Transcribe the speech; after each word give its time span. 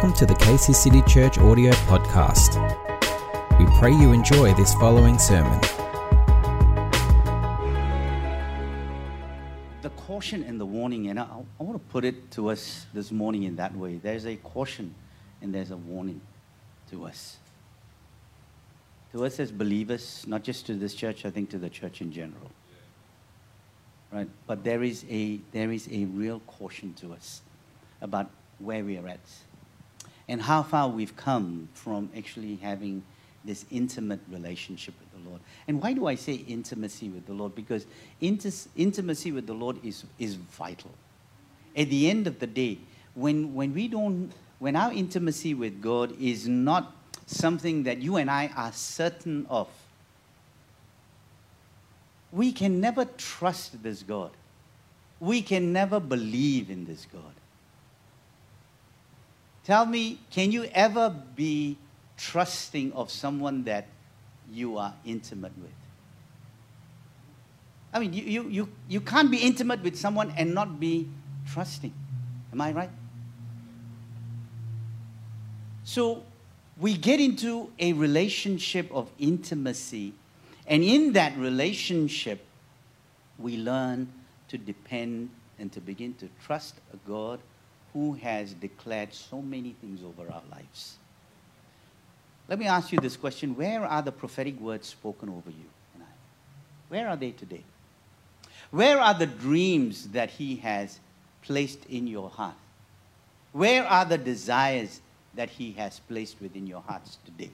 Welcome 0.00 0.16
to 0.16 0.24
the 0.24 0.34
Casey 0.36 0.72
City 0.72 1.02
Church 1.02 1.36
audio 1.36 1.72
podcast. 1.72 2.56
We 3.58 3.66
pray 3.78 3.92
you 3.92 4.12
enjoy 4.12 4.54
this 4.54 4.72
following 4.72 5.18
sermon. 5.18 5.60
the 9.82 9.90
caution 9.98 10.42
and 10.44 10.58
the 10.58 10.64
warning, 10.64 11.08
and 11.08 11.20
I, 11.20 11.24
I 11.24 11.62
want 11.62 11.74
to 11.74 11.92
put 11.92 12.06
it 12.06 12.30
to 12.30 12.48
us 12.48 12.86
this 12.94 13.12
morning 13.12 13.42
in 13.42 13.56
that 13.56 13.76
way. 13.76 13.96
There's 13.96 14.24
a 14.24 14.36
caution 14.36 14.94
and 15.42 15.54
there's 15.54 15.70
a 15.70 15.76
warning 15.76 16.22
to 16.90 17.04
us. 17.04 17.36
To 19.12 19.26
us 19.26 19.38
as 19.38 19.52
believers, 19.52 20.24
not 20.26 20.42
just 20.42 20.64
to 20.68 20.76
this 20.76 20.94
church, 20.94 21.26
I 21.26 21.30
think 21.30 21.50
to 21.50 21.58
the 21.58 21.68
church 21.68 22.00
in 22.00 22.10
general. 22.10 22.50
Right? 24.10 24.30
But 24.46 24.64
there 24.64 24.82
is 24.82 25.04
a, 25.10 25.40
there 25.52 25.70
is 25.70 25.90
a 25.92 26.06
real 26.06 26.40
caution 26.46 26.94
to 27.02 27.12
us 27.12 27.42
about 28.00 28.30
where 28.58 28.82
we 28.82 28.96
are 28.96 29.06
at 29.06 29.20
and 30.30 30.40
how 30.40 30.62
far 30.62 30.88
we've 30.88 31.16
come 31.16 31.68
from 31.74 32.08
actually 32.16 32.54
having 32.62 33.02
this 33.44 33.64
intimate 33.72 34.20
relationship 34.30 34.94
with 35.00 35.24
the 35.24 35.28
Lord. 35.28 35.40
And 35.66 35.82
why 35.82 35.92
do 35.92 36.06
I 36.06 36.14
say 36.14 36.34
intimacy 36.34 37.08
with 37.08 37.26
the 37.26 37.32
Lord? 37.32 37.52
Because 37.56 37.84
intimacy 38.20 39.32
with 39.32 39.48
the 39.48 39.54
Lord 39.54 39.84
is, 39.84 40.04
is 40.20 40.36
vital. 40.36 40.92
At 41.76 41.90
the 41.90 42.08
end 42.08 42.28
of 42.28 42.38
the 42.38 42.46
day, 42.46 42.78
when, 43.14 43.54
when 43.54 43.74
we 43.74 43.88
don't, 43.88 44.30
when 44.60 44.76
our 44.76 44.92
intimacy 44.92 45.52
with 45.52 45.82
God 45.82 46.14
is 46.20 46.46
not 46.46 46.94
something 47.26 47.82
that 47.82 47.98
you 47.98 48.16
and 48.16 48.30
I 48.30 48.52
are 48.56 48.72
certain 48.72 49.46
of, 49.50 49.68
we 52.30 52.52
can 52.52 52.80
never 52.80 53.04
trust 53.04 53.82
this 53.82 54.04
God. 54.04 54.30
We 55.18 55.42
can 55.42 55.72
never 55.72 55.98
believe 55.98 56.70
in 56.70 56.84
this 56.84 57.04
God. 57.12 57.34
Tell 59.64 59.86
me, 59.86 60.18
can 60.30 60.52
you 60.52 60.64
ever 60.72 61.14
be 61.36 61.76
trusting 62.16 62.92
of 62.92 63.10
someone 63.10 63.64
that 63.64 63.86
you 64.50 64.78
are 64.78 64.94
intimate 65.04 65.52
with? 65.58 65.70
I 67.92 67.98
mean, 67.98 68.12
you, 68.12 68.22
you, 68.22 68.48
you, 68.48 68.68
you 68.88 69.00
can't 69.00 69.30
be 69.30 69.38
intimate 69.38 69.82
with 69.82 69.96
someone 69.96 70.32
and 70.36 70.54
not 70.54 70.78
be 70.78 71.08
trusting. 71.52 71.92
Am 72.52 72.60
I 72.60 72.72
right? 72.72 72.90
So 75.84 76.22
we 76.78 76.96
get 76.96 77.20
into 77.20 77.70
a 77.78 77.92
relationship 77.92 78.90
of 78.92 79.10
intimacy, 79.18 80.14
and 80.66 80.82
in 80.82 81.12
that 81.14 81.36
relationship, 81.36 82.44
we 83.38 83.56
learn 83.56 84.08
to 84.48 84.58
depend 84.58 85.30
and 85.58 85.72
to 85.72 85.80
begin 85.80 86.14
to 86.14 86.28
trust 86.44 86.76
a 86.94 86.96
God 87.08 87.40
who 87.92 88.14
has 88.14 88.54
declared 88.54 89.12
so 89.12 89.42
many 89.42 89.74
things 89.80 90.00
over 90.02 90.30
our 90.30 90.42
lives. 90.50 90.96
Let 92.48 92.58
me 92.58 92.66
ask 92.66 92.92
you 92.92 92.98
this 92.98 93.16
question 93.16 93.56
Where 93.56 93.84
are 93.84 94.02
the 94.02 94.12
prophetic 94.12 94.58
words 94.60 94.88
spoken 94.88 95.28
over 95.28 95.50
you 95.50 95.66
and 95.94 96.02
I? 96.02 96.12
Where 96.88 97.08
are 97.08 97.16
they 97.16 97.30
today? 97.30 97.64
Where 98.70 99.00
are 99.00 99.14
the 99.14 99.26
dreams 99.26 100.08
that 100.08 100.30
He 100.30 100.56
has 100.56 100.98
placed 101.42 101.84
in 101.86 102.06
your 102.06 102.30
heart? 102.30 102.56
Where 103.52 103.84
are 103.84 104.04
the 104.04 104.18
desires 104.18 105.00
that 105.34 105.50
He 105.50 105.72
has 105.72 106.00
placed 106.00 106.40
within 106.40 106.66
your 106.66 106.82
hearts 106.82 107.18
today? 107.24 107.50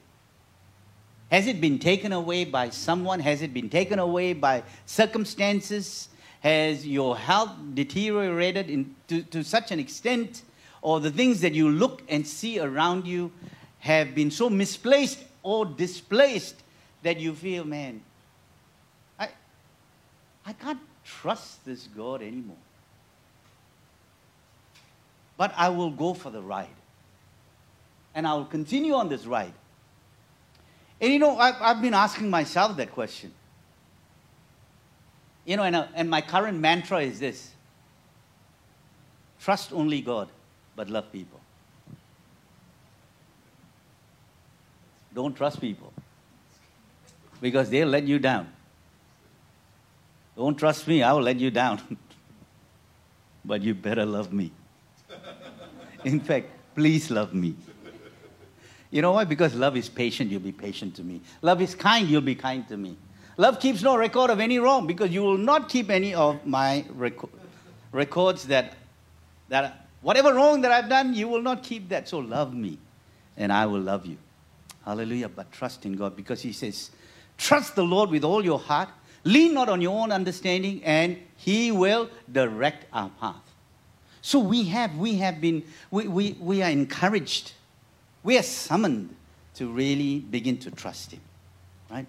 Has 1.31 1.47
it 1.47 1.61
been 1.61 1.78
taken 1.78 2.12
away 2.12 2.45
by 2.45 2.71
someone? 2.71 3.21
Has 3.21 3.43
it 3.43 3.53
been 3.53 3.69
taken 3.69 3.98
away 3.98 4.33
by 4.33 4.62
circumstances? 4.84 6.09
Has 6.41 6.87
your 6.87 7.17
health 7.17 7.51
deteriorated 7.75 8.70
in, 8.70 8.95
to, 9.09 9.23
to 9.23 9.42
such 9.42 9.70
an 9.70 9.81
extent? 9.81 10.43
Or 10.83 11.01
the 11.01 11.11
things 11.11 11.41
that 11.41 11.53
you 11.53 11.69
look 11.69 12.03
and 12.09 12.27
see 12.27 12.61
around 12.61 13.06
you 13.06 13.33
have 13.81 14.15
been 14.15 14.31
so 14.31 14.49
misplaced 14.50 15.19
or 15.43 15.65
displaced 15.65 16.56
that 17.03 17.19
you 17.19 17.34
feel, 17.34 17.65
man, 17.65 18.03
I, 19.19 19.28
I 20.44 20.53
can't 20.53 20.81
trust 21.05 21.65
this 21.65 21.88
God 21.97 22.22
anymore. 22.22 22.56
But 25.37 25.53
I 25.56 25.69
will 25.69 25.91
go 25.91 26.15
for 26.15 26.31
the 26.31 26.43
ride. 26.43 26.69
And 28.15 28.27
I 28.27 28.34
will 28.34 28.47
continue 28.47 28.94
on 28.94 29.09
this 29.09 29.27
ride. 29.27 29.53
And 31.00 31.12
you 31.12 31.19
know, 31.19 31.39
I've, 31.39 31.56
I've 31.60 31.83
been 31.83 31.94
asking 31.94 32.31
myself 32.31 32.77
that 32.78 32.93
question. 32.93 33.33
You 35.47 35.57
know, 35.57 35.62
and, 35.62 35.77
uh, 35.77 35.87
and 35.95 36.11
my 36.11 36.21
current 36.21 36.59
mantra 36.59 37.01
is 37.01 37.21
this 37.21 37.53
trust 39.41 39.73
only 39.73 40.01
God, 40.01 40.29
but 40.75 40.91
love 40.91 41.11
people. 41.12 41.41
Don't 45.15 45.34
trust 45.34 45.61
people 45.61 45.93
because 47.41 47.71
they'll 47.71 47.89
let 47.89 48.05
you 48.05 48.19
down. 48.19 48.53
Don't 50.37 50.59
trust 50.59 50.87
me, 50.89 51.03
I 51.03 51.12
will 51.12 51.23
let 51.23 51.39
you 51.39 51.51
down. 51.51 51.81
but 53.45 53.63
you 53.63 53.73
better 53.73 54.05
love 54.05 54.33
me. 54.33 54.51
In 56.05 56.21
fact, 56.21 56.49
please 56.75 57.11
love 57.11 57.33
me. 57.33 57.55
You 58.91 59.01
know 59.01 59.13
why? 59.13 59.25
Because 59.25 59.55
love 59.55 59.77
is 59.77 59.89
patient, 59.89 60.31
you'll 60.31 60.41
be 60.41 60.53
patient 60.53 60.97
to 60.97 61.05
me. 61.05 61.21
Love 61.41 61.63
is 61.63 61.75
kind, 61.75 62.09
you'll 62.09 62.21
be 62.21 62.34
kind 62.34 62.67
to 62.69 62.77
me. 62.77 62.97
Love 63.38 63.60
keeps 63.60 63.82
no 63.82 63.97
record 63.97 64.30
of 64.30 64.41
any 64.41 64.58
wrong 64.58 64.86
because 64.86 65.10
you 65.10 65.22
will 65.22 65.36
not 65.36 65.69
keep 65.69 65.91
any 65.91 66.14
of 66.14 66.44
my 66.47 66.84
reco- 66.97 67.28
records 67.92 68.47
that, 68.47 68.74
that 69.48 69.86
whatever 70.00 70.32
wrong 70.34 70.62
that 70.62 70.72
I've 70.72 70.88
done, 70.88 71.12
you 71.12 71.28
will 71.28 71.42
not 71.42 71.62
keep 71.62 71.91
that. 71.91 72.08
So 72.08 72.19
love 72.19 72.54
me 72.54 72.78
and 73.36 73.52
I 73.52 73.66
will 73.66 73.80
love 73.80 74.06
you. 74.06 74.16
Hallelujah. 74.84 75.28
But 75.28 75.52
trust 75.52 75.84
in 75.84 75.97
God 75.97 76.16
because 76.16 76.41
He 76.41 76.52
says, 76.52 76.91
trust 77.36 77.74
the 77.74 77.84
Lord 77.84 78.10
with 78.10 78.24
all 78.24 78.42
your 78.42 78.58
heart, 78.58 78.88
lean 79.24 79.53
not 79.53 79.68
on 79.68 79.82
your 79.82 80.00
own 80.00 80.12
understanding, 80.12 80.82
and 80.84 81.18
He 81.36 81.72
will 81.72 82.08
direct 82.30 82.86
our 82.92 83.10
path. 83.20 83.42
So 84.22 84.38
we 84.38 84.64
have, 84.64 84.97
we 84.97 85.16
have 85.16 85.41
been, 85.41 85.62
we, 85.91 86.08
we, 86.08 86.32
we 86.41 86.62
are 86.62 86.70
encouraged, 86.70 87.53
we 88.22 88.38
are 88.38 88.42
summoned 88.42 89.14
to 89.54 89.68
really 89.68 90.20
begin 90.20 90.56
to 90.58 90.70
trust 90.70 91.12
Him, 91.12 91.20
right? 91.91 92.06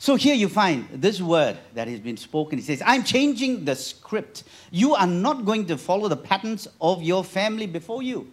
So 0.00 0.14
here 0.14 0.34
you 0.34 0.48
find 0.48 0.88
this 0.94 1.20
word 1.20 1.58
that 1.74 1.86
has 1.86 2.00
been 2.00 2.16
spoken. 2.16 2.58
He 2.58 2.64
says, 2.64 2.82
I'm 2.86 3.04
changing 3.04 3.66
the 3.66 3.76
script. 3.76 4.44
You 4.70 4.94
are 4.94 5.06
not 5.06 5.44
going 5.44 5.66
to 5.66 5.76
follow 5.76 6.08
the 6.08 6.16
patterns 6.16 6.66
of 6.80 7.02
your 7.02 7.22
family 7.22 7.66
before 7.66 8.02
you. 8.02 8.32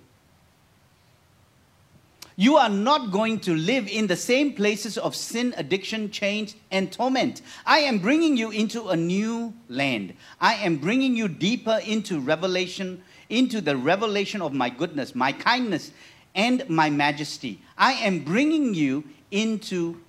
You 2.37 2.55
are 2.55 2.69
not 2.69 3.11
going 3.11 3.41
to 3.41 3.53
live 3.53 3.89
in 3.89 4.07
the 4.07 4.15
same 4.15 4.53
places 4.53 4.97
of 4.97 5.13
sin, 5.13 5.53
addiction, 5.57 6.09
change, 6.09 6.55
and 6.71 6.89
torment. 6.89 7.41
I 7.65 7.79
am 7.79 7.99
bringing 7.99 8.37
you 8.37 8.49
into 8.49 8.87
a 8.87 8.95
new 8.95 9.53
land. 9.67 10.13
I 10.39 10.53
am 10.53 10.77
bringing 10.77 11.17
you 11.17 11.27
deeper 11.27 11.81
into 11.85 12.21
revelation, 12.21 13.03
into 13.27 13.59
the 13.59 13.75
revelation 13.75 14.41
of 14.41 14.53
my 14.53 14.69
goodness, 14.69 15.13
my 15.15 15.33
kindness, 15.33 15.91
and 16.33 16.63
my 16.69 16.89
majesty. 16.89 17.61
I 17.77 17.91
am 17.91 18.23
bringing 18.23 18.73
you 18.73 19.03
into 19.31 19.99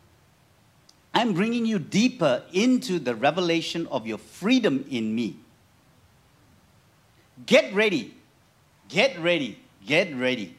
I'm 1.18 1.32
bringing 1.32 1.66
you 1.66 1.80
deeper 1.80 2.44
into 2.52 3.00
the 3.00 3.12
revelation 3.12 3.88
of 3.88 4.06
your 4.06 4.18
freedom 4.18 4.84
in 4.88 5.12
me. 5.12 5.36
Get 7.44 7.74
ready. 7.74 8.14
Get 8.88 9.18
ready. 9.18 9.58
Get 9.84 10.14
ready 10.14 10.54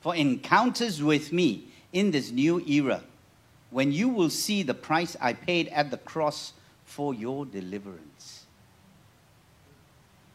for 0.00 0.16
encounters 0.16 1.02
with 1.02 1.34
me 1.34 1.64
in 1.92 2.12
this 2.12 2.30
new 2.30 2.60
era 2.66 3.02
when 3.68 3.92
you 3.92 4.08
will 4.08 4.30
see 4.30 4.62
the 4.62 4.72
price 4.72 5.18
I 5.20 5.34
paid 5.34 5.68
at 5.68 5.90
the 5.90 5.98
cross 5.98 6.54
for 6.86 7.12
your 7.12 7.44
deliverance. 7.44 8.09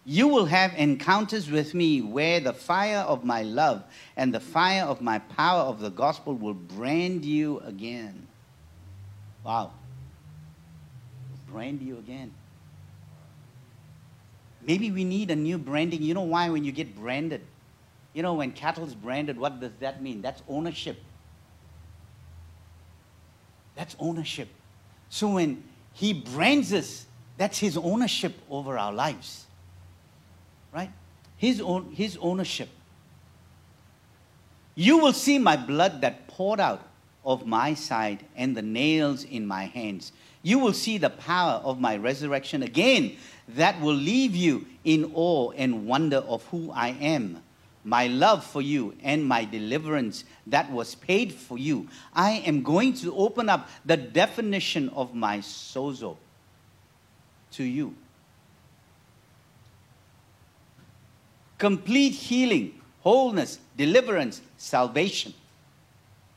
You 0.05 0.27
will 0.27 0.45
have 0.45 0.73
encounters 0.75 1.49
with 1.49 1.73
me 1.73 2.01
where 2.01 2.39
the 2.39 2.53
fire 2.53 2.99
of 2.99 3.25
my 3.25 3.41
love 3.41 3.83
and 4.15 4.31
the 4.31 4.39
fire 4.39 4.83
of 4.83 5.01
my 5.01 5.17
power 5.17 5.61
of 5.61 5.79
the 5.79 5.89
gospel 5.89 6.35
will 6.35 6.53
brand 6.53 7.25
you 7.25 7.59
again. 7.65 8.27
Wow. 9.43 9.71
Brand 11.51 11.81
you 11.81 11.97
again. 11.97 12.31
Maybe 14.61 14.91
we 14.91 15.03
need 15.03 15.31
a 15.31 15.35
new 15.35 15.57
branding. 15.57 16.03
You 16.03 16.13
know 16.13 16.21
why? 16.21 16.49
When 16.49 16.63
you 16.63 16.71
get 16.71 16.95
branded, 16.95 17.41
you 18.13 18.21
know, 18.21 18.35
when 18.35 18.51
cattle 18.51 18.85
is 18.85 18.93
branded, 18.93 19.37
what 19.39 19.59
does 19.59 19.71
that 19.79 20.03
mean? 20.03 20.21
That's 20.21 20.41
ownership. 20.47 20.97
That's 23.75 23.95
ownership. 23.99 24.49
So 25.09 25.33
when 25.33 25.63
he 25.93 26.13
brands 26.13 26.73
us, 26.73 27.05
that's 27.37 27.57
his 27.57 27.75
ownership 27.75 28.33
over 28.49 28.77
our 28.77 28.93
lives. 28.93 29.44
Right? 30.75 30.91
His 31.37 31.61
own 31.61 31.91
his 31.93 32.17
ownership. 32.17 32.67
You 34.75 34.97
will 34.97 35.13
see 35.13 35.39
my 35.39 35.55
blood 35.55 36.01
that 36.01 36.27
poured 36.27 36.59
out 36.59 36.85
of 37.23 37.47
my 37.47 37.73
side 37.73 38.25
and 38.35 38.57
the 38.57 38.61
nails 38.61 39.23
in 39.23 39.47
my 39.47 39.63
hands. 39.63 40.11
You 40.43 40.59
will 40.59 40.73
see 40.73 40.97
the 40.97 41.09
power 41.09 41.61
of 41.63 41.79
my 41.79 41.95
resurrection 41.95 42.61
again 42.61 43.15
that 43.47 43.79
will 43.79 43.95
leave 43.95 44.35
you 44.35 44.65
in 44.83 45.11
awe 45.15 45.51
and 45.51 45.87
wonder 45.87 46.17
of 46.17 46.43
who 46.47 46.71
I 46.71 46.89
am. 46.89 47.41
My 47.85 48.07
love 48.07 48.43
for 48.45 48.61
you 48.61 48.95
and 49.01 49.25
my 49.25 49.45
deliverance 49.45 50.25
that 50.47 50.69
was 50.69 50.93
paid 50.93 51.33
for 51.33 51.57
you. 51.57 51.87
I 52.13 52.43
am 52.45 52.63
going 52.63 52.93
to 52.95 53.15
open 53.15 53.47
up 53.47 53.69
the 53.85 53.95
definition 53.95 54.89
of 54.89 55.15
my 55.15 55.39
sozo 55.39 56.17
to 57.51 57.63
you. 57.63 57.95
Complete 61.57 62.11
healing, 62.11 62.79
wholeness, 63.01 63.59
deliverance, 63.77 64.41
salvation. 64.57 65.33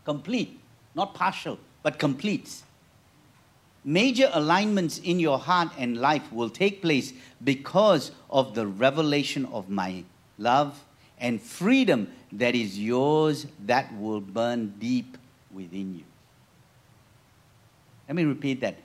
Complete, 0.05 0.59
not 0.94 1.15
partial, 1.15 1.59
but 1.82 1.99
complete. 1.99 2.62
Major 3.85 4.31
alignments 4.32 4.99
in 4.99 5.19
your 5.19 5.38
heart 5.38 5.69
and 5.79 5.97
life 5.97 6.31
will 6.32 6.50
take 6.50 6.82
place 6.82 7.12
because 7.43 8.11
of 8.31 8.55
the 8.55 8.67
revelation 8.67 9.47
of 9.47 9.69
my 9.69 10.05
love 10.37 10.82
and 11.19 11.41
freedom 11.41 12.09
that 12.32 12.55
is 12.55 12.79
yours 12.79 13.47
that 13.67 13.97
will 13.99 14.21
burn 14.21 14.75
deep 14.79 15.17
within 15.50 15.94
you. 15.97 16.05
Let 18.09 18.17
me 18.17 18.25
repeat 18.25 18.61
that. 18.61 18.76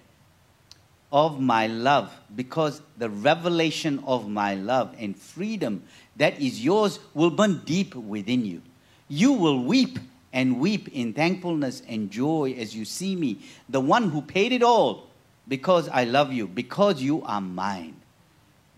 Of 1.13 1.39
my 1.39 1.68
love, 1.68 2.12
because 2.36 2.81
the 2.98 3.07
revelation 3.07 4.04
of 4.07 4.27
my 4.27 4.56
love 4.56 4.95
and 4.98 5.15
freedom 5.15 5.83
that 6.18 6.42
is 6.42 6.65
yours 6.65 7.00
will 7.13 7.30
burn 7.30 7.62
deep 7.65 7.94
within 7.94 8.44
you. 8.44 8.63
You 9.07 9.33
will 9.33 9.63
weep 9.63 10.00
and 10.33 10.60
weep 10.60 10.88
in 10.88 11.13
thankfulness 11.13 11.83
and 11.88 12.10
joy 12.10 12.56
as 12.57 12.75
you 12.75 12.83
see 12.83 13.15
me, 13.15 13.38
the 13.69 13.80
one 13.80 14.10
who 14.10 14.24
paid 14.24 14.51
it 14.51 14.63
all, 14.63 15.07
because 15.48 15.88
I 15.88 16.06
love 16.06 16.33
you, 16.33 16.48
because 16.48 17.00
you 17.00 17.21
are 17.21 17.42
mine. 17.42 17.95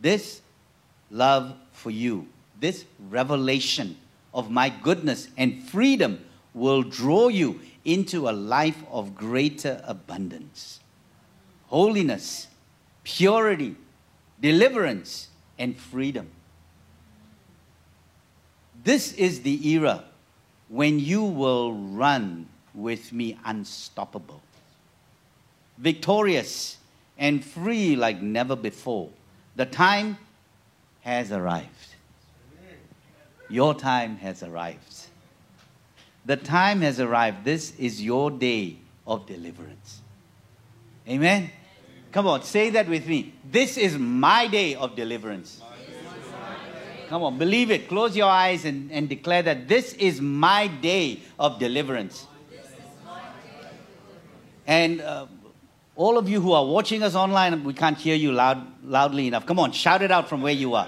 This 0.01 0.41
love 1.09 1.55
for 1.71 1.89
you, 1.89 2.27
this 2.59 2.83
revelation 3.09 3.95
of 4.33 4.51
my 4.51 4.67
goodness 4.67 5.29
and 5.37 5.63
freedom 5.63 6.19
will 6.53 6.83
draw 6.83 7.29
you 7.29 7.61
into 7.85 8.27
a 8.27 8.31
life 8.31 8.83
of 8.91 9.15
greater 9.15 9.81
abundance. 9.85 10.81
Holiness, 11.75 12.47
purity, 13.03 13.75
deliverance, 14.39 15.27
and 15.59 15.75
freedom. 15.75 16.29
This 18.81 19.11
is 19.11 19.41
the 19.41 19.71
era 19.71 20.05
when 20.69 21.01
you 21.01 21.21
will 21.21 21.73
run 21.73 22.47
with 22.73 23.11
me 23.11 23.37
unstoppable, 23.43 24.41
victorious 25.77 26.77
and 27.17 27.43
free 27.43 27.97
like 27.97 28.21
never 28.21 28.55
before. 28.55 29.09
The 29.57 29.65
time 29.65 30.17
has 31.01 31.33
arrived. 31.33 31.95
Your 33.49 33.73
time 33.73 34.15
has 34.19 34.43
arrived. 34.43 35.07
The 36.25 36.37
time 36.37 36.79
has 36.79 37.01
arrived. 37.01 37.43
This 37.43 37.75
is 37.77 38.01
your 38.01 38.31
day 38.31 38.77
of 39.05 39.25
deliverance. 39.25 39.99
Amen. 41.05 41.51
Come 42.15 42.27
on, 42.27 42.43
say 42.43 42.69
that 42.69 42.87
with 42.87 43.05
me. 43.07 43.33
This 43.43 43.75
is 43.75 43.97
my 43.97 44.47
day 44.47 44.73
of 44.75 44.95
deliverance. 44.95 45.59
Come 47.09 47.23
on, 47.23 47.37
believe 47.37 47.71
it. 47.71 47.89
Close 47.89 48.15
your 48.15 48.29
eyes 48.29 48.63
and, 48.63 48.89
and 48.89 49.09
declare 49.09 49.41
that 49.41 49.67
this 49.67 49.91
is 49.95 50.21
my 50.21 50.67
day 50.67 51.19
of 51.37 51.59
deliverance. 51.59 52.25
And 54.65 55.01
uh, 55.01 55.25
all 55.97 56.17
of 56.17 56.29
you 56.29 56.39
who 56.39 56.53
are 56.53 56.65
watching 56.65 57.03
us 57.03 57.15
online, 57.15 57.65
we 57.65 57.73
can't 57.73 57.97
hear 57.97 58.15
you 58.15 58.31
loud, 58.31 58.65
loudly 58.85 59.27
enough. 59.27 59.45
Come 59.45 59.59
on, 59.59 59.73
shout 59.73 60.01
it 60.01 60.09
out 60.09 60.29
from 60.29 60.41
where 60.41 60.53
you 60.53 60.73
are. 60.73 60.87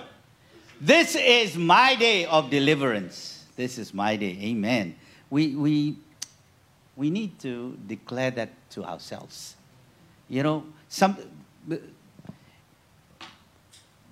This 0.80 1.18
is 1.18 1.58
my 1.58 1.96
day 1.96 2.24
of 2.24 2.50
deliverance. 2.50 3.44
This 3.58 3.78
is 3.78 3.94
my 3.94 4.16
day. 4.16 4.40
Amen. 4.44 4.96
We, 5.30 5.58
we, 5.58 5.98
we 6.96 7.10
need 7.10 7.38
to 7.40 7.78
declare 7.86 8.32
that 8.32 8.52
to 8.70 8.86
ourselves. 8.86 9.58
You 10.30 10.44
know, 10.44 10.64
some, 10.90 11.18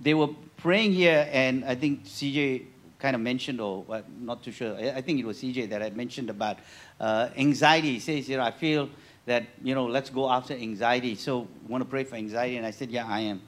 they 0.01 0.13
were 0.13 0.29
praying 0.57 0.93
here, 0.93 1.27
and 1.31 1.63
I 1.65 1.75
think 1.75 2.05
CJ 2.05 2.65
kind 2.99 3.15
of 3.15 3.21
mentioned, 3.21 3.61
or 3.61 3.85
I'm 3.89 4.03
not 4.19 4.43
too 4.43 4.51
sure, 4.51 4.75
I 4.75 5.01
think 5.01 5.19
it 5.19 5.25
was 5.25 5.37
CJ 5.37 5.69
that 5.69 5.81
I 5.81 5.89
mentioned 5.91 6.29
about 6.29 6.57
uh, 6.99 7.29
anxiety. 7.37 7.93
He 7.93 7.99
says, 7.99 8.27
you 8.27 8.37
know, 8.37 8.43
I 8.43 8.51
feel 8.51 8.89
that, 9.25 9.45
you 9.63 9.75
know, 9.75 9.85
let's 9.85 10.09
go 10.09 10.29
after 10.29 10.53
anxiety. 10.53 11.15
So, 11.15 11.47
want 11.67 11.83
to 11.83 11.89
pray 11.89 12.03
for 12.03 12.15
anxiety? 12.15 12.57
And 12.57 12.65
I 12.65 12.71
said, 12.71 12.89
yeah, 12.91 13.05
I 13.07 13.21
am 13.21 13.41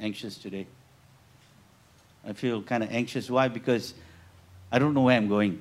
anxious 0.00 0.38
today. 0.38 0.66
I 2.26 2.32
feel 2.32 2.62
kind 2.62 2.82
of 2.82 2.90
anxious. 2.90 3.30
Why? 3.30 3.48
Because 3.48 3.94
I 4.72 4.78
don't 4.78 4.94
know 4.94 5.02
where 5.02 5.16
I'm 5.16 5.28
going 5.28 5.60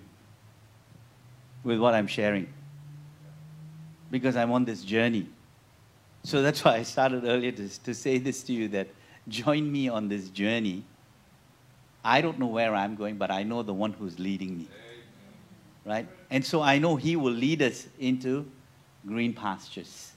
with 1.63 1.79
what 1.79 1.93
I'm 1.93 2.07
sharing. 2.07 2.47
Because 4.09 4.35
I'm 4.35 4.51
on 4.51 4.65
this 4.65 4.83
journey. 4.83 5.27
So 6.23 6.41
that's 6.41 6.63
why 6.63 6.75
I 6.75 6.83
started 6.83 7.25
earlier 7.25 7.51
to, 7.51 7.83
to 7.83 7.93
say 7.93 8.17
this 8.17 8.43
to 8.43 8.53
you 8.53 8.67
that 8.69 8.87
join 9.27 9.69
me 9.71 9.89
on 9.89 10.07
this 10.07 10.29
journey. 10.29 10.83
I 12.03 12.21
don't 12.21 12.39
know 12.39 12.47
where 12.47 12.73
I'm 12.73 12.95
going, 12.95 13.17
but 13.17 13.31
I 13.31 13.43
know 13.43 13.61
the 13.63 13.73
one 13.73 13.93
who's 13.93 14.19
leading 14.19 14.57
me. 14.57 14.67
Right? 15.85 16.07
And 16.29 16.45
so 16.45 16.61
I 16.61 16.79
know 16.79 16.95
He 16.95 17.15
will 17.15 17.33
lead 17.33 17.61
us 17.61 17.87
into 17.99 18.49
green 19.05 19.33
pastures. 19.33 20.13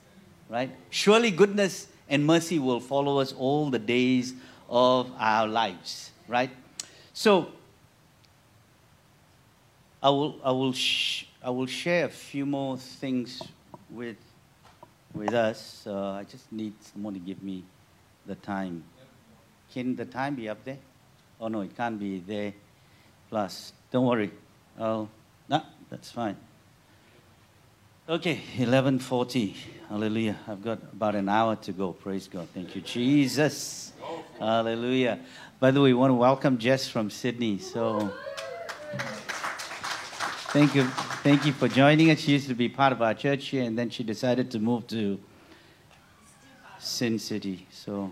Right? 0.48 0.70
Surely 0.90 1.30
goodness 1.30 1.88
and 2.08 2.24
mercy 2.24 2.58
will 2.58 2.80
follow 2.80 3.18
us 3.18 3.32
all 3.32 3.70
the 3.70 3.78
days 3.78 4.34
of 4.68 5.10
our 5.18 5.48
lives. 5.48 6.12
Right? 6.28 6.50
So 7.12 7.48
I 10.02 10.10
will, 10.10 10.36
I 10.44 10.52
will, 10.52 10.74
I 11.42 11.50
will 11.50 11.66
share 11.66 12.04
a 12.04 12.10
few 12.10 12.46
more 12.46 12.76
things 12.78 13.42
with, 13.90 14.16
with 15.16 15.34
us. 15.34 15.86
I 15.86 16.24
just 16.30 16.52
need 16.52 16.74
someone 16.80 17.14
to 17.14 17.20
give 17.20 17.42
me 17.42 17.64
the 18.26 18.34
time. 18.34 18.84
Can 19.72 19.96
the 19.96 20.04
time 20.04 20.34
be 20.36 20.48
up 20.48 20.64
there? 20.64 20.78
Oh 21.40 21.48
no, 21.48 21.60
it 21.62 21.76
can't 21.76 21.98
be 21.98 22.20
there. 22.20 22.52
Plus, 23.28 23.72
don't 23.90 24.06
worry. 24.06 24.30
Oh, 24.78 25.08
no, 25.48 25.62
that's 25.90 26.10
fine. 26.10 26.36
Okay, 28.08 28.40
11:40. 28.56 29.54
Hallelujah. 29.88 30.36
I've 30.46 30.62
got 30.62 30.78
about 30.92 31.14
an 31.16 31.28
hour 31.28 31.56
to 31.56 31.72
go. 31.72 31.92
Praise 31.92 32.28
God. 32.28 32.48
Thank 32.54 32.76
you, 32.76 32.82
Jesus. 32.82 33.92
Hallelujah. 34.38 35.18
By 35.58 35.70
the 35.70 35.80
way, 35.80 35.92
we 35.92 35.94
want 35.94 36.10
to 36.10 36.14
welcome 36.14 36.58
Jess 36.58 36.88
from 36.88 37.10
Sydney. 37.10 37.58
So, 37.58 38.12
thank 40.56 40.74
you, 40.74 40.84
thank 41.22 41.44
you 41.44 41.52
for 41.52 41.68
joining 41.68 42.10
us. 42.10 42.20
She 42.20 42.32
used 42.32 42.48
to 42.48 42.54
be 42.54 42.66
part 42.66 42.90
of 42.90 43.02
our 43.02 43.12
church 43.12 43.48
here, 43.48 43.62
and 43.64 43.78
then 43.78 43.90
she 43.90 44.02
decided 44.02 44.50
to 44.52 44.58
move 44.58 44.86
to 44.86 45.20
Sin 46.78 47.18
City. 47.18 47.66
So, 47.70 48.10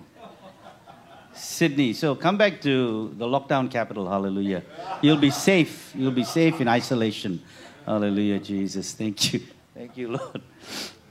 Sydney. 1.32 1.94
So 1.94 2.14
come 2.14 2.36
back 2.36 2.60
to 2.60 3.14
the 3.16 3.24
lockdown 3.24 3.70
capital. 3.70 4.06
Hallelujah. 4.06 4.62
You'll 5.00 5.16
be 5.16 5.30
safe. 5.30 5.94
You'll 5.96 6.12
be 6.12 6.24
safe 6.24 6.60
in 6.60 6.68
isolation. 6.68 7.42
Hallelujah, 7.86 8.40
Jesus. 8.40 8.92
Thank 8.92 9.32
you. 9.32 9.40
Thank 9.72 9.96
you, 9.96 10.08
Lord. 10.08 10.42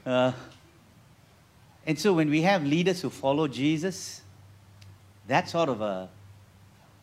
Uh, 0.06 0.30
and 1.84 1.98
so 1.98 2.12
when 2.12 2.30
we 2.30 2.42
have 2.42 2.64
leaders 2.64 3.00
who 3.02 3.10
follow 3.10 3.48
Jesus, 3.48 4.22
that 5.26 5.48
sort 5.48 5.68
of 5.68 5.80
a 5.80 6.08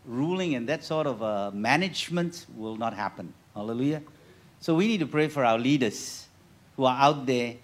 ruling 0.05 0.55
and 0.55 0.69
that 0.69 0.85
sort 0.85 1.05
of 1.05 1.21
a 1.21 1.51
management 1.51 2.45
will 2.55 2.77
not 2.77 2.93
happen. 2.93 3.33
Hallelujah. 3.53 4.01
So 4.61 4.75
we 4.75 4.87
need 4.87 5.01
to 5.01 5.07
pray 5.07 5.27
for 5.27 5.43
our 5.43 5.59
leaders 5.59 6.27
who 6.77 6.85
are 6.85 6.97
out 6.97 7.25
there 7.25 7.55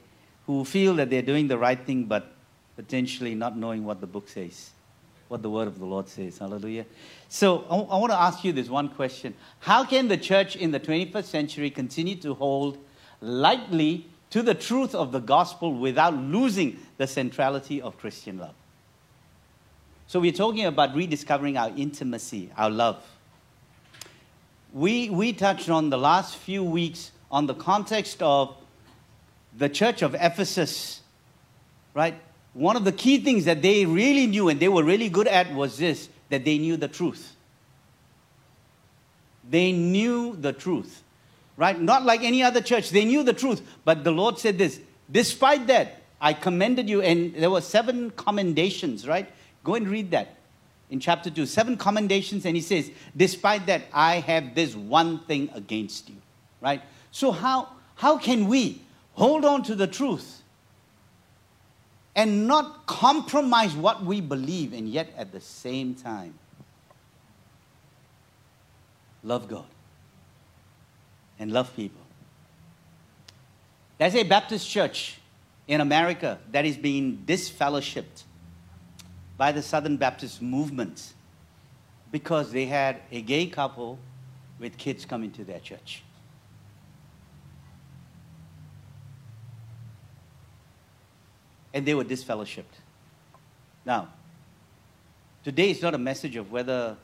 who 0.45 0.65
feel 0.65 0.95
that 0.95 1.09
they're 1.09 1.21
doing 1.21 1.47
the 1.47 1.57
right 1.57 1.79
thing 1.79 2.03
but 2.05 2.33
potentially 2.75 3.35
not 3.35 3.57
knowing 3.57 3.85
what 3.85 4.01
the 4.01 4.07
book 4.07 4.27
says 4.27 4.71
what 5.27 5.41
the 5.41 5.49
word 5.49 5.67
of 5.67 5.79
the 5.79 5.85
Lord 5.85 6.07
says. 6.07 6.37
Hallelujah. 6.37 6.85
So 7.29 7.65
I, 7.69 7.75
I 7.75 7.97
want 7.97 8.11
to 8.11 8.19
ask 8.19 8.43
you 8.43 8.53
this 8.53 8.69
one 8.69 8.89
question 8.89 9.33
How 9.59 9.83
can 9.83 10.07
the 10.07 10.17
church 10.17 10.55
in 10.55 10.71
the 10.71 10.79
21st 10.79 11.23
century 11.23 11.69
continue 11.69 12.15
to 12.17 12.33
hold 12.33 12.77
lightly 13.21 14.05
to 14.29 14.41
the 14.41 14.53
truth 14.53 14.93
of 14.93 15.11
the 15.11 15.19
gospel 15.19 15.73
without 15.73 16.13
losing 16.13 16.79
the 16.97 17.07
centrality 17.07 17.81
of 17.81 17.97
Christian 17.97 18.37
love? 18.37 18.55
So 20.07 20.19
we're 20.19 20.31
talking 20.31 20.65
about 20.65 20.95
rediscovering 20.95 21.57
our 21.57 21.71
intimacy, 21.75 22.49
our 22.57 22.69
love. 22.69 23.03
We, 24.77 25.09
we 25.09 25.33
touched 25.33 25.69
on 25.69 25.89
the 25.89 25.97
last 25.97 26.35
few 26.35 26.63
weeks 26.63 27.11
on 27.31 27.47
the 27.47 27.55
context 27.55 28.21
of 28.21 28.55
the 29.57 29.69
church 29.69 30.01
of 30.01 30.13
Ephesus, 30.13 31.01
right? 31.93 32.15
one 32.57 32.75
of 32.75 32.83
the 32.83 32.91
key 32.91 33.19
things 33.19 33.45
that 33.45 33.61
they 33.61 33.85
really 33.85 34.25
knew 34.25 34.49
and 34.49 34.59
they 34.59 34.67
were 34.67 34.83
really 34.83 35.09
good 35.09 35.27
at 35.27 35.53
was 35.53 35.77
this 35.77 36.09
that 36.29 36.43
they 36.43 36.57
knew 36.57 36.75
the 36.75 36.87
truth. 36.87 37.35
They 39.47 39.71
knew 39.71 40.35
the 40.35 40.53
truth. 40.53 41.03
right? 41.55 41.79
Not 41.79 42.03
like 42.03 42.21
any 42.21 42.41
other 42.41 42.59
church. 42.59 42.89
They 42.89 43.05
knew 43.05 43.23
the 43.23 43.33
truth. 43.33 43.61
But 43.85 44.03
the 44.03 44.11
Lord 44.11 44.39
said 44.39 44.57
this 44.57 44.79
Despite 45.09 45.67
that, 45.67 46.01
I 46.19 46.33
commended 46.33 46.89
you. 46.89 47.01
And 47.01 47.35
there 47.35 47.51
were 47.51 47.61
seven 47.61 48.09
commendations, 48.11 49.07
right? 49.07 49.31
Go 49.63 49.75
and 49.75 49.87
read 49.87 50.11
that 50.11 50.36
in 50.89 50.99
chapter 50.99 51.29
2. 51.29 51.45
Seven 51.45 51.77
commendations. 51.77 52.45
And 52.45 52.55
he 52.55 52.61
says, 52.61 52.91
Despite 53.15 53.65
that, 53.67 53.83
I 53.93 54.19
have 54.19 54.55
this 54.55 54.75
one 54.75 55.19
thing 55.25 55.49
against 55.53 56.09
you, 56.09 56.15
right? 56.61 56.81
So, 57.11 57.31
how, 57.31 57.69
how 57.95 58.17
can 58.17 58.47
we 58.47 58.81
hold 59.13 59.45
on 59.45 59.63
to 59.63 59.75
the 59.75 59.87
truth 59.87 60.41
and 62.15 62.47
not 62.47 62.85
compromise 62.85 63.75
what 63.75 64.03
we 64.03 64.21
believe 64.21 64.73
and 64.73 64.87
yet 64.89 65.13
at 65.17 65.31
the 65.31 65.41
same 65.41 65.93
time 65.95 66.33
love 69.23 69.47
God 69.47 69.65
and 71.39 71.51
love 71.51 71.75
people? 71.75 72.01
There's 73.97 74.15
a 74.15 74.23
Baptist 74.23 74.69
church 74.69 75.17
in 75.67 75.81
America 75.81 76.39
that 76.51 76.65
is 76.65 76.77
being 76.77 77.23
disfellowshipped 77.25 78.23
by 79.37 79.51
the 79.51 79.61
Southern 79.61 79.97
Baptist 79.97 80.41
movement 80.41 81.13
because 82.11 82.51
they 82.51 82.65
had 82.65 83.01
a 83.11 83.21
gay 83.21 83.45
couple 83.45 83.99
with 84.59 84.77
kids 84.77 85.05
coming 85.05 85.31
to 85.31 85.43
their 85.43 85.59
church. 85.59 86.03
And 91.73 91.85
they 91.85 91.93
were 91.93 92.03
disfellowshipped. 92.03 92.63
Now, 93.85 94.07
today 95.43 95.69
is 95.69 95.81
not 95.81 95.93
a 95.93 95.97
message 95.99 96.35
of 96.35 96.51
whether, 96.51 96.97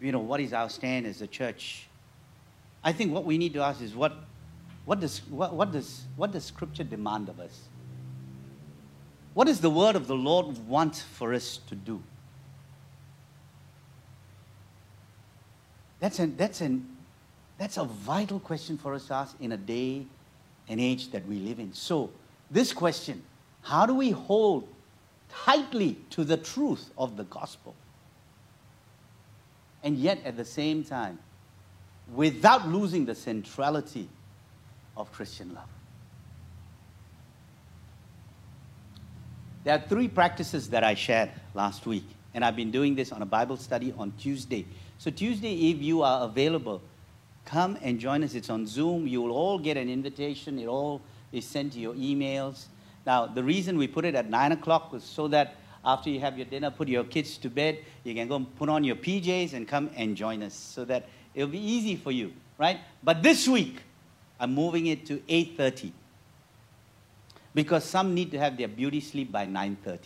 you 0.00 0.12
know, 0.12 0.20
what 0.20 0.40
is 0.40 0.52
our 0.52 0.70
stand 0.70 1.06
as 1.06 1.20
a 1.22 1.26
church. 1.26 1.88
I 2.84 2.92
think 2.92 3.12
what 3.12 3.24
we 3.24 3.36
need 3.36 3.54
to 3.54 3.62
ask 3.62 3.82
is 3.82 3.94
what, 3.96 4.14
what, 4.84 5.00
does, 5.00 5.22
what, 5.28 5.54
what, 5.54 5.72
does, 5.72 6.04
what 6.14 6.30
does 6.30 6.44
Scripture 6.44 6.84
demand 6.84 7.28
of 7.28 7.40
us? 7.40 7.68
What 9.34 9.48
does 9.48 9.60
the 9.60 9.70
word 9.70 9.96
of 9.96 10.06
the 10.06 10.14
Lord 10.14 10.56
want 10.68 10.96
for 10.96 11.34
us 11.34 11.58
to 11.68 11.74
do? 11.74 12.02
That's, 15.98 16.18
an, 16.20 16.36
that's, 16.36 16.60
an, 16.60 16.86
that's 17.58 17.76
a 17.76 17.84
vital 17.84 18.38
question 18.38 18.78
for 18.78 18.94
us 18.94 19.06
to 19.08 19.14
ask 19.14 19.36
in 19.40 19.52
a 19.52 19.56
day 19.56 20.06
and 20.68 20.80
age 20.80 21.10
that 21.10 21.26
we 21.26 21.36
live 21.36 21.58
in. 21.58 21.72
So, 21.72 22.10
this 22.50 22.72
question 22.72 23.22
how 23.62 23.86
do 23.86 23.94
we 23.94 24.10
hold 24.10 24.68
tightly 25.30 25.98
to 26.10 26.22
the 26.22 26.36
truth 26.36 26.90
of 26.98 27.16
the 27.16 27.24
gospel? 27.24 27.74
And 29.82 29.96
yet, 29.96 30.20
at 30.24 30.36
the 30.36 30.44
same 30.44 30.84
time, 30.84 31.18
without 32.14 32.68
losing 32.68 33.06
the 33.06 33.14
centrality 33.14 34.08
of 34.96 35.10
Christian 35.12 35.54
love. 35.54 35.73
There 39.64 39.74
are 39.74 39.80
three 39.80 40.08
practices 40.08 40.68
that 40.70 40.84
I 40.84 40.92
shared 40.92 41.30
last 41.54 41.86
week, 41.86 42.04
and 42.34 42.44
I've 42.44 42.54
been 42.54 42.70
doing 42.70 42.94
this 42.94 43.12
on 43.12 43.22
a 43.22 43.26
Bible 43.26 43.56
study 43.56 43.94
on 43.96 44.12
Tuesday. 44.18 44.66
So, 44.98 45.10
Tuesday, 45.10 45.70
if 45.70 45.78
you 45.80 46.02
are 46.02 46.24
available, 46.24 46.82
come 47.46 47.78
and 47.80 47.98
join 47.98 48.22
us. 48.22 48.34
It's 48.34 48.50
on 48.50 48.66
Zoom. 48.66 49.06
You 49.06 49.22
will 49.22 49.32
all 49.32 49.58
get 49.58 49.78
an 49.78 49.88
invitation, 49.88 50.58
it 50.58 50.66
all 50.66 51.00
is 51.32 51.46
sent 51.46 51.72
to 51.72 51.78
your 51.78 51.94
emails. 51.94 52.66
Now, 53.06 53.24
the 53.26 53.42
reason 53.42 53.78
we 53.78 53.88
put 53.88 54.04
it 54.04 54.14
at 54.14 54.28
9 54.28 54.52
o'clock 54.52 54.92
was 54.92 55.02
so 55.02 55.28
that 55.28 55.56
after 55.82 56.10
you 56.10 56.20
have 56.20 56.36
your 56.36 56.46
dinner, 56.46 56.70
put 56.70 56.88
your 56.88 57.04
kids 57.04 57.38
to 57.38 57.48
bed, 57.48 57.78
you 58.04 58.14
can 58.14 58.28
go 58.28 58.36
and 58.36 58.56
put 58.56 58.68
on 58.68 58.84
your 58.84 58.96
PJs 58.96 59.54
and 59.54 59.66
come 59.66 59.90
and 59.96 60.14
join 60.14 60.42
us 60.42 60.52
so 60.54 60.84
that 60.84 61.08
it'll 61.34 61.48
be 61.48 61.58
easy 61.58 61.96
for 61.96 62.12
you, 62.12 62.34
right? 62.58 62.80
But 63.02 63.22
this 63.22 63.48
week, 63.48 63.80
I'm 64.38 64.54
moving 64.54 64.88
it 64.88 65.06
to 65.06 65.18
8.30 65.20 65.92
because 67.54 67.84
some 67.84 68.14
need 68.14 68.30
to 68.32 68.38
have 68.38 68.56
their 68.56 68.68
beauty 68.68 69.00
sleep 69.00 69.30
by 69.30 69.46
9.30. 69.46 69.98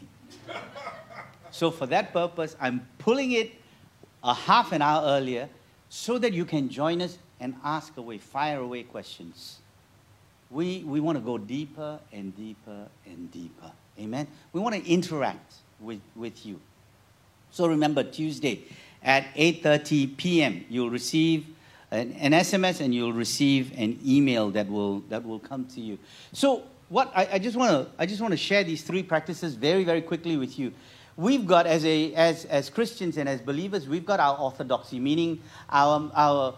so 1.50 1.70
for 1.70 1.86
that 1.86 2.12
purpose, 2.12 2.56
I'm 2.60 2.86
pulling 2.98 3.32
it 3.32 3.52
a 4.22 4.34
half 4.34 4.72
an 4.72 4.82
hour 4.82 5.04
earlier 5.06 5.48
so 5.88 6.18
that 6.18 6.32
you 6.32 6.44
can 6.44 6.68
join 6.68 7.00
us 7.00 7.18
and 7.40 7.54
ask 7.64 7.96
away, 7.96 8.18
fire 8.18 8.60
away 8.60 8.82
questions. 8.82 9.58
We, 10.50 10.82
we 10.84 11.00
want 11.00 11.16
to 11.16 11.24
go 11.24 11.38
deeper 11.38 12.00
and 12.12 12.36
deeper 12.36 12.86
and 13.06 13.30
deeper. 13.30 13.70
Amen? 13.98 14.26
We 14.52 14.60
want 14.60 14.74
to 14.74 14.90
interact 14.90 15.54
with, 15.80 16.00
with 16.16 16.44
you. 16.44 16.60
So 17.50 17.66
remember, 17.66 18.02
Tuesday 18.02 18.64
at 19.02 19.34
8.30 19.34 20.16
p.m., 20.16 20.64
you'll 20.68 20.90
receive 20.90 21.46
an, 21.90 22.12
an, 22.12 22.32
SMS 22.32 22.80
and 22.80 22.94
you'll 22.94 23.12
receive 23.12 23.72
an 23.78 23.98
email 24.04 24.50
that 24.50 24.68
will, 24.68 25.00
that 25.08 25.24
will 25.24 25.38
come 25.38 25.64
to 25.66 25.80
you. 25.80 25.98
So 26.32 26.64
what 26.88 27.12
I, 27.14 27.28
I 27.32 27.38
just 27.38 27.56
want 27.56 27.70
to 27.70 27.92
I 27.98 28.06
just 28.06 28.20
want 28.20 28.32
to 28.32 28.36
share 28.36 28.64
these 28.64 28.82
three 28.82 29.02
practices 29.02 29.54
very 29.54 29.84
very 29.84 30.02
quickly 30.02 30.36
with 30.36 30.58
you. 30.58 30.72
We've 31.16 31.46
got 31.46 31.66
as 31.66 31.84
a 31.84 32.14
as 32.14 32.44
as 32.46 32.70
Christians 32.70 33.16
and 33.16 33.28
as 33.28 33.40
believers, 33.40 33.88
we've 33.88 34.06
got 34.06 34.20
our 34.20 34.36
orthodoxy, 34.38 34.98
meaning 34.98 35.42
our 35.70 36.10
our 36.14 36.54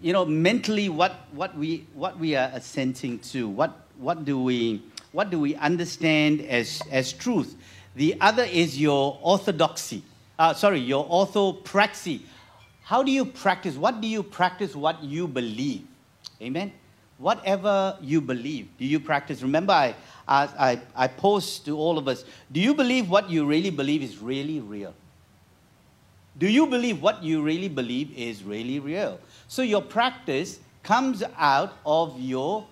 you 0.00 0.12
know 0.12 0.24
mentally 0.24 0.88
what 0.88 1.12
what 1.32 1.56
we 1.56 1.86
what 1.94 2.18
we 2.18 2.34
are 2.34 2.50
assenting 2.52 3.18
to, 3.30 3.48
what 3.48 3.86
what 3.98 4.24
do 4.24 4.42
we 4.42 4.82
what 5.12 5.30
do 5.30 5.38
we 5.38 5.54
understand 5.56 6.40
as 6.40 6.82
as 6.90 7.12
truth. 7.12 7.54
The 7.94 8.16
other 8.20 8.42
is 8.44 8.80
your 8.80 9.18
orthodoxy. 9.22 10.02
Uh, 10.36 10.52
sorry, 10.52 10.80
your 10.80 11.06
orthopraxy. 11.06 12.22
How 12.82 13.04
do 13.04 13.12
you 13.12 13.24
practice? 13.24 13.76
What 13.76 14.00
do 14.00 14.08
you 14.08 14.24
practice? 14.24 14.74
What 14.74 15.02
you 15.04 15.28
believe? 15.28 15.86
Amen 16.42 16.72
whatever 17.18 17.96
you 18.00 18.20
believe, 18.20 18.68
do 18.78 18.84
you 18.84 19.00
practice? 19.00 19.42
Remember, 19.42 19.72
I, 19.72 19.94
I, 20.26 20.80
I 20.96 21.06
post 21.06 21.64
to 21.66 21.76
all 21.76 21.98
of 21.98 22.08
us 22.08 22.24
do 22.50 22.60
you 22.60 22.74
believe 22.74 23.08
what 23.08 23.30
you 23.30 23.46
really 23.46 23.70
believe 23.70 24.02
is 24.02 24.18
really 24.18 24.60
real? 24.60 24.94
Do 26.36 26.48
you 26.48 26.66
believe 26.66 27.00
what 27.00 27.22
you 27.22 27.42
really 27.42 27.68
believe 27.68 28.16
is 28.16 28.42
really 28.42 28.80
real? 28.80 29.20
So 29.46 29.62
your 29.62 29.82
practice 29.82 30.58
comes 30.82 31.22
out 31.36 31.76
of 31.86 32.20
your 32.20 32.66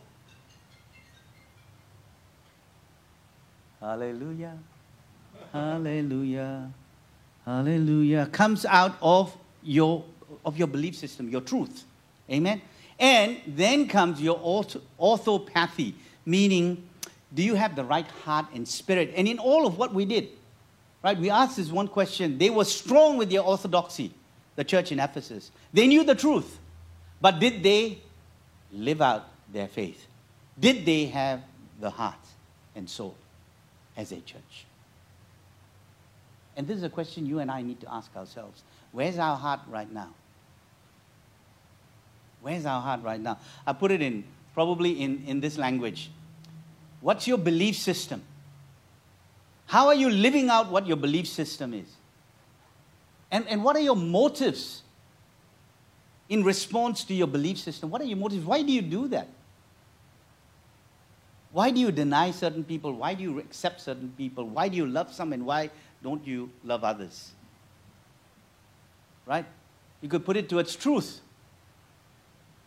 Hallelujah. 3.81 4.57
Hallelujah. 5.53 6.71
Hallelujah. 7.45 8.29
Comes 8.31 8.65
out 8.65 8.97
of 9.03 9.37
your 9.63 10.05
of 10.45 10.57
your 10.57 10.69
belief 10.69 10.95
system, 10.95 11.29
your 11.29 11.41
truth. 11.41 11.85
Amen. 12.31 12.63
And 13.03 13.39
then 13.49 13.89
comes 13.89 14.23
your 14.23 14.39
orthopathy, 14.97 15.97
meaning, 16.25 16.89
do 17.35 17.43
you 17.43 17.57
have 17.57 17.75
the 17.75 17.83
right 17.83 18.07
heart 18.07 18.47
and 18.55 18.67
spirit? 18.67 19.13
And 19.17 19.27
in 19.27 19.41
all 19.41 19.67
of 19.67 19.77
what 19.77 19.93
we 19.93 20.05
did, 20.05 20.29
right, 21.03 21.19
we 21.19 21.29
asked 21.29 21.57
this 21.57 21.73
one 21.73 21.89
question. 21.89 22.39
They 22.39 22.49
were 22.49 22.65
strong 22.65 23.17
with 23.17 23.29
their 23.29 23.41
orthodoxy, 23.41 24.15
the 24.55 24.63
church 24.63 24.93
in 24.93 25.01
Ephesus. 25.01 25.51
They 25.73 25.89
knew 25.89 26.05
the 26.05 26.15
truth, 26.15 26.61
but 27.21 27.41
did 27.41 27.65
they 27.65 27.99
live 28.71 29.03
out 29.03 29.29
their 29.53 29.67
faith? 29.67 30.07
Did 30.61 30.87
they 30.87 31.07
have 31.07 31.43
the 31.81 31.91
heart 31.91 32.25
and 32.77 32.89
soul 32.89 33.17
as 33.97 34.13
a 34.13 34.21
church? 34.21 34.67
And 36.57 36.69
this 36.69 36.77
is 36.77 36.85
a 36.85 36.91
question 36.91 37.27
you 37.27 37.41
and 37.41 37.51
I 37.51 37.63
need 37.63 37.81
to 37.81 37.93
ask 37.93 38.15
ourselves. 38.15 38.63
Where's 38.93 39.19
our 39.19 39.37
heart 39.37 39.61
right 39.69 39.91
now? 39.93 40.11
Where's 42.43 42.67
our 42.67 42.83
heart 42.83 43.03
right 43.03 43.21
now? 43.21 43.39
I 43.67 43.73
put 43.73 43.93
it 43.93 44.03
in 44.03 44.25
probably 44.53 45.01
in, 45.01 45.25
in 45.27 45.41
this 45.41 45.57
language. 45.57 46.11
What's 47.01 47.27
your 47.27 47.39
belief 47.39 47.77
system? 47.77 48.23
How 49.67 49.87
are 49.87 49.95
you 49.95 50.11
living 50.11 50.51
out 50.51 50.71
what 50.71 50.87
your 50.87 50.97
belief 50.97 51.27
system 51.27 51.73
is? 51.73 51.87
And, 53.31 53.49
and 53.49 53.65
what 53.65 53.77
are 53.77 53.81
your 53.81 53.97
motives 53.97 54.83
in 56.29 56.45
response 56.45 57.05
to 57.05 57.15
your 57.15 57.27
belief 57.27 57.59
system? 57.59 57.91
What 57.91 58.03
are 58.03 58.05
your 58.05 58.19
motives? 58.19 58.45
Why 58.45 58.63
do 58.63 58.73
you 58.73 58.83
do 58.83 59.09
that? 59.09 59.29
Why 61.53 61.71
do 61.71 61.81
you 61.81 61.93
deny 61.93 62.31
certain 62.31 62.65
people? 62.65 62.93
Why 62.93 63.15
do 63.15 63.23
you 63.23 63.39
accept 63.39 63.81
certain 63.81 64.13
people? 64.17 64.49
Why 64.49 64.69
do 64.69 64.77
you 64.77 64.87
love 64.87 65.13
some 65.13 65.33
and 65.33 65.47
why 65.47 65.71
don't 66.03 66.27
you 66.27 66.51
love 66.65 66.83
others? 66.83 67.31
Right? 69.27 69.47
You 70.01 70.09
could 70.09 70.25
put 70.25 70.37
it 70.37 70.49
to 70.49 70.59
its 70.59 70.75
truth. 70.75 71.21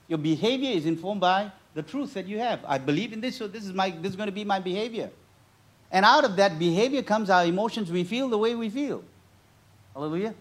Your 0.08 0.20
behavior 0.20 0.72
is 0.72 0.86
informed 0.86 1.22
by 1.22 1.52
the 1.74 1.84
truth 1.84 2.14
that 2.14 2.28
you 2.28 2.40
have. 2.40 2.60
I 2.66 2.78
believe 2.78 3.14
in 3.14 3.22
this, 3.22 3.38
so 3.38 3.48
this 3.48 3.66
is, 3.66 3.74
my, 3.74 3.90
this 3.90 4.12
is 4.12 4.16
going 4.16 4.28
to 4.28 4.34
be 4.34 4.44
my 4.44 4.60
behavior. 4.60 5.10
And 5.92 6.06
out 6.06 6.26
of 6.26 6.36
that 6.38 6.58
behavior 6.58 7.04
comes 7.04 7.30
our 7.30 7.46
emotions. 7.46 7.92
We 7.92 8.04
feel 8.04 8.30
the 8.30 8.38
way 8.38 8.56
we 8.56 8.70
feel. 8.70 9.04
Hallelujah. 9.94 10.34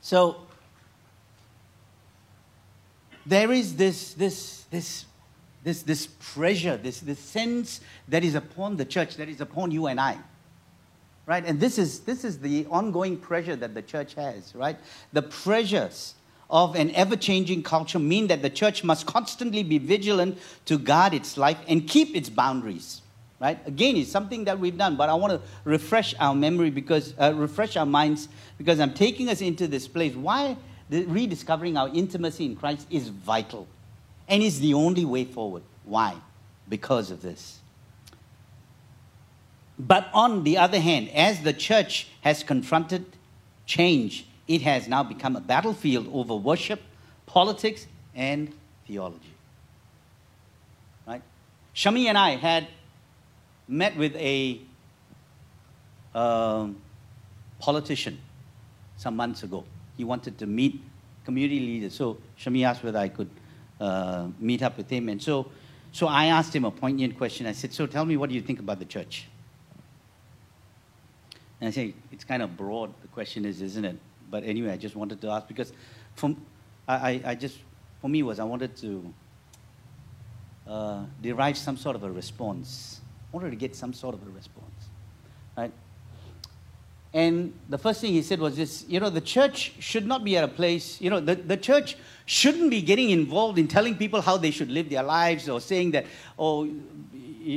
So 0.00 0.46
there 3.26 3.52
is 3.52 3.76
this, 3.76 4.14
this, 4.14 4.64
this, 4.70 5.04
this, 5.62 5.82
this 5.82 6.06
pressure, 6.06 6.76
this, 6.76 7.00
this 7.00 7.18
sense 7.18 7.80
that 8.08 8.24
is 8.24 8.34
upon 8.34 8.76
the 8.76 8.84
church, 8.84 9.16
that 9.16 9.28
is 9.28 9.40
upon 9.40 9.70
you 9.70 9.86
and 9.86 10.00
I. 10.00 10.16
Right? 11.26 11.44
And 11.44 11.60
this 11.60 11.76
is, 11.76 12.00
this 12.00 12.24
is 12.24 12.38
the 12.38 12.64
ongoing 12.66 13.18
pressure 13.18 13.54
that 13.56 13.74
the 13.74 13.82
church 13.82 14.14
has, 14.14 14.54
right? 14.54 14.78
The 15.12 15.20
pressures 15.20 16.14
of 16.50 16.74
an 16.76 16.90
ever 16.92 17.16
changing 17.16 17.62
culture 17.62 17.98
mean 17.98 18.28
that 18.28 18.42
the 18.42 18.50
church 18.50 18.82
must 18.82 19.06
constantly 19.06 19.62
be 19.62 19.78
vigilant 19.78 20.38
to 20.64 20.78
guard 20.78 21.12
its 21.14 21.36
life 21.36 21.58
and 21.68 21.86
keep 21.86 22.16
its 22.16 22.28
boundaries. 22.28 23.02
Right? 23.40 23.58
Again, 23.66 23.96
it's 23.96 24.10
something 24.10 24.44
that 24.44 24.58
we've 24.58 24.76
done, 24.76 24.96
but 24.96 25.08
I 25.08 25.14
want 25.14 25.32
to 25.32 25.40
refresh 25.64 26.14
our 26.18 26.34
memory 26.34 26.70
because, 26.70 27.14
uh, 27.20 27.32
refresh 27.36 27.76
our 27.76 27.86
minds 27.86 28.28
because 28.56 28.80
I'm 28.80 28.94
taking 28.94 29.28
us 29.28 29.40
into 29.40 29.68
this 29.68 29.86
place. 29.86 30.16
Why 30.16 30.56
the 30.90 31.04
rediscovering 31.04 31.76
our 31.76 31.88
intimacy 31.88 32.46
in 32.46 32.56
Christ 32.56 32.86
is 32.90 33.08
vital 33.08 33.68
and 34.28 34.42
is 34.42 34.60
the 34.60 34.74
only 34.74 35.04
way 35.04 35.24
forward. 35.24 35.62
Why? 35.84 36.16
Because 36.68 37.10
of 37.10 37.22
this. 37.22 37.58
But 39.78 40.08
on 40.12 40.44
the 40.44 40.58
other 40.58 40.80
hand, 40.80 41.08
as 41.10 41.42
the 41.42 41.52
church 41.52 42.08
has 42.22 42.42
confronted 42.42 43.06
change, 43.66 44.26
it 44.48 44.62
has 44.62 44.88
now 44.88 45.02
become 45.02 45.36
a 45.36 45.40
battlefield 45.40 46.08
over 46.12 46.34
worship, 46.34 46.80
politics, 47.26 47.86
and 48.14 48.52
theology. 48.86 49.34
Right? 51.06 51.22
Shami 51.74 52.06
and 52.06 52.16
I 52.16 52.30
had 52.36 52.66
met 53.68 53.96
with 53.96 54.16
a 54.16 54.60
um, 56.14 56.80
politician 57.58 58.18
some 58.96 59.14
months 59.14 59.42
ago. 59.42 59.64
He 59.96 60.04
wanted 60.04 60.38
to 60.38 60.46
meet 60.46 60.80
community 61.24 61.60
leaders. 61.60 61.94
So 61.94 62.16
Shami 62.40 62.64
asked 62.64 62.82
whether 62.82 62.98
I 62.98 63.08
could 63.08 63.30
uh, 63.78 64.28
meet 64.40 64.62
up 64.62 64.78
with 64.78 64.88
him. 64.88 65.10
And 65.10 65.22
so, 65.22 65.50
so 65.92 66.06
I 66.06 66.26
asked 66.26 66.56
him 66.56 66.64
a 66.64 66.70
poignant 66.70 67.18
question. 67.18 67.46
I 67.46 67.52
said, 67.52 67.74
So 67.74 67.86
tell 67.86 68.06
me, 68.06 68.16
what 68.16 68.30
do 68.30 68.34
you 68.34 68.42
think 68.42 68.60
about 68.60 68.78
the 68.78 68.86
church? 68.86 69.28
And 71.60 71.68
I 71.68 71.70
say, 71.70 71.94
it's 72.12 72.24
kind 72.24 72.42
of 72.42 72.56
broad, 72.56 72.92
the 73.02 73.08
question 73.08 73.44
is, 73.44 73.60
isn't 73.60 73.84
it? 73.84 73.98
But 74.30 74.44
anyway, 74.44 74.72
I 74.72 74.76
just 74.76 74.96
wanted 74.96 75.20
to 75.22 75.30
ask 75.30 75.48
because 75.48 75.72
from, 76.14 76.40
I, 76.86 77.20
I 77.24 77.34
just, 77.34 77.58
for 78.00 78.08
me, 78.08 78.22
was 78.22 78.38
I 78.38 78.44
wanted 78.44 78.76
to 78.78 79.14
uh, 80.66 81.04
derive 81.22 81.56
some 81.56 81.76
sort 81.76 81.96
of 81.96 82.04
a 82.04 82.10
response. 82.10 83.00
I 83.32 83.36
wanted 83.36 83.50
to 83.50 83.56
get 83.56 83.74
some 83.74 83.92
sort 83.92 84.14
of 84.14 84.22
a 84.26 84.30
response, 84.30 84.88
right? 85.56 85.72
And 87.14 87.54
the 87.68 87.78
first 87.78 88.00
thing 88.00 88.12
he 88.12 88.22
said 88.22 88.38
was 88.38 88.56
this 88.56 88.84
you 88.86 89.00
know, 89.00 89.08
the 89.08 89.20
church 89.20 89.72
should 89.78 90.06
not 90.06 90.24
be 90.24 90.36
at 90.36 90.44
a 90.44 90.48
place, 90.48 91.00
you 91.00 91.08
know, 91.08 91.20
the, 91.20 91.34
the 91.34 91.56
church 91.56 91.96
shouldn't 92.26 92.70
be 92.70 92.82
getting 92.82 93.10
involved 93.10 93.58
in 93.58 93.66
telling 93.66 93.96
people 93.96 94.20
how 94.20 94.36
they 94.36 94.50
should 94.50 94.70
live 94.70 94.90
their 94.90 95.02
lives 95.02 95.48
or 95.48 95.60
saying 95.60 95.92
that, 95.92 96.04
oh, 96.38 96.68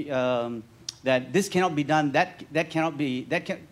um, 0.09 0.63
that 1.03 1.33
this 1.33 1.49
cannot 1.49 1.75
be 1.75 1.83
done, 1.83 2.13
that, 2.13 2.43
that 2.51 2.69
cannot 2.69 2.97
be, 2.97 3.25
that 3.25 3.45
can, 3.45 3.67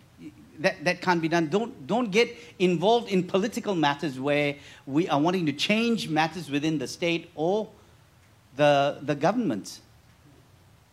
that, 0.59 0.83
that 0.83 1.01
can't 1.01 1.21
be 1.21 1.27
done. 1.27 1.47
Don't, 1.47 1.87
don't 1.87 2.11
get 2.11 2.35
involved 2.59 3.09
in 3.09 3.23
political 3.23 3.75
matters 3.75 4.19
where 4.19 4.55
we 4.85 5.07
are 5.07 5.19
wanting 5.19 5.45
to 5.45 5.53
change 5.53 6.09
matters 6.09 6.51
within 6.51 6.77
the 6.77 6.87
state 6.87 7.31
or 7.35 7.69
the, 8.55 8.99
the 9.01 9.15
government. 9.15 9.79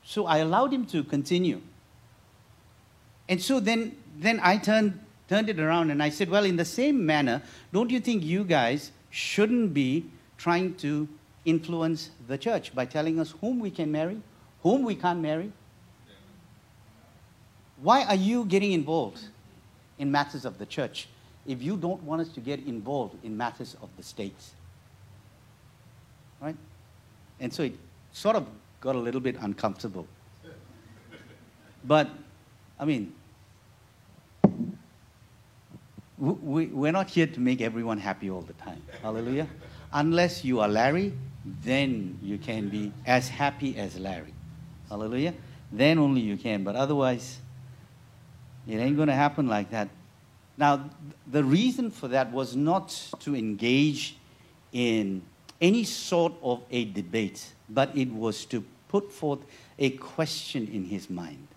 So 0.05 0.27
I 0.27 0.39
allowed 0.39 0.73
him 0.73 0.87
to 0.87 1.03
continue. 1.03 1.61
And 3.29 3.43
so 3.43 3.59
then, 3.59 3.97
then 4.17 4.39
I 4.43 4.57
turned, 4.57 5.01
turned 5.29 5.49
it 5.49 5.59
around 5.59 5.91
and 5.91 6.01
I 6.01 6.11
said, 6.11 6.31
Well, 6.31 6.45
in 6.45 6.57
the 6.57 6.65
same 6.65 7.05
manner, 7.05 7.43
don't 7.73 7.91
you 7.91 7.99
think 7.99 8.23
you 8.23 8.45
guys 8.45 8.93
shouldn't 9.11 9.75
be 9.75 10.07
trying 10.39 10.77
to 10.77 11.09
influence 11.45 12.11
the 12.29 12.39
church 12.39 12.73
by 12.73 12.85
telling 12.85 13.19
us 13.19 13.35
whom 13.41 13.59
we 13.59 13.71
can 13.71 13.91
marry, 13.91 14.21
whom 14.63 14.85
we 14.85 14.95
can't 14.95 15.21
marry? 15.21 15.51
Why 17.83 18.05
are 18.05 18.15
you 18.15 18.45
getting 18.45 18.73
involved? 18.73 19.21
In 19.99 20.11
matters 20.11 20.45
of 20.45 20.59
the 20.59 20.67
church 20.67 21.09
if 21.47 21.63
you 21.63 21.77
don't 21.77 22.03
want 22.03 22.21
us 22.21 22.29
to 22.31 22.41
get 22.41 22.61
involved 22.67 23.25
in 23.25 23.37
matters 23.37 23.77
of 23.81 23.89
the 23.97 24.03
states. 24.03 24.53
Right? 26.41 26.57
And 27.41 27.53
so 27.53 27.63
it 27.63 27.75
sort 28.13 28.37
of 28.37 28.47
got 28.81 28.97
a 28.97 28.99
little 28.99 29.21
bit 29.21 29.37
uncomfortable. 29.41 30.07
But, 31.85 32.11
I 32.81 32.85
mean, 32.85 33.13
we, 36.19 36.67
we're 36.67 36.93
not 36.93 37.11
here 37.11 37.27
to 37.27 37.41
make 37.41 37.61
everyone 37.61 37.99
happy 37.99 38.29
all 38.29 38.41
the 38.41 38.55
time. 38.55 38.83
Hallelujah. 39.03 39.47
Unless 39.93 40.45
you 40.45 40.61
are 40.61 40.69
Larry, 40.69 41.13
then 41.63 42.19
you 42.23 42.39
can 42.39 42.69
be 42.69 42.93
as 43.07 43.29
happy 43.29 43.77
as 43.77 43.99
Larry. 43.99 44.35
Hallelujah. 44.89 45.35
Then 45.71 45.99
only 45.99 46.23
you 46.23 46.37
can. 46.37 46.65
But 46.65 46.75
otherwise, 46.75 47.39
it 48.67 48.77
ain't 48.77 48.97
going 48.97 49.09
to 49.09 49.15
happen 49.15 49.47
like 49.47 49.71
that. 49.71 49.89
Now, 50.59 50.91
the 51.27 51.45
reason 51.45 51.91
for 51.91 52.09
that 52.09 52.33
was 52.33 52.57
not 52.57 52.89
to 53.21 53.37
engage 53.37 54.17
in 54.73 55.23
any 55.61 55.85
sort 55.85 56.33
of 56.43 56.63
a 56.71 56.85
debate, 56.87 57.53
but 57.69 57.97
it 57.97 58.11
was 58.11 58.45
to 58.47 58.65
put 58.89 59.13
forth 59.13 59.41
a 59.79 59.91
question 59.91 60.67
in 60.69 60.85
his 60.85 61.11
mind 61.11 61.49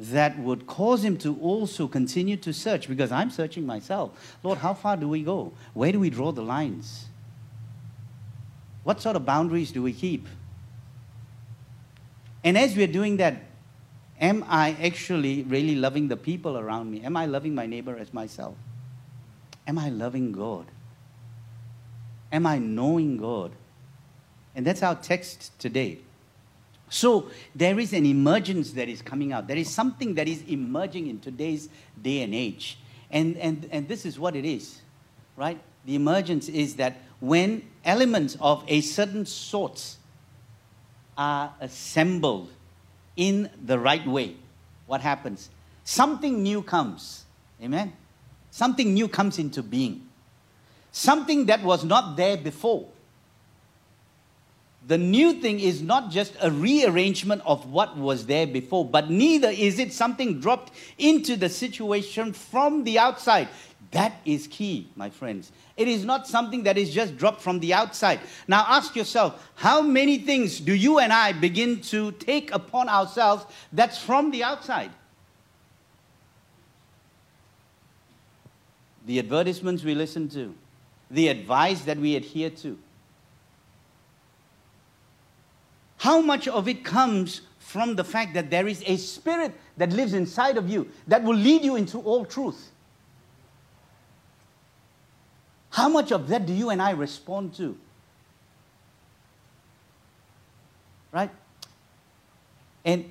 that 0.00 0.38
would 0.38 0.66
cause 0.66 1.04
him 1.04 1.18
to 1.18 1.38
also 1.40 1.86
continue 1.86 2.36
to 2.38 2.54
search 2.54 2.88
because 2.88 3.12
I'm 3.12 3.30
searching 3.30 3.66
myself. 3.66 4.36
Lord, 4.42 4.58
how 4.58 4.72
far 4.72 4.96
do 4.96 5.06
we 5.06 5.22
go? 5.22 5.52
Where 5.74 5.92
do 5.92 6.00
we 6.00 6.08
draw 6.08 6.32
the 6.32 6.42
lines? 6.42 7.06
What 8.82 9.02
sort 9.02 9.16
of 9.16 9.26
boundaries 9.26 9.72
do 9.72 9.82
we 9.82 9.92
keep? 9.92 10.26
And 12.42 12.56
as 12.56 12.74
we're 12.74 12.86
doing 12.86 13.18
that, 13.18 13.42
Am 14.20 14.44
I 14.48 14.76
actually 14.82 15.44
really 15.44 15.74
loving 15.74 16.08
the 16.08 16.16
people 16.16 16.58
around 16.58 16.90
me? 16.90 17.02
Am 17.02 17.16
I 17.16 17.26
loving 17.26 17.54
my 17.54 17.66
neighbor 17.66 17.96
as 17.96 18.12
myself? 18.12 18.54
Am 19.66 19.78
I 19.78 19.88
loving 19.88 20.32
God? 20.32 20.66
Am 22.30 22.46
I 22.46 22.58
knowing 22.58 23.16
God? 23.16 23.52
And 24.54 24.66
that's 24.66 24.82
our 24.82 24.94
text 24.94 25.58
today. 25.58 26.00
So 26.90 27.30
there 27.54 27.78
is 27.78 27.92
an 27.92 28.04
emergence 28.04 28.72
that 28.72 28.88
is 28.88 29.00
coming 29.00 29.32
out. 29.32 29.46
There 29.46 29.56
is 29.56 29.70
something 29.70 30.14
that 30.14 30.28
is 30.28 30.42
emerging 30.48 31.06
in 31.06 31.20
today's 31.20 31.68
day 32.00 32.22
and 32.22 32.34
age. 32.34 32.78
And, 33.10 33.36
and, 33.38 33.68
and 33.72 33.88
this 33.88 34.04
is 34.04 34.18
what 34.18 34.36
it 34.36 34.44
is, 34.44 34.80
right? 35.36 35.58
The 35.86 35.94
emergence 35.94 36.48
is 36.48 36.74
that 36.76 36.96
when 37.20 37.62
elements 37.84 38.36
of 38.40 38.64
a 38.68 38.80
certain 38.80 39.24
sort 39.24 39.96
are 41.16 41.54
assembled 41.60 42.50
in 43.16 43.50
the 43.64 43.78
right 43.78 44.06
way, 44.06 44.36
what 44.86 45.00
happens? 45.00 45.50
Something 45.84 46.42
new 46.42 46.62
comes. 46.62 47.24
Amen? 47.62 47.92
Something 48.50 48.94
new 48.94 49.08
comes 49.08 49.38
into 49.38 49.62
being. 49.62 50.08
Something 50.92 51.46
that 51.46 51.62
was 51.62 51.84
not 51.84 52.16
there 52.16 52.36
before. 52.36 52.88
The 54.86 54.98
new 54.98 55.34
thing 55.34 55.60
is 55.60 55.82
not 55.82 56.10
just 56.10 56.34
a 56.40 56.50
rearrangement 56.50 57.42
of 57.44 57.70
what 57.70 57.96
was 57.96 58.26
there 58.26 58.46
before, 58.46 58.84
but 58.84 59.10
neither 59.10 59.50
is 59.50 59.78
it 59.78 59.92
something 59.92 60.40
dropped 60.40 60.72
into 60.98 61.36
the 61.36 61.48
situation 61.48 62.32
from 62.32 62.84
the 62.84 62.98
outside. 62.98 63.48
That 63.90 64.20
is 64.24 64.46
key, 64.46 64.88
my 64.94 65.10
friends. 65.10 65.50
It 65.76 65.88
is 65.88 66.04
not 66.04 66.26
something 66.26 66.62
that 66.62 66.78
is 66.78 66.94
just 66.94 67.16
dropped 67.16 67.40
from 67.40 67.58
the 67.58 67.74
outside. 67.74 68.20
Now 68.46 68.64
ask 68.68 68.94
yourself, 68.94 69.50
how 69.56 69.82
many 69.82 70.18
things 70.18 70.60
do 70.60 70.72
you 70.72 71.00
and 71.00 71.12
I 71.12 71.32
begin 71.32 71.80
to 71.82 72.12
take 72.12 72.52
upon 72.52 72.88
ourselves 72.88 73.46
that's 73.72 73.98
from 73.98 74.30
the 74.30 74.44
outside? 74.44 74.92
The 79.06 79.18
advertisements 79.18 79.82
we 79.82 79.96
listen 79.96 80.28
to, 80.30 80.54
the 81.10 81.28
advice 81.28 81.80
that 81.82 81.98
we 81.98 82.14
adhere 82.14 82.50
to. 82.50 82.78
How 85.96 86.20
much 86.20 86.46
of 86.46 86.68
it 86.68 86.84
comes 86.84 87.40
from 87.58 87.96
the 87.96 88.04
fact 88.04 88.34
that 88.34 88.50
there 88.50 88.68
is 88.68 88.84
a 88.86 88.96
spirit 88.96 89.52
that 89.76 89.90
lives 89.90 90.14
inside 90.14 90.56
of 90.56 90.70
you 90.70 90.88
that 91.08 91.24
will 91.24 91.36
lead 91.36 91.64
you 91.64 91.74
into 91.74 91.98
all 91.98 92.24
truth? 92.24 92.69
How 95.70 95.88
much 95.88 96.10
of 96.12 96.28
that 96.28 96.46
do 96.46 96.52
you 96.52 96.70
and 96.70 96.82
I 96.82 96.90
respond 96.90 97.54
to? 97.54 97.76
Right? 101.12 101.30
And 102.84 103.10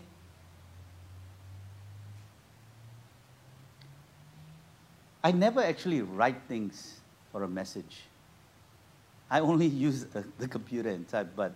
I 5.24 5.32
never 5.32 5.62
actually 5.62 6.02
write 6.02 6.42
things 6.48 7.00
for 7.32 7.44
a 7.44 7.48
message. 7.48 8.04
I 9.30 9.40
only 9.40 9.68
use 9.88 10.06
the, 10.06 10.48
computer 10.48 10.90
and 10.90 11.08
type, 11.08 11.30
but 11.36 11.54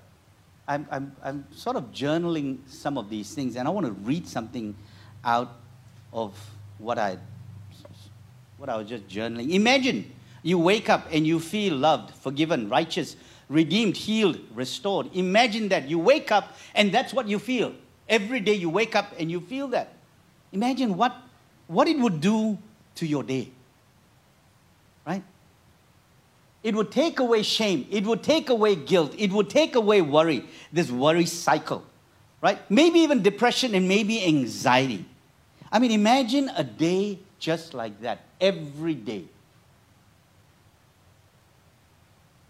I'm, 0.67 0.87
I'm, 0.91 1.15
I'm 1.23 1.45
sort 1.51 1.75
of 1.75 1.91
journaling 1.91 2.59
some 2.67 2.97
of 2.97 3.09
these 3.09 3.33
things, 3.33 3.55
and 3.55 3.67
I 3.67 3.71
want 3.71 3.85
to 3.85 3.91
read 3.91 4.27
something 4.27 4.75
out 5.25 5.51
of 6.13 6.37
what 6.77 6.97
I, 6.97 7.17
what 8.57 8.69
I 8.69 8.77
was 8.77 8.87
just 8.87 9.07
journaling. 9.07 9.51
Imagine 9.51 10.11
you 10.43 10.59
wake 10.59 10.89
up 10.89 11.07
and 11.11 11.25
you 11.25 11.39
feel 11.39 11.75
loved, 11.75 12.13
forgiven, 12.15 12.69
righteous, 12.69 13.15
redeemed, 13.49 13.97
healed, 13.97 14.39
restored. 14.53 15.09
Imagine 15.13 15.69
that. 15.69 15.89
You 15.89 15.97
wake 15.97 16.31
up 16.31 16.55
and 16.75 16.91
that's 16.91 17.13
what 17.13 17.27
you 17.27 17.39
feel. 17.39 17.73
Every 18.07 18.41
day 18.41 18.53
you 18.53 18.69
wake 18.69 18.95
up 18.95 19.13
and 19.17 19.31
you 19.31 19.39
feel 19.39 19.69
that. 19.69 19.93
Imagine 20.51 20.97
what, 20.97 21.15
what 21.67 21.87
it 21.87 21.97
would 21.97 22.19
do 22.19 22.57
to 22.95 23.07
your 23.07 23.23
day. 23.23 23.49
Right? 25.07 25.23
It 26.61 26.75
would 26.75 26.91
take 26.91 27.19
away 27.19 27.43
shame. 27.43 27.87
It 27.89 28.05
would 28.05 28.21
take 28.21 28.49
away 28.49 28.75
guilt. 28.75 29.15
It 29.17 29.31
would 29.31 29.49
take 29.49 29.75
away 29.75 30.01
worry, 30.01 30.45
this 30.71 30.91
worry 30.91 31.25
cycle, 31.25 31.83
right? 32.41 32.59
Maybe 32.69 32.99
even 32.99 33.21
depression 33.21 33.75
and 33.75 33.87
maybe 33.87 34.23
anxiety. 34.23 35.05
I 35.71 35.79
mean, 35.79 35.91
imagine 35.91 36.49
a 36.55 36.63
day 36.63 37.19
just 37.39 37.73
like 37.73 37.99
that, 38.01 38.19
every 38.39 38.93
day. 38.93 39.25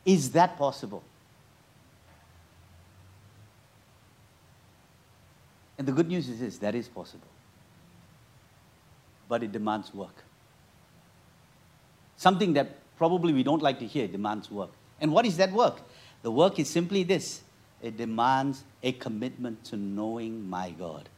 Is 0.06 0.32
that 0.32 0.58
possible? 0.58 1.04
And 5.78 5.88
the 5.88 5.92
good 5.92 6.08
news 6.08 6.30
is 6.30 6.40
this 6.40 6.58
that 6.60 6.76
is 6.76 6.88
possible. 6.88 7.28
But 9.28 9.44
it 9.44 9.52
demands 9.52 9.94
work. 9.94 10.24
Something 12.18 12.54
that 12.54 12.78
probably 12.98 13.34
we 13.34 13.44
don't 13.44 13.62
like 13.62 13.80
to 13.80 13.88
hear 13.88 14.08
demands 14.08 14.52
work. 14.52 14.70
And 15.02 15.12
what 15.12 15.26
is 15.26 15.38
that 15.38 15.52
work? 15.52 15.80
The 16.22 16.32
work 16.32 16.60
is 16.60 16.70
simply 16.70 17.04
this 17.04 17.42
it 17.82 17.98
demands 17.98 18.64
a 18.82 18.94
commitment 18.94 19.66
to 19.66 19.76
knowing 19.76 20.50
my 20.50 20.72
God 20.72 21.10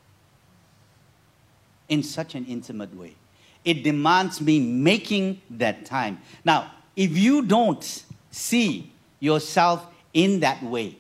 in 1.88 2.02
such 2.02 2.34
an 2.34 2.45
intimate 2.45 2.95
way. 2.95 3.15
It 3.63 3.84
demands 3.84 4.41
me 4.41 4.60
making 4.60 5.41
that 5.52 5.86
time. 5.86 6.19
Now, 6.43 6.71
if 6.95 7.15
you 7.15 7.43
don't 7.43 8.04
see 8.36 8.91
yourself 9.21 9.86
in 10.13 10.41
that 10.41 10.62
way, 10.62 10.98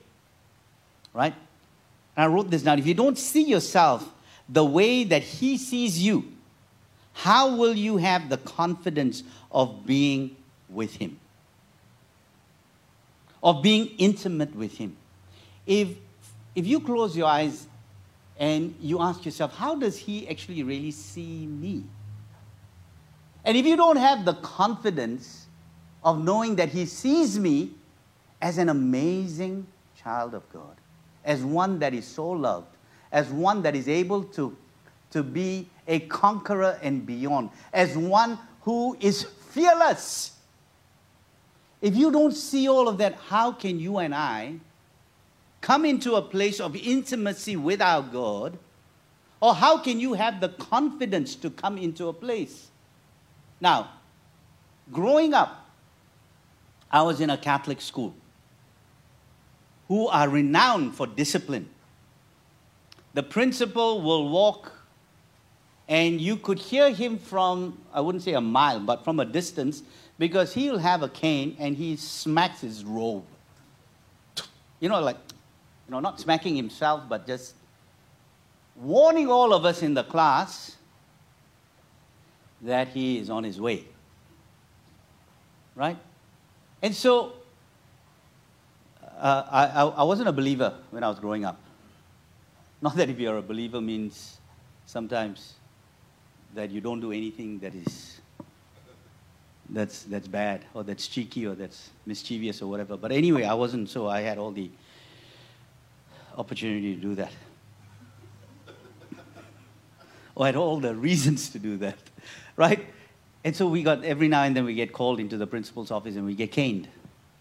right? 1.13 1.33
And 2.15 2.23
I 2.23 2.27
wrote 2.27 2.49
this 2.49 2.63
down. 2.63 2.79
If 2.79 2.87
you 2.87 2.93
don't 2.93 3.17
see 3.17 3.43
yourself 3.43 4.09
the 4.47 4.63
way 4.63 5.03
that 5.03 5.21
He 5.21 5.57
sees 5.57 6.01
you, 6.01 6.31
how 7.13 7.57
will 7.57 7.73
you 7.73 7.97
have 7.97 8.29
the 8.29 8.37
confidence 8.37 9.23
of 9.51 9.85
being 9.85 10.35
with 10.69 10.95
Him? 10.95 11.19
Of 13.43 13.61
being 13.61 13.87
intimate 13.97 14.55
with 14.55 14.77
Him? 14.77 14.95
If, 15.67 15.89
if 16.55 16.65
you 16.65 16.79
close 16.79 17.17
your 17.17 17.27
eyes 17.27 17.67
and 18.39 18.75
you 18.79 19.01
ask 19.01 19.25
yourself, 19.25 19.55
how 19.55 19.75
does 19.75 19.97
He 19.97 20.27
actually 20.29 20.63
really 20.63 20.91
see 20.91 21.45
me? 21.47 21.83
And 23.43 23.57
if 23.57 23.65
you 23.65 23.75
don't 23.75 23.97
have 23.97 24.23
the 24.23 24.35
confidence 24.35 25.44
of 26.05 26.23
knowing 26.23 26.55
that 26.55 26.69
He 26.69 26.85
sees 26.85 27.37
me 27.37 27.71
as 28.41 28.59
an 28.59 28.69
amazing 28.69 29.65
child 29.97 30.35
of 30.35 30.47
God, 30.53 30.77
as 31.25 31.43
one 31.43 31.79
that 31.79 31.93
is 31.95 32.05
so 32.05 32.29
loved, 32.29 32.67
as 33.11 33.27
one 33.29 33.63
that 33.63 33.75
is 33.75 33.89
able 33.89 34.23
to, 34.23 34.55
to 35.09 35.23
be 35.23 35.67
a 35.87 35.99
conqueror 36.01 36.79
and 36.83 37.05
beyond, 37.05 37.49
as 37.73 37.97
one 37.97 38.37
who 38.61 38.95
is 38.99 39.23
fearless. 39.23 40.33
If 41.81 41.95
you 41.95 42.11
don't 42.11 42.33
see 42.33 42.69
all 42.69 42.87
of 42.87 42.99
that, 42.99 43.15
how 43.27 43.51
can 43.51 43.79
you 43.79 43.97
and 43.97 44.13
I 44.13 44.55
come 45.61 45.85
into 45.85 46.15
a 46.15 46.21
place 46.21 46.59
of 46.59 46.75
intimacy 46.75 47.55
with 47.55 47.81
our 47.81 48.03
God? 48.03 48.57
Or 49.41 49.53
how 49.53 49.79
can 49.79 49.99
you 49.99 50.13
have 50.13 50.39
the 50.39 50.49
confidence 50.49 51.35
to 51.35 51.49
come 51.49 51.77
into 51.77 52.07
a 52.07 52.13
place? 52.13 52.67
Now, 53.59 53.89
growing 54.91 55.33
up, 55.33 55.64
I 56.91 57.01
was 57.01 57.21
in 57.21 57.29
a 57.29 57.37
Catholic 57.37 57.81
school 57.81 58.15
who 59.87 60.07
are 60.07 60.29
renowned 60.29 60.95
for 60.95 61.05
discipline. 61.05 61.69
The 63.13 63.23
principal 63.23 64.01
will 64.01 64.29
walk, 64.29 64.71
and 65.87 66.19
you 66.19 66.37
could 66.37 66.59
hear 66.59 66.91
him 66.91 67.17
from, 67.17 67.79
I 67.93 68.01
wouldn't 68.01 68.23
say 68.23 68.33
a 68.33 68.41
mile, 68.41 68.79
but 68.79 69.03
from 69.03 69.19
a 69.19 69.25
distance, 69.25 69.83
because 70.17 70.53
he'll 70.53 70.79
have 70.79 71.03
a 71.03 71.09
cane 71.09 71.55
and 71.59 71.75
he 71.75 71.95
smacks 71.97 72.61
his 72.61 72.83
robe. 72.83 73.23
You 74.79 74.89
know, 74.89 74.99
like, 75.01 75.17
you 75.87 75.91
know, 75.91 75.99
not 75.99 76.19
smacking 76.19 76.55
himself, 76.55 77.03
but 77.07 77.27
just 77.27 77.53
warning 78.75 79.29
all 79.29 79.53
of 79.53 79.65
us 79.65 79.81
in 79.83 79.93
the 79.93 80.03
class 80.03 80.75
that 82.61 82.89
he 82.89 83.17
is 83.19 83.29
on 83.29 83.43
his 83.43 83.61
way. 83.61 83.85
Right? 85.75 85.97
And 86.85 86.93
so 86.95 87.33
uh, 89.17 89.43
I, 89.49 89.81
I 89.81 90.03
wasn't 90.03 90.29
a 90.29 90.31
believer 90.31 90.71
when 90.91 91.03
I 91.03 91.09
was 91.09 91.17
growing 91.17 91.43
up. 91.43 91.59
Not 92.79 92.95
that 92.97 93.09
if 93.09 93.17
you're 93.17 93.37
a 93.37 93.41
believer 93.41 93.81
means 93.81 94.37
sometimes 94.85 95.55
that 96.53 96.69
you 96.69 96.81
don't 96.81 96.99
do 96.99 97.11
anything 97.11 97.57
that 97.57 97.73
is 97.73 98.21
that's 99.67 100.03
that's 100.03 100.27
bad 100.27 100.63
or 100.75 100.83
that's 100.83 101.07
cheeky 101.07 101.47
or 101.47 101.55
that's 101.55 101.89
mischievous 102.05 102.61
or 102.61 102.69
whatever. 102.69 102.97
But 102.97 103.11
anyway, 103.11 103.45
I 103.45 103.55
wasn't, 103.55 103.89
so 103.89 104.07
I 104.07 104.21
had 104.21 104.37
all 104.37 104.51
the 104.51 104.69
opportunity 106.37 106.93
to 106.93 107.01
do 107.01 107.15
that. 107.15 107.31
or 110.35 110.45
I 110.45 110.49
had 110.49 110.55
all 110.55 110.79
the 110.79 110.93
reasons 110.93 111.49
to 111.49 111.57
do 111.57 111.77
that, 111.77 111.97
right? 112.55 112.85
And 113.45 113.55
so 113.55 113.67
we 113.67 113.83
got 113.83 114.03
every 114.03 114.27
now 114.27 114.41
and 114.41 114.57
then 114.57 114.65
we 114.65 114.73
get 114.73 114.91
called 114.91 115.19
into 115.19 115.37
the 115.37 115.45
principal's 115.45 115.91
office 115.91 116.15
and 116.15 116.25
we 116.25 116.33
get 116.33 116.51
caned, 116.51 116.87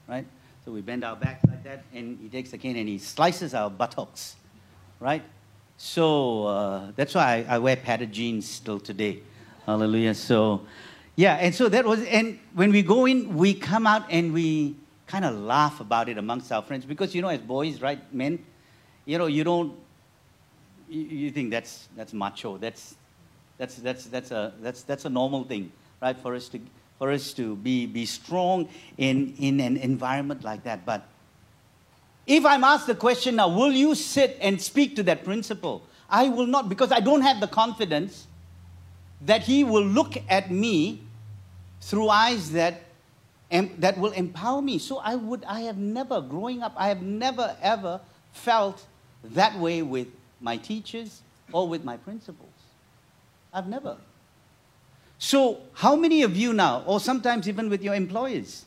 right? 0.07 0.27
So 0.67 0.71
we 0.71 0.83
bend 0.83 1.03
our 1.03 1.17
back 1.17 1.41
like 1.49 1.65
that, 1.65 1.83
and 1.95 2.19
he 2.21 2.29
takes 2.29 2.51
the 2.51 2.59
cane 2.59 2.77
and 2.77 2.87
he 2.87 2.99
slices 2.99 3.55
our 3.55 3.71
buttocks, 3.71 4.37
right? 5.01 5.23
So 5.79 6.47
uh, 6.47 6.93
that's 6.95 7.15
why 7.15 7.47
I, 7.49 7.57
I, 7.57 7.59
wear 7.59 7.77
padded 7.77 8.13
jeans 8.13 8.47
still 8.47 8.79
today. 8.79 9.23
Hallelujah. 9.65 10.15
So, 10.15 10.67
yeah, 11.17 11.37
and 11.37 11.55
so 11.55 11.71
that 11.71 11.87
was, 11.87 12.05
and 12.05 12.39
when 12.53 12.71
we 12.71 12.83
go 12.83 13.07
in, 13.07 13.35
we 13.35 13.55
come 13.55 13.87
out 13.87 14.05
and 14.11 14.35
we 14.35 14.77
kind 15.07 15.25
of 15.25 15.35
laugh 15.35 15.81
about 15.81 16.11
it 16.11 16.19
amongst 16.19 16.53
our 16.53 16.61
friends 16.61 16.85
because, 16.85 17.15
you 17.15 17.23
know, 17.23 17.29
as 17.29 17.41
boys, 17.41 17.81
right, 17.81 18.13
men, 18.13 18.45
you 19.07 19.17
know, 19.17 19.27
you 19.27 19.43
don't, 19.43 19.75
you, 20.91 21.01
you 21.01 21.31
think 21.31 21.51
that's, 21.51 21.89
that's 21.97 22.13
macho. 22.13 22.59
That's, 22.59 22.95
that's, 23.57 23.77
that's, 23.77 24.05
that's, 24.05 24.31
a, 24.33 24.53
that's, 24.61 24.83
that's 24.83 25.07
a 25.07 25.11
normal 25.11 25.45
thing, 25.45 25.73
right, 26.05 26.19
for 26.19 26.35
us 26.35 26.49
to 26.51 26.61
for 26.99 27.11
us 27.11 27.33
to 27.33 27.57
be, 27.57 27.87
be 27.87 28.07
strong 28.07 28.69
in, 28.97 29.35
in 29.39 29.61
an 29.61 29.77
environment 29.77 30.45
like 30.45 30.65
that. 30.65 30.87
But 30.87 31.07
if 32.27 32.45
I'm 32.45 32.65
asked 32.65 32.87
the 32.87 32.95
question 32.95 33.37
now, 33.37 33.49
will 33.49 33.73
you 33.73 33.95
sit 33.95 34.39
and 34.41 34.61
speak 34.61 34.97
to 34.97 35.03
that 35.05 35.25
principal? 35.25 35.83
I 36.09 36.29
will 36.29 36.47
not 36.47 36.69
because 36.69 36.93
I 36.93 37.01
don't 37.01 37.23
have 37.23 37.41
the 37.41 37.49
confidence 37.49 38.27
that 39.23 39.43
he 39.43 39.65
will 39.65 39.85
look 39.85 40.17
at 40.29 40.51
me 40.51 41.03
through 41.81 42.09
eyes 42.09 42.53
that, 42.53 42.83
that 43.51 43.99
will 43.99 44.13
empower 44.13 44.63
me. 44.63 44.79
So 44.79 44.99
I 44.99 45.17
would, 45.17 45.45
I 45.45 45.61
have 45.61 45.79
never, 45.79 46.21
growing 46.21 46.63
up, 46.63 46.75
I 46.77 46.89
have 46.89 47.03
never 47.03 47.57
ever 47.61 48.01
felt 48.33 48.87
that 49.25 49.59
way 49.59 49.83
with 49.83 50.09
my 50.41 50.57
teachers 50.57 51.23
or 51.53 51.69
with 51.69 51.85
my 51.85 51.97
principals. 51.97 52.51
I've 53.53 53.69
never. 53.69 53.97
So, 55.25 55.63
how 55.73 55.97
many 55.97 56.21
of 56.21 56.37
you 56.37 56.53
now, 56.53 56.83
or 56.85 57.01
sometimes 57.01 57.49
even 57.49 57.71
with 57.71 57.83
your 57.83 57.95
employers, 57.95 58.67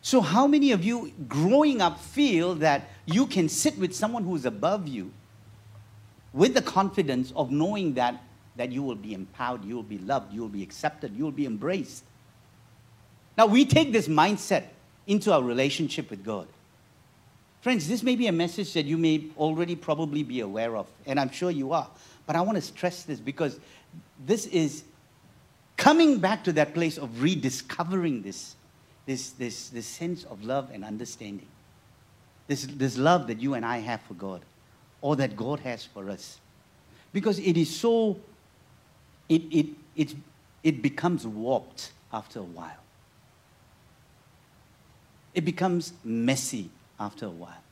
so 0.00 0.22
how 0.22 0.46
many 0.46 0.72
of 0.72 0.82
you 0.82 1.12
growing 1.28 1.82
up 1.82 2.00
feel 2.00 2.54
that 2.54 2.88
you 3.04 3.26
can 3.26 3.46
sit 3.46 3.76
with 3.76 3.94
someone 3.94 4.24
who 4.24 4.34
is 4.36 4.46
above 4.46 4.88
you 4.88 5.12
with 6.32 6.54
the 6.54 6.62
confidence 6.62 7.30
of 7.36 7.50
knowing 7.50 7.92
that, 7.92 8.22
that 8.56 8.72
you 8.72 8.82
will 8.82 8.94
be 8.94 9.12
empowered, 9.12 9.62
you 9.62 9.76
will 9.76 9.82
be 9.82 9.98
loved, 9.98 10.32
you 10.32 10.40
will 10.40 10.48
be 10.48 10.62
accepted, 10.62 11.14
you 11.14 11.24
will 11.24 11.30
be 11.30 11.44
embraced? 11.44 12.04
Now, 13.36 13.44
we 13.44 13.66
take 13.66 13.92
this 13.92 14.08
mindset 14.08 14.64
into 15.06 15.30
our 15.30 15.42
relationship 15.42 16.08
with 16.08 16.24
God. 16.24 16.48
Friends, 17.60 17.86
this 17.86 18.02
may 18.02 18.16
be 18.16 18.28
a 18.28 18.32
message 18.32 18.72
that 18.72 18.86
you 18.86 18.96
may 18.96 19.26
already 19.36 19.76
probably 19.76 20.22
be 20.22 20.40
aware 20.40 20.74
of, 20.74 20.86
and 21.04 21.20
I'm 21.20 21.30
sure 21.30 21.50
you 21.50 21.74
are. 21.74 21.90
But 22.26 22.34
I 22.36 22.40
want 22.40 22.56
to 22.56 22.62
stress 22.62 23.02
this 23.02 23.20
because 23.20 23.60
this 24.24 24.46
is 24.46 24.84
coming 25.80 26.18
back 26.18 26.44
to 26.44 26.52
that 26.52 26.74
place 26.74 26.98
of 26.98 27.22
rediscovering 27.22 28.20
this, 28.20 28.54
this, 29.06 29.30
this, 29.30 29.70
this 29.70 29.86
sense 29.86 30.24
of 30.24 30.44
love 30.44 30.68
and 30.72 30.84
understanding. 30.84 31.48
This, 32.46 32.66
this 32.66 32.98
love 32.98 33.26
that 33.28 33.40
you 33.40 33.54
and 33.54 33.64
I 33.64 33.78
have 33.78 34.02
for 34.02 34.12
God, 34.14 34.42
or 35.00 35.16
that 35.16 35.36
God 35.36 35.60
has 35.60 35.84
for 35.86 36.10
us. 36.10 36.38
Because 37.14 37.38
it 37.38 37.56
is 37.56 37.74
so, 37.74 38.18
it, 39.28 39.42
it, 39.50 39.66
it, 39.96 40.14
it 40.62 40.82
becomes 40.82 41.26
warped 41.26 41.92
after 42.12 42.40
a 42.40 42.44
while. 42.44 42.82
It 45.32 45.46
becomes 45.46 45.94
messy 46.04 46.68
after 46.98 47.24
a 47.24 47.30
while. 47.30 47.62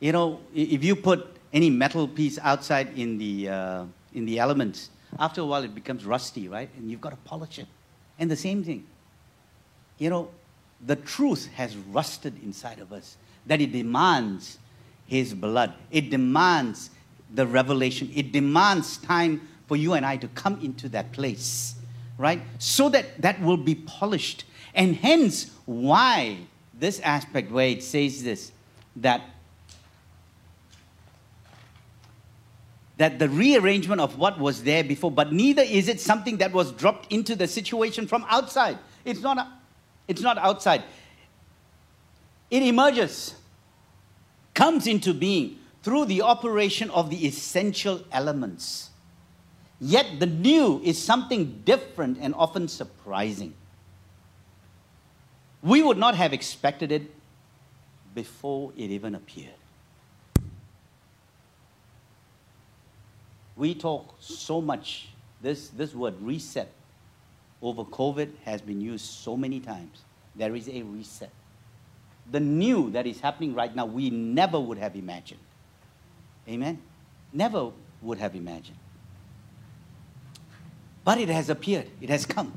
You 0.00 0.12
know, 0.12 0.40
if 0.54 0.82
you 0.82 0.96
put 0.96 1.36
any 1.52 1.68
metal 1.68 2.08
piece 2.08 2.38
outside 2.38 2.98
in 2.98 3.18
the, 3.18 3.50
uh, 3.50 3.84
in 4.14 4.24
the 4.24 4.38
elements, 4.38 4.88
after 5.18 5.40
a 5.40 5.44
while 5.44 5.62
it 5.64 5.74
becomes 5.74 6.04
rusty, 6.04 6.48
right? 6.48 6.68
And 6.76 6.90
you've 6.90 7.00
got 7.00 7.10
to 7.10 7.16
polish 7.16 7.58
it. 7.58 7.66
And 8.18 8.30
the 8.30 8.36
same 8.36 8.64
thing. 8.64 8.86
You 9.98 10.10
know, 10.10 10.28
the 10.84 10.96
truth 10.96 11.48
has 11.54 11.76
rusted 11.76 12.42
inside 12.42 12.78
of 12.80 12.92
us, 12.92 13.16
that 13.46 13.60
it 13.60 13.72
demands 13.72 14.58
His 15.06 15.34
blood. 15.34 15.74
It 15.90 16.10
demands 16.10 16.90
the 17.34 17.46
revelation. 17.46 18.10
It 18.14 18.32
demands 18.32 18.98
time 18.98 19.48
for 19.66 19.76
you 19.76 19.94
and 19.94 20.04
I 20.04 20.16
to 20.18 20.28
come 20.28 20.60
into 20.62 20.88
that 20.90 21.12
place, 21.12 21.74
right? 22.18 22.40
So 22.58 22.88
that 22.90 23.20
that 23.22 23.40
will 23.40 23.56
be 23.56 23.74
polished 23.74 24.44
And 24.76 24.94
hence, 24.94 25.50
why 25.64 26.36
this 26.74 27.00
aspect 27.00 27.50
where 27.50 27.66
it 27.66 27.82
says 27.82 28.22
this, 28.22 28.52
that 28.96 29.22
that 32.96 33.18
the 33.18 33.28
rearrangement 33.28 34.00
of 34.00 34.18
what 34.18 34.38
was 34.38 34.62
there 34.62 34.82
before, 34.82 35.10
but 35.10 35.32
neither 35.32 35.62
is 35.62 35.88
it 35.88 36.00
something 36.00 36.38
that 36.38 36.52
was 36.52 36.72
dropped 36.72 37.12
into 37.12 37.36
the 37.36 37.46
situation 37.46 38.06
from 38.06 38.24
outside. 38.28 38.78
It's 39.04 39.20
not, 39.20 39.48
it's 40.08 40.22
not 40.22 40.38
outside. 40.38 40.82
It 42.50 42.62
emerges, 42.62 43.34
comes 44.54 44.86
into 44.86 45.12
being 45.12 45.58
through 45.82 46.06
the 46.06 46.22
operation 46.22 46.90
of 46.90 47.10
the 47.10 47.26
essential 47.26 48.02
elements. 48.10 48.90
Yet 49.78 50.18
the 50.18 50.26
new 50.26 50.80
is 50.82 51.02
something 51.02 51.62
different 51.64 52.18
and 52.20 52.34
often 52.34 52.66
surprising. 52.66 53.54
We 55.62 55.82
would 55.82 55.98
not 55.98 56.14
have 56.14 56.32
expected 56.32 56.92
it 56.92 57.14
before 58.14 58.72
it 58.76 58.90
even 58.90 59.14
appeared. 59.14 59.52
We 63.56 63.74
talk 63.74 64.14
so 64.20 64.60
much, 64.60 65.08
this, 65.40 65.68
this 65.68 65.94
word 65.94 66.14
reset 66.20 66.70
over 67.62 67.84
COVID 67.84 68.30
has 68.44 68.60
been 68.60 68.80
used 68.80 69.06
so 69.06 69.36
many 69.36 69.60
times. 69.60 70.02
There 70.34 70.54
is 70.54 70.68
a 70.68 70.82
reset. 70.82 71.30
The 72.30 72.40
new 72.40 72.90
that 72.90 73.06
is 73.06 73.20
happening 73.20 73.54
right 73.54 73.74
now, 73.74 73.86
we 73.86 74.10
never 74.10 74.60
would 74.60 74.78
have 74.78 74.94
imagined. 74.94 75.40
Amen? 76.48 76.78
Never 77.32 77.70
would 78.02 78.18
have 78.18 78.34
imagined. 78.34 78.76
But 81.04 81.18
it 81.18 81.28
has 81.28 81.48
appeared, 81.48 81.88
it 82.00 82.10
has 82.10 82.26
come. 82.26 82.52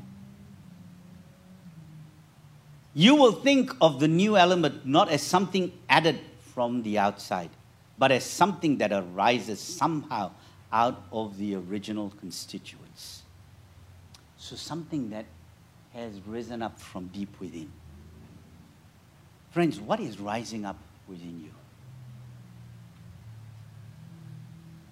You 2.92 3.14
will 3.14 3.32
think 3.32 3.72
of 3.80 4.00
the 4.00 4.08
new 4.08 4.36
element 4.36 4.84
not 4.84 5.08
as 5.08 5.22
something 5.22 5.72
added 5.88 6.18
from 6.52 6.82
the 6.82 6.98
outside, 6.98 7.50
but 7.96 8.10
as 8.10 8.24
something 8.24 8.78
that 8.78 8.92
arises 8.92 9.60
somehow 9.60 10.32
out 10.72 11.02
of 11.12 11.36
the 11.38 11.54
original 11.54 12.12
constituents. 12.20 13.22
So, 14.36 14.56
something 14.56 15.10
that 15.10 15.26
has 15.94 16.20
risen 16.26 16.62
up 16.62 16.78
from 16.78 17.08
deep 17.08 17.40
within. 17.40 17.70
Friends, 19.50 19.80
what 19.80 19.98
is 20.00 20.20
rising 20.20 20.64
up 20.64 20.78
within 21.08 21.40
you? 21.40 21.50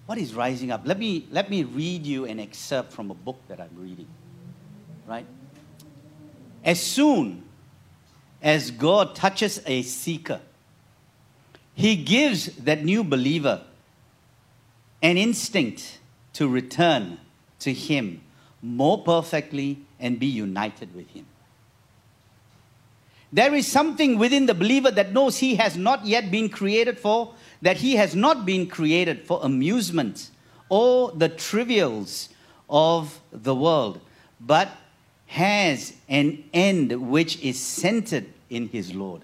What 0.06 0.18
is 0.18 0.34
rising 0.34 0.70
up? 0.70 0.82
Let 0.84 0.98
me, 0.98 1.26
let 1.30 1.50
me 1.50 1.62
read 1.62 2.06
you 2.06 2.24
an 2.24 2.40
excerpt 2.40 2.92
from 2.92 3.10
a 3.10 3.14
book 3.14 3.40
that 3.48 3.60
I'm 3.60 3.70
reading. 3.76 4.08
Right? 5.06 5.26
As 6.64 6.82
soon 6.82 7.44
as 8.42 8.70
God 8.70 9.14
touches 9.14 9.60
a 9.66 9.82
seeker, 9.82 10.40
He 11.74 11.96
gives 11.96 12.46
that 12.56 12.84
new 12.84 13.04
believer 13.04 13.62
an 15.02 15.16
instinct 15.16 15.98
to 16.34 16.48
return 16.48 17.18
to 17.60 17.72
Him 17.72 18.22
more 18.62 19.02
perfectly 19.02 19.78
and 20.00 20.18
be 20.18 20.26
united 20.26 20.94
with 20.94 21.08
Him. 21.10 21.26
There 23.32 23.54
is 23.54 23.66
something 23.66 24.18
within 24.18 24.46
the 24.46 24.54
believer 24.54 24.90
that 24.90 25.12
knows 25.12 25.38
he 25.38 25.56
has 25.56 25.76
not 25.76 26.06
yet 26.06 26.30
been 26.30 26.48
created 26.48 26.98
for, 26.98 27.34
that 27.60 27.78
he 27.78 27.96
has 27.96 28.14
not 28.14 28.46
been 28.46 28.66
created 28.66 29.26
for 29.26 29.40
amusement 29.42 30.30
or 30.70 31.12
the 31.12 31.28
trivials 31.28 32.30
of 32.70 33.20
the 33.30 33.54
world, 33.54 34.00
but 34.40 34.68
has 35.26 35.94
an 36.08 36.42
end 36.54 37.10
which 37.10 37.38
is 37.40 37.60
centered 37.60 38.26
in 38.48 38.68
his 38.68 38.94
Lord. 38.94 39.22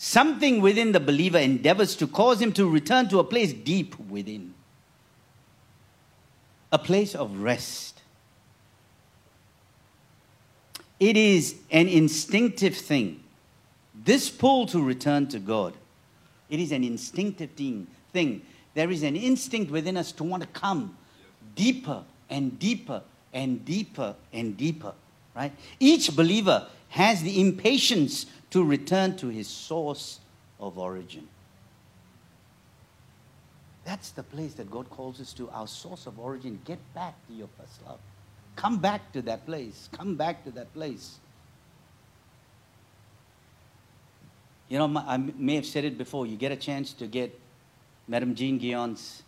Something 0.00 0.60
within 0.60 0.92
the 0.92 1.00
believer 1.00 1.38
endeavors 1.38 1.96
to 1.96 2.06
cause 2.06 2.40
him 2.40 2.52
to 2.52 2.70
return 2.70 3.08
to 3.08 3.18
a 3.18 3.24
place 3.24 3.52
deep 3.52 3.98
within, 3.98 4.54
a 6.70 6.78
place 6.78 7.16
of 7.16 7.40
rest. 7.40 8.00
It 11.00 11.16
is 11.16 11.56
an 11.72 11.88
instinctive 11.88 12.76
thing. 12.76 13.24
This 14.04 14.30
pull 14.30 14.66
to 14.66 14.80
return 14.80 15.26
to 15.28 15.40
God, 15.40 15.74
it 16.48 16.60
is 16.60 16.70
an 16.70 16.84
instinctive 16.84 17.50
thing. 17.50 17.88
thing. 18.12 18.42
There 18.74 18.92
is 18.92 19.02
an 19.02 19.16
instinct 19.16 19.72
within 19.72 19.96
us 19.96 20.12
to 20.12 20.22
want 20.22 20.44
to 20.44 20.48
come 20.50 20.96
deeper 21.56 22.04
and 22.30 22.56
deeper 22.56 23.02
and 23.32 23.64
deeper 23.64 24.14
and 24.32 24.56
deeper, 24.56 24.92
right? 25.34 25.50
Each 25.80 26.14
believer 26.14 26.68
has 26.90 27.20
the 27.22 27.40
impatience 27.40 28.26
to 28.50 28.64
return 28.64 29.16
to 29.16 29.28
his 29.28 29.46
source 29.46 30.20
of 30.58 30.78
origin. 30.78 31.28
That's 33.84 34.10
the 34.10 34.22
place 34.22 34.54
that 34.54 34.70
God 34.70 34.90
calls 34.90 35.20
us 35.20 35.32
to, 35.34 35.48
our 35.50 35.66
source 35.66 36.06
of 36.06 36.18
origin. 36.18 36.58
Get 36.64 36.78
back 36.94 37.14
to 37.26 37.32
your 37.32 37.48
first 37.58 37.80
love. 37.86 37.98
Come 38.56 38.78
back 38.78 39.12
to 39.12 39.22
that 39.22 39.46
place. 39.46 39.88
Come 39.92 40.14
back 40.16 40.44
to 40.44 40.50
that 40.52 40.72
place. 40.74 41.18
You 44.68 44.78
know, 44.78 44.94
I 44.98 45.16
may 45.16 45.54
have 45.54 45.64
said 45.64 45.84
it 45.84 45.96
before. 45.96 46.26
You 46.26 46.36
get 46.36 46.52
a 46.52 46.56
chance 46.56 46.92
to 46.94 47.06
get 47.06 47.38
Madame 48.06 48.34
Jean 48.34 48.58
Guyon's 48.58 49.22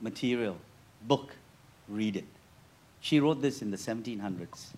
material, 0.00 0.56
book, 1.02 1.32
read 1.88 2.16
it. 2.16 2.24
She 3.00 3.20
wrote 3.20 3.42
this 3.42 3.60
in 3.60 3.70
the 3.70 3.76
1700s. 3.76 4.68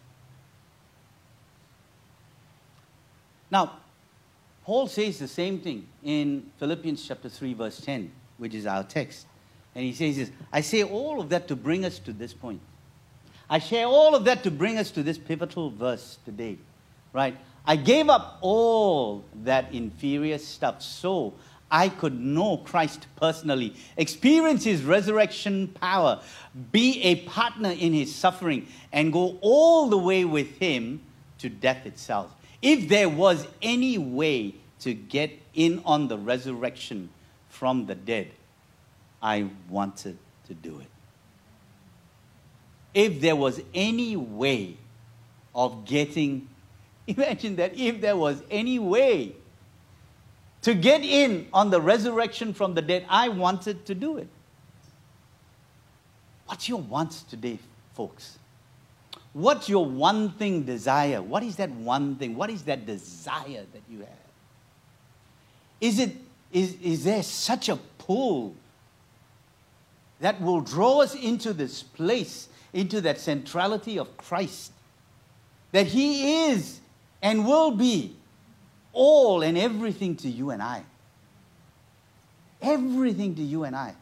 Now, 3.50 3.72
Paul 4.64 4.86
says 4.86 5.18
the 5.18 5.28
same 5.28 5.60
thing 5.60 5.86
in 6.04 6.50
Philippians 6.58 7.06
chapter 7.06 7.28
3, 7.28 7.54
verse 7.54 7.80
10, 7.80 8.10
which 8.36 8.54
is 8.54 8.66
our 8.66 8.84
text. 8.84 9.26
And 9.74 9.84
he 9.84 9.92
says 9.92 10.16
this 10.16 10.30
I 10.52 10.60
say 10.60 10.82
all 10.82 11.20
of 11.20 11.28
that 11.30 11.48
to 11.48 11.56
bring 11.56 11.84
us 11.84 11.98
to 12.00 12.12
this 12.12 12.34
point. 12.34 12.60
I 13.50 13.58
share 13.58 13.86
all 13.86 14.14
of 14.14 14.24
that 14.24 14.42
to 14.42 14.50
bring 14.50 14.76
us 14.76 14.90
to 14.90 15.02
this 15.02 15.16
pivotal 15.16 15.70
verse 15.70 16.18
today, 16.24 16.58
right? 17.12 17.36
I 17.64 17.76
gave 17.76 18.08
up 18.08 18.38
all 18.40 19.24
that 19.44 19.72
inferior 19.72 20.38
stuff 20.38 20.82
so 20.82 21.34
I 21.70 21.88
could 21.88 22.18
know 22.18 22.58
Christ 22.58 23.06
personally, 23.16 23.74
experience 23.96 24.64
his 24.64 24.82
resurrection 24.82 25.68
power, 25.68 26.20
be 26.72 27.02
a 27.02 27.16
partner 27.26 27.70
in 27.70 27.92
his 27.92 28.14
suffering, 28.14 28.66
and 28.92 29.12
go 29.12 29.38
all 29.40 29.88
the 29.88 29.98
way 29.98 30.24
with 30.24 30.58
him 30.58 31.00
to 31.38 31.48
death 31.48 31.86
itself. 31.86 32.34
If 32.60 32.88
there 32.88 33.08
was 33.08 33.46
any 33.62 33.98
way 33.98 34.54
to 34.80 34.94
get 34.94 35.30
in 35.54 35.82
on 35.84 36.08
the 36.08 36.18
resurrection 36.18 37.10
from 37.48 37.86
the 37.86 37.94
dead, 37.94 38.30
I 39.22 39.48
wanted 39.68 40.18
to 40.46 40.54
do 40.54 40.80
it. 40.80 40.88
If 42.94 43.20
there 43.20 43.36
was 43.36 43.60
any 43.74 44.16
way 44.16 44.76
of 45.54 45.84
getting, 45.84 46.48
imagine 47.06 47.56
that 47.56 47.76
if 47.76 48.00
there 48.00 48.16
was 48.16 48.42
any 48.50 48.78
way 48.78 49.34
to 50.62 50.74
get 50.74 51.02
in 51.02 51.48
on 51.52 51.70
the 51.70 51.80
resurrection 51.80 52.52
from 52.52 52.74
the 52.74 52.82
dead, 52.82 53.06
I 53.08 53.28
wanted 53.28 53.86
to 53.86 53.94
do 53.94 54.18
it. 54.18 54.28
What's 56.46 56.68
your 56.68 56.80
wants 56.80 57.22
today, 57.22 57.58
folks? 57.94 58.38
What's 59.32 59.68
your 59.68 59.86
one 59.86 60.30
thing 60.30 60.62
desire? 60.62 61.22
What 61.22 61.42
is 61.42 61.56
that 61.56 61.70
one 61.70 62.16
thing? 62.16 62.36
What 62.36 62.50
is 62.50 62.62
that 62.62 62.86
desire 62.86 63.64
that 63.72 63.82
you 63.88 64.00
have? 64.00 64.08
Is, 65.80 65.98
it, 65.98 66.16
is, 66.52 66.74
is 66.82 67.04
there 67.04 67.22
such 67.22 67.68
a 67.68 67.76
pull 67.98 68.54
that 70.20 70.40
will 70.40 70.60
draw 70.60 71.02
us 71.02 71.14
into 71.14 71.52
this 71.52 71.82
place, 71.82 72.48
into 72.72 73.00
that 73.02 73.18
centrality 73.20 73.98
of 73.98 74.16
Christ? 74.16 74.72
That 75.72 75.86
He 75.86 76.46
is 76.46 76.80
and 77.22 77.46
will 77.46 77.70
be 77.70 78.16
all 78.92 79.42
and 79.42 79.56
everything 79.56 80.16
to 80.16 80.28
you 80.28 80.50
and 80.50 80.62
I. 80.62 80.82
Everything 82.60 83.36
to 83.36 83.42
you 83.42 83.64
and 83.64 83.76
I. 83.76 83.94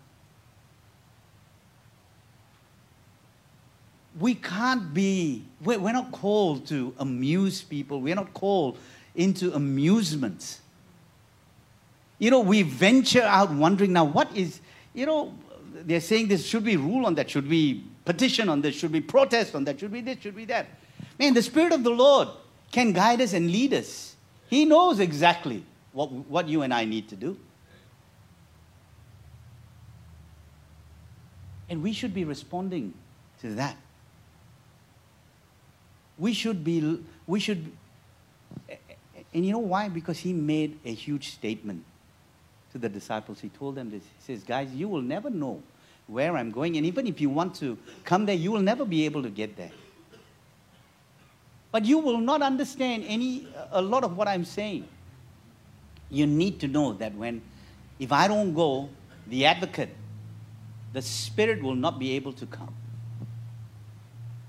we 4.18 4.34
can't 4.34 4.94
be, 4.94 5.44
we're, 5.62 5.92
not 5.92 6.10
called 6.10 6.66
to 6.68 6.94
amuse 6.98 7.62
people. 7.62 8.00
We're 8.00 8.14
not 8.14 8.32
called 8.32 8.78
into 9.14 9.54
amusement. 9.54 10.60
You 12.18 12.30
know, 12.30 12.40
we 12.40 12.62
venture 12.62 13.22
out 13.22 13.50
wondering 13.52 13.92
now, 13.92 14.04
what 14.04 14.34
is, 14.34 14.60
you 14.94 15.04
know, 15.04 15.34
they're 15.74 16.00
saying 16.00 16.28
this, 16.28 16.46
should 16.46 16.64
we 16.64 16.76
rule 16.76 17.04
on 17.04 17.14
that? 17.16 17.28
Should 17.28 17.48
we 17.48 17.84
petition 18.04 18.48
on 18.48 18.62
this? 18.62 18.74
Should 18.74 18.92
we 18.92 19.00
protest 19.00 19.54
on 19.54 19.64
that? 19.64 19.78
Should 19.78 19.92
we 19.92 20.00
this? 20.00 20.20
Should 20.22 20.34
we 20.34 20.46
that? 20.46 20.66
Man, 21.18 21.34
the 21.34 21.42
Spirit 21.42 21.72
of 21.72 21.84
the 21.84 21.90
Lord 21.90 22.28
can 22.72 22.92
guide 22.92 23.20
us 23.20 23.34
and 23.34 23.50
lead 23.50 23.74
us. 23.74 24.16
He 24.48 24.64
knows 24.64 24.98
exactly 24.98 25.62
what, 25.92 26.10
what 26.10 26.48
you 26.48 26.62
and 26.62 26.72
I 26.72 26.86
need 26.86 27.08
to 27.10 27.16
do. 27.16 27.36
And 31.68 31.82
we 31.82 31.92
should 31.92 32.14
be 32.14 32.24
responding 32.24 32.94
to 33.40 33.54
that. 33.54 33.76
We 36.18 36.32
should 36.32 36.64
be, 36.64 37.02
we 37.26 37.40
should, 37.40 37.70
and 39.32 39.44
you 39.44 39.52
know 39.52 39.58
why? 39.58 39.88
Because 39.88 40.18
he 40.18 40.32
made 40.32 40.78
a 40.84 40.92
huge 40.92 41.30
statement 41.30 41.84
to 42.72 42.78
the 42.78 42.88
disciples. 42.88 43.40
He 43.40 43.48
told 43.48 43.74
them 43.74 43.90
this. 43.90 44.02
He 44.02 44.34
says, 44.34 44.42
guys, 44.42 44.72
you 44.72 44.88
will 44.88 45.02
never 45.02 45.30
know 45.30 45.62
where 46.06 46.36
I'm 46.36 46.50
going. 46.50 46.76
And 46.76 46.86
even 46.86 47.06
if 47.06 47.20
you 47.20 47.28
want 47.28 47.54
to 47.56 47.76
come 48.04 48.26
there, 48.26 48.34
you 48.34 48.52
will 48.52 48.62
never 48.62 48.84
be 48.84 49.04
able 49.04 49.22
to 49.22 49.30
get 49.30 49.56
there. 49.56 49.72
But 51.70 51.84
you 51.84 51.98
will 51.98 52.18
not 52.18 52.42
understand 52.42 53.04
any, 53.06 53.48
a 53.70 53.82
lot 53.82 54.04
of 54.04 54.16
what 54.16 54.28
I'm 54.28 54.44
saying. 54.44 54.88
You 56.08 56.26
need 56.26 56.60
to 56.60 56.68
know 56.68 56.92
that 56.94 57.14
when, 57.14 57.42
if 57.98 58.12
I 58.12 58.28
don't 58.28 58.54
go, 58.54 58.88
the 59.26 59.44
advocate, 59.44 59.90
the 60.92 61.02
Spirit 61.02 61.62
will 61.62 61.74
not 61.74 61.98
be 61.98 62.12
able 62.12 62.32
to 62.34 62.46
come. 62.46 62.72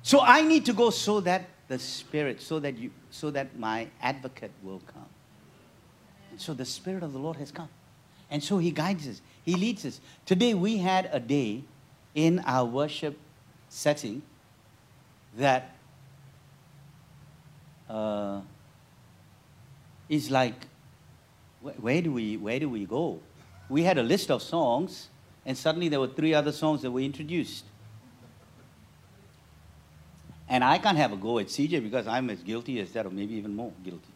So 0.03 0.21
I 0.21 0.41
need 0.41 0.65
to 0.67 0.73
go 0.73 0.89
so 0.91 1.19
that 1.21 1.49
the 1.67 1.79
Spirit, 1.79 2.41
so 2.41 2.59
that 2.59 2.77
you, 2.77 2.91
so 3.11 3.29
that 3.31 3.57
my 3.57 3.87
advocate 4.01 4.51
will 4.63 4.81
come. 4.87 5.09
And 6.31 6.39
so 6.39 6.53
the 6.53 6.65
Spirit 6.65 7.03
of 7.03 7.13
the 7.13 7.19
Lord 7.19 7.37
has 7.37 7.51
come. 7.51 7.69
And 8.29 8.43
so 8.43 8.57
He 8.57 8.71
guides 8.71 9.07
us, 9.07 9.21
He 9.43 9.55
leads 9.55 9.85
us. 9.85 9.99
Today 10.25 10.53
we 10.53 10.77
had 10.77 11.09
a 11.11 11.19
day 11.19 11.63
in 12.15 12.39
our 12.45 12.65
worship 12.65 13.17
setting 13.69 14.21
that 15.37 15.75
uh, 17.89 18.41
is 20.09 20.31
like, 20.31 20.67
where, 21.61 21.73
where, 21.75 22.01
do 22.01 22.11
we, 22.11 22.37
where 22.37 22.59
do 22.59 22.69
we 22.69 22.85
go? 22.85 23.19
We 23.69 23.83
had 23.83 23.97
a 23.97 24.03
list 24.03 24.31
of 24.31 24.41
songs, 24.41 25.09
and 25.45 25.57
suddenly 25.57 25.89
there 25.89 25.99
were 25.99 26.07
three 26.07 26.33
other 26.33 26.51
songs 26.51 26.81
that 26.81 26.91
were 26.91 27.01
introduced. 27.01 27.65
And 30.49 30.63
I 30.63 30.77
can't 30.77 30.97
have 30.97 31.11
a 31.11 31.17
go 31.17 31.39
at 31.39 31.47
CJ 31.47 31.83
because 31.83 32.07
I'm 32.07 32.29
as 32.29 32.41
guilty 32.41 32.79
as 32.79 32.91
that, 32.93 33.05
or 33.05 33.09
maybe 33.09 33.35
even 33.35 33.55
more 33.55 33.71
guilty. 33.83 34.13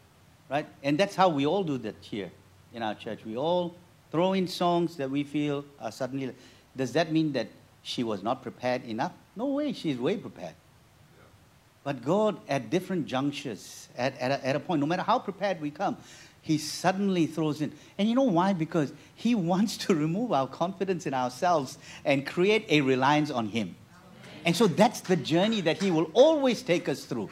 Right? 0.50 0.66
And 0.84 0.98
that's 0.98 1.16
how 1.16 1.30
we 1.30 1.46
all 1.46 1.64
do 1.64 1.78
that 1.80 1.96
here 2.02 2.32
in 2.74 2.84
our 2.84 2.96
church. 2.96 3.26
We 3.26 3.38
all 3.38 3.76
throw 4.12 4.34
in 4.34 4.48
songs 4.48 4.98
that 4.98 5.10
we 5.10 5.24
feel 5.24 5.66
are 5.80 5.92
suddenly. 5.92 6.34
Does 6.76 6.94
that 6.94 7.12
mean 7.12 7.34
that 7.34 7.48
she 7.84 8.04
was 8.04 8.24
not 8.24 8.42
prepared 8.42 8.86
enough? 8.86 9.14
No 9.36 9.48
way, 9.48 9.74
she's 9.74 9.98
way 9.98 10.18
prepared. 10.18 10.56
But 11.84 12.04
God, 12.06 12.40
at 12.48 12.70
different 12.70 13.08
junctures, 13.08 13.90
at, 13.98 14.18
at, 14.20 14.32
a, 14.32 14.48
at 14.48 14.56
a 14.56 14.60
point, 14.60 14.82
no 14.82 14.86
matter 14.86 15.02
how 15.02 15.18
prepared 15.20 15.60
we 15.60 15.72
come, 15.72 15.98
He 16.42 16.58
suddenly 16.58 17.26
throws 17.26 17.62
in. 17.62 17.72
And 17.98 18.08
you 18.08 18.16
know 18.16 18.24
why? 18.24 18.54
Because 18.54 18.94
He 19.16 19.36
wants 19.52 19.78
to 19.78 19.96
remove 19.96 20.32
our 20.32 20.48
confidence 20.48 21.06
in 21.08 21.14
ourselves 21.14 21.78
and 22.06 22.26
create 22.26 22.66
a 22.70 22.82
reliance 22.82 23.32
on 23.32 23.48
Him. 23.48 23.76
And 24.46 24.56
so 24.56 24.68
that's 24.68 25.02
the 25.02 25.16
journey 25.16 25.62
that 25.62 25.82
He 25.82 25.92
will 25.92 26.10
always 26.14 26.62
take 26.62 26.90
us 26.90 27.06
through. 27.06 27.30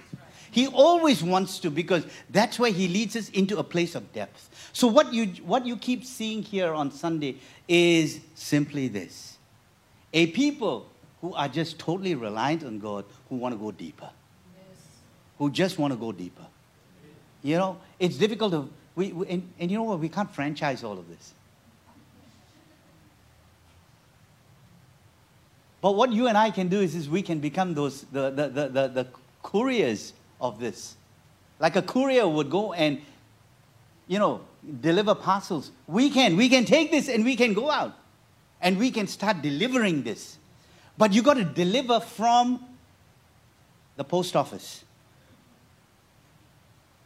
He 0.51 0.67
always 0.67 1.23
wants 1.23 1.59
to 1.59 1.69
because 1.69 2.05
that's 2.29 2.57
where 2.57 2.71
He 2.71 2.87
leads 2.87 3.15
us 3.15 3.29
into 3.29 3.57
a 3.59 3.63
place 3.63 3.95
of 3.95 4.11
depth. 4.13 4.49
So, 4.73 4.87
what 4.87 5.13
you, 5.13 5.27
what 5.43 5.65
you 5.65 5.77
keep 5.77 6.05
seeing 6.05 6.43
here 6.43 6.73
on 6.73 6.91
Sunday 6.91 7.37
is 7.67 8.19
simply 8.35 8.87
this 8.87 9.37
a 10.13 10.27
people 10.27 10.89
who 11.21 11.33
are 11.33 11.47
just 11.47 11.77
totally 11.77 12.15
reliant 12.15 12.63
on 12.63 12.79
God 12.79 13.05
who 13.27 13.35
want 13.35 13.53
to 13.53 13.59
go 13.59 13.71
deeper, 13.71 14.09
yes. 14.55 14.77
who 15.37 15.51
just 15.51 15.77
want 15.77 15.93
to 15.93 15.99
go 15.99 16.11
deeper. 16.11 16.45
You 17.43 17.57
know, 17.57 17.77
it's 17.99 18.17
difficult 18.17 18.51
to, 18.51 18.69
we, 18.95 19.11
we 19.11 19.27
and, 19.27 19.53
and 19.59 19.71
you 19.71 19.77
know 19.77 19.83
what, 19.83 19.99
we 19.99 20.09
can't 20.09 20.33
franchise 20.33 20.83
all 20.83 20.97
of 20.97 21.07
this. 21.07 21.33
But 25.81 25.95
what 25.95 26.11
you 26.11 26.27
and 26.27 26.37
I 26.37 26.51
can 26.51 26.67
do 26.67 26.79
is, 26.79 26.95
is 26.95 27.09
we 27.09 27.21
can 27.21 27.39
become 27.39 27.73
those, 27.73 28.01
the, 28.11 28.29
the, 28.29 28.47
the, 28.47 28.67
the, 28.67 28.87
the 28.87 29.07
couriers 29.41 30.13
of 30.41 30.59
this. 30.59 30.95
Like 31.59 31.75
a 31.75 31.81
courier 31.81 32.27
would 32.27 32.49
go 32.49 32.73
and, 32.73 33.01
you 34.07 34.19
know, 34.19 34.41
deliver 34.81 35.15
parcels. 35.15 35.71
We 35.87 36.09
can. 36.09 36.35
We 36.35 36.49
can 36.49 36.65
take 36.65 36.91
this 36.91 37.07
and 37.07 37.23
we 37.23 37.35
can 37.35 37.53
go 37.53 37.69
out. 37.71 37.95
And 38.61 38.77
we 38.77 38.91
can 38.91 39.07
start 39.07 39.41
delivering 39.41 40.03
this. 40.03 40.37
But 40.97 41.13
you 41.13 41.21
got 41.21 41.35
to 41.35 41.45
deliver 41.45 42.01
from 42.01 42.65
the 43.95 44.03
post 44.03 44.35
office. 44.35 44.83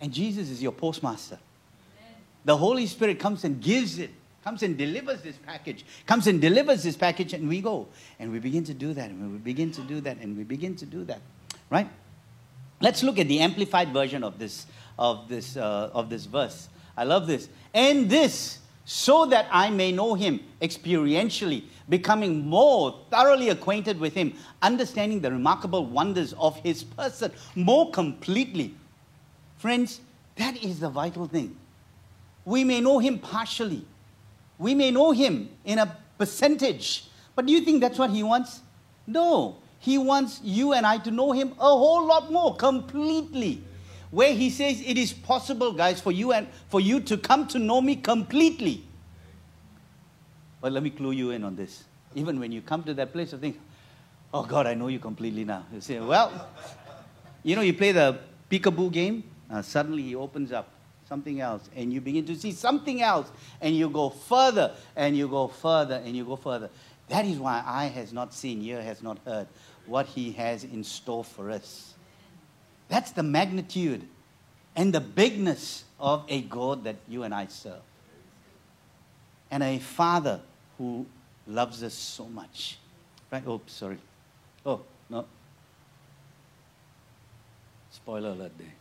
And 0.02 0.12
Jesus 0.12 0.50
is 0.50 0.62
your 0.62 0.72
postmaster. 0.72 1.38
The 2.44 2.58
Holy 2.58 2.88
Spirit 2.88 3.20
comes 3.20 3.44
and 3.44 3.62
gives 3.62 4.00
it 4.00 4.10
comes 4.44 4.64
and 4.64 4.78
delivers 4.78 5.22
this 5.22 5.38
package, 5.38 5.86
comes 6.06 6.28
and 6.28 6.42
delivers 6.42 6.84
this 6.84 6.98
package, 6.98 7.34
and 7.34 7.48
we 7.48 7.62
go. 7.62 7.88
And 8.20 8.32
we 8.32 8.40
begin 8.40 8.64
to 8.66 8.74
do 8.74 8.94
that, 8.94 9.10
and 9.10 9.32
we 9.32 9.38
begin 9.40 9.72
to 9.72 9.82
do 9.82 10.02
that, 10.02 10.18
and 10.18 10.38
we 10.38 10.44
begin 10.44 10.76
to 10.78 10.86
do 10.86 11.04
that. 11.06 11.22
Right? 11.70 11.90
Let's 12.82 13.04
look 13.04 13.20
at 13.20 13.28
the 13.28 13.40
amplified 13.40 13.94
version 13.94 14.24
of 14.24 14.38
this, 14.38 14.66
of 15.00 15.30
this, 15.30 15.56
uh, 15.56 15.90
of 15.94 16.10
this 16.10 16.26
verse. 16.26 16.68
I 16.98 17.06
love 17.06 17.28
this. 17.28 17.48
And 17.74 18.10
this, 18.10 18.60
so 18.86 19.26
that 19.28 19.48
I 19.52 19.70
may 19.70 19.92
know 19.92 20.14
him 20.14 20.42
experientially, 20.62 21.64
becoming 21.88 22.46
more 22.46 23.00
thoroughly 23.10 23.50
acquainted 23.50 24.00
with 24.00 24.14
him, 24.14 24.34
understanding 24.62 25.22
the 25.22 25.32
remarkable 25.32 25.86
wonders 25.86 26.34
of 26.34 26.58
his 26.58 26.84
person 26.84 27.32
more 27.56 27.92
completely. 27.92 28.76
Friends, 29.58 30.02
that 30.36 30.62
is 30.62 30.82
the 30.82 30.90
vital 30.90 31.28
thing. 31.28 31.56
We 32.44 32.66
may 32.66 32.82
know 32.82 33.00
him 33.00 33.20
partially, 33.20 33.86
we 34.64 34.74
may 34.74 34.92
know 34.92 35.12
him 35.12 35.50
in 35.66 35.78
a 35.78 35.98
percentage, 36.18 37.08
but 37.36 37.46
do 37.46 37.52
you 37.52 37.62
think 37.62 37.82
that's 37.82 38.00
what 38.00 38.10
he 38.10 38.24
wants? 38.24 38.62
No. 39.06 39.58
He 39.80 39.98
wants 39.98 40.40
you 40.42 40.72
and 40.72 40.86
I 40.86 41.00
to 41.00 41.12
know 41.12 41.34
him 41.34 41.52
a 41.60 41.68
whole 41.68 42.08
lot 42.08 42.32
more 42.32 42.56
completely. 42.56 43.62
Where 44.10 44.34
he 44.34 44.50
says 44.50 44.82
it 44.86 44.98
is 44.98 45.12
possible, 45.12 45.74
guys, 45.74 46.00
for 46.00 46.14
you 46.14 46.32
and 46.32 46.48
for 46.70 46.80
you 46.80 47.02
to 47.02 47.18
come 47.18 47.46
to 47.50 47.60
know 47.60 47.82
me 47.82 47.98
completely. 47.98 48.86
But 50.62 50.72
let 50.72 50.82
me 50.82 50.92
clue 50.92 51.12
you 51.12 51.32
in 51.32 51.44
on 51.44 51.58
this. 51.58 51.84
Even 52.16 52.40
when 52.40 52.54
you 52.54 52.62
come 52.62 52.84
to 52.84 52.94
that 52.94 53.12
place 53.12 53.34
of 53.34 53.42
think, 53.42 53.60
oh 54.34 54.44
God, 54.44 54.66
I 54.66 54.76
know 54.76 54.88
you 54.88 55.00
completely 55.00 55.44
now. 55.44 55.66
You 55.74 55.82
say, 55.82 56.00
well, 56.00 56.48
you 57.44 57.58
know, 57.58 57.64
you 57.64 57.74
play 57.74 57.92
the 57.92 58.18
peekaboo 58.50 58.94
game, 58.94 59.24
uh, 59.52 59.62
suddenly 59.62 60.04
he 60.04 60.16
opens 60.16 60.54
up 60.54 60.73
something 61.14 61.42
else, 61.42 61.70
and 61.76 61.94
you 61.94 62.02
begin 62.02 62.26
to 62.26 62.36
see 62.36 62.52
something 62.52 63.04
else, 63.04 63.32
and 63.62 63.78
you 63.78 63.88
go 63.88 64.10
further, 64.10 64.72
and 64.96 65.16
you 65.16 65.28
go 65.28 65.48
further, 65.48 66.02
and 66.04 66.18
you 66.18 66.26
go 66.26 66.36
further. 66.36 66.72
That 67.10 67.24
is 67.26 67.38
why 67.38 67.62
eye 67.64 67.86
has 67.86 68.12
not 68.12 68.34
seen, 68.34 68.64
ear 68.64 68.82
has 68.82 69.04
not 69.04 69.20
heard 69.24 69.46
what 69.86 70.08
he 70.08 70.32
has 70.32 70.64
in 70.64 70.84
store 70.84 71.24
for 71.24 71.52
us. 71.52 71.94
That's 72.90 73.12
the 73.12 73.22
magnitude 73.22 74.02
and 74.76 74.92
the 74.92 75.02
bigness 75.02 75.84
of 76.00 76.26
a 76.30 76.42
God 76.42 76.84
that 76.86 76.96
you 77.08 77.22
and 77.22 77.32
I 77.32 77.46
serve. 77.46 77.86
And 79.52 79.62
a 79.62 79.78
father 79.78 80.40
who 80.80 81.06
loves 81.46 81.84
us 81.84 81.94
so 81.94 82.26
much. 82.26 82.80
Right? 83.32 83.44
Oh, 83.46 83.62
sorry. 83.68 84.00
Oh, 84.66 84.82
no. 85.12 85.26
Spoiler 87.92 88.30
alert 88.30 88.54
there. 88.58 88.74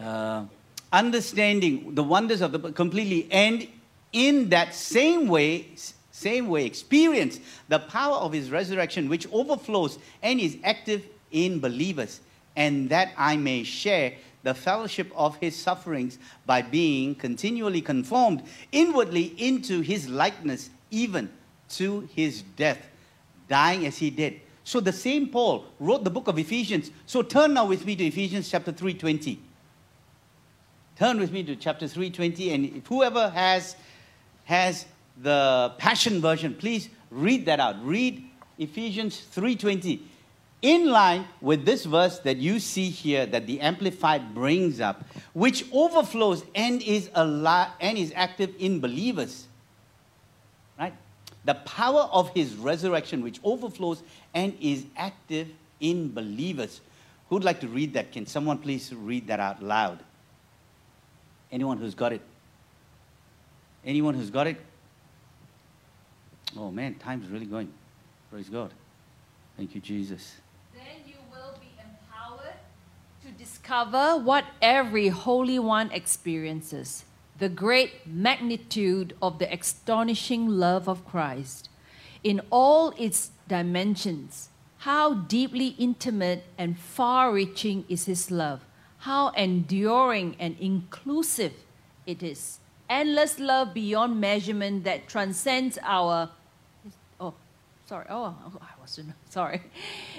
Uh, 0.00 0.44
understanding 0.92 1.94
the 1.94 2.02
wonders 2.02 2.40
of 2.40 2.52
the 2.52 2.72
completely 2.72 3.28
and 3.30 3.66
in 4.12 4.48
that 4.48 4.74
same 4.74 5.28
way 5.28 5.66
same 6.10 6.48
way 6.48 6.64
experience 6.64 7.38
the 7.68 7.78
power 7.78 8.16
of 8.16 8.32
his 8.32 8.50
resurrection 8.50 9.08
which 9.08 9.26
overflows 9.32 9.98
and 10.22 10.40
is 10.40 10.56
active 10.64 11.04
in 11.30 11.60
believers 11.60 12.20
and 12.56 12.88
that 12.88 13.12
i 13.16 13.36
may 13.36 13.62
share 13.62 14.14
the 14.42 14.54
fellowship 14.54 15.12
of 15.14 15.36
his 15.36 15.54
sufferings 15.54 16.18
by 16.46 16.62
being 16.62 17.14
continually 17.14 17.80
conformed 17.80 18.42
inwardly 18.72 19.34
into 19.36 19.80
his 19.80 20.08
likeness 20.08 20.70
even 20.90 21.30
to 21.68 22.08
his 22.14 22.42
death 22.56 22.88
dying 23.48 23.86
as 23.86 23.98
he 23.98 24.10
did. 24.10 24.40
So 24.64 24.80
the 24.80 24.92
same 24.92 25.28
paul 25.28 25.66
wrote 25.80 26.04
the 26.04 26.10
book 26.10 26.28
of 26.28 26.38
ephesians. 26.38 26.90
So 27.06 27.22
turn 27.22 27.54
now 27.54 27.66
with 27.66 27.84
me 27.84 27.96
to 27.96 28.04
ephesians 28.06 28.50
chapter 28.50 28.72
320 28.72 29.40
Turn 30.98 31.20
with 31.20 31.30
me 31.30 31.44
to 31.44 31.54
chapter 31.54 31.86
320, 31.86 32.52
and 32.52 32.64
if 32.64 32.86
whoever 32.88 33.30
has, 33.30 33.76
has 34.46 34.84
the 35.22 35.72
Passion 35.78 36.20
Version, 36.20 36.56
please 36.56 36.88
read 37.12 37.46
that 37.46 37.60
out. 37.60 37.76
Read 37.86 38.24
Ephesians 38.58 39.24
3.20. 39.32 40.00
In 40.62 40.88
line 40.88 41.24
with 41.40 41.64
this 41.64 41.84
verse 41.84 42.18
that 42.20 42.38
you 42.38 42.58
see 42.58 42.90
here 42.90 43.26
that 43.26 43.46
the 43.46 43.60
Amplified 43.60 44.34
brings 44.34 44.80
up, 44.80 45.04
which 45.34 45.64
overflows 45.72 46.44
and 46.52 46.82
is, 46.82 47.10
alive, 47.14 47.68
and 47.80 47.96
is 47.96 48.12
active 48.16 48.52
in 48.58 48.80
believers. 48.80 49.46
Right? 50.80 50.94
The 51.44 51.54
power 51.54 52.08
of 52.10 52.30
his 52.30 52.56
resurrection, 52.56 53.22
which 53.22 53.38
overflows 53.44 54.02
and 54.34 54.52
is 54.60 54.84
active 54.96 55.46
in 55.78 56.12
believers. 56.12 56.80
Who'd 57.28 57.44
like 57.44 57.60
to 57.60 57.68
read 57.68 57.92
that? 57.92 58.10
Can 58.10 58.26
someone 58.26 58.58
please 58.58 58.92
read 58.92 59.28
that 59.28 59.38
out 59.38 59.62
loud? 59.62 60.00
Anyone 61.50 61.78
who's 61.78 61.94
got 61.94 62.12
it? 62.12 62.20
Anyone 63.84 64.14
who's 64.14 64.30
got 64.30 64.46
it? 64.46 64.56
Oh 66.56 66.70
man, 66.70 66.94
time's 66.96 67.28
really 67.28 67.46
going. 67.46 67.72
Praise 68.30 68.48
God. 68.48 68.72
Thank 69.56 69.74
you, 69.74 69.80
Jesus. 69.80 70.36
Then 70.74 71.02
you 71.06 71.14
will 71.30 71.58
be 71.58 71.68
empowered 71.78 72.54
to 73.24 73.30
discover 73.32 74.16
what 74.16 74.44
every 74.60 75.08
Holy 75.08 75.58
One 75.58 75.90
experiences 75.90 77.04
the 77.38 77.48
great 77.48 78.06
magnitude 78.06 79.14
of 79.22 79.38
the 79.38 79.52
astonishing 79.52 80.48
love 80.48 80.88
of 80.88 81.06
Christ 81.06 81.68
in 82.24 82.40
all 82.50 82.92
its 82.98 83.30
dimensions. 83.46 84.48
How 84.78 85.14
deeply 85.14 85.68
intimate 85.78 86.44
and 86.56 86.78
far 86.78 87.32
reaching 87.32 87.84
is 87.88 88.06
His 88.06 88.30
love, 88.30 88.60
how 88.98 89.28
enduring 89.30 90.36
and 90.38 90.56
inclusive 90.60 91.52
it 92.06 92.22
is. 92.22 92.58
Endless 92.88 93.38
love 93.38 93.74
beyond 93.74 94.20
measurement 94.20 94.84
that 94.84 95.08
transcends 95.08 95.78
our. 95.82 96.30
Oh, 97.20 97.34
sorry. 97.86 98.06
Oh, 98.08 98.34
oh 98.46 98.52
I 98.60 98.80
wasn't. 98.80 99.12
Sorry. 99.28 99.60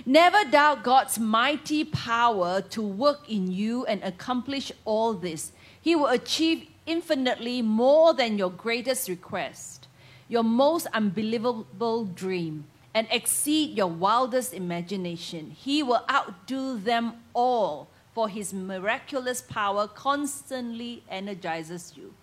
Never 0.05 0.45
doubt 0.49 0.83
God's 0.83 1.17
mighty 1.17 1.83
power 1.83 2.61
to 2.61 2.81
work 2.81 3.29
in 3.29 3.51
you 3.51 3.85
and 3.85 4.03
accomplish 4.03 4.71
all 4.85 5.13
this. 5.13 5.51
He 5.81 5.95
will 5.95 6.07
achieve 6.07 6.67
infinitely 6.85 7.61
more 7.61 8.13
than 8.13 8.37
your 8.37 8.49
greatest 8.51 9.09
request, 9.09 9.87
your 10.27 10.43
most 10.43 10.87
unbelievable 10.93 12.05
dream, 12.05 12.65
and 12.93 13.07
exceed 13.11 13.77
your 13.77 13.87
wildest 13.87 14.53
imagination. 14.53 15.51
He 15.51 15.81
will 15.83 16.03
outdo 16.09 16.77
them 16.77 17.13
all, 17.33 17.87
for 18.19 18.27
his 18.27 18.53
miraculous 18.53 19.41
power 19.41 19.87
constantly 19.87 21.01
energizes 21.09 21.93
you. 21.95 22.13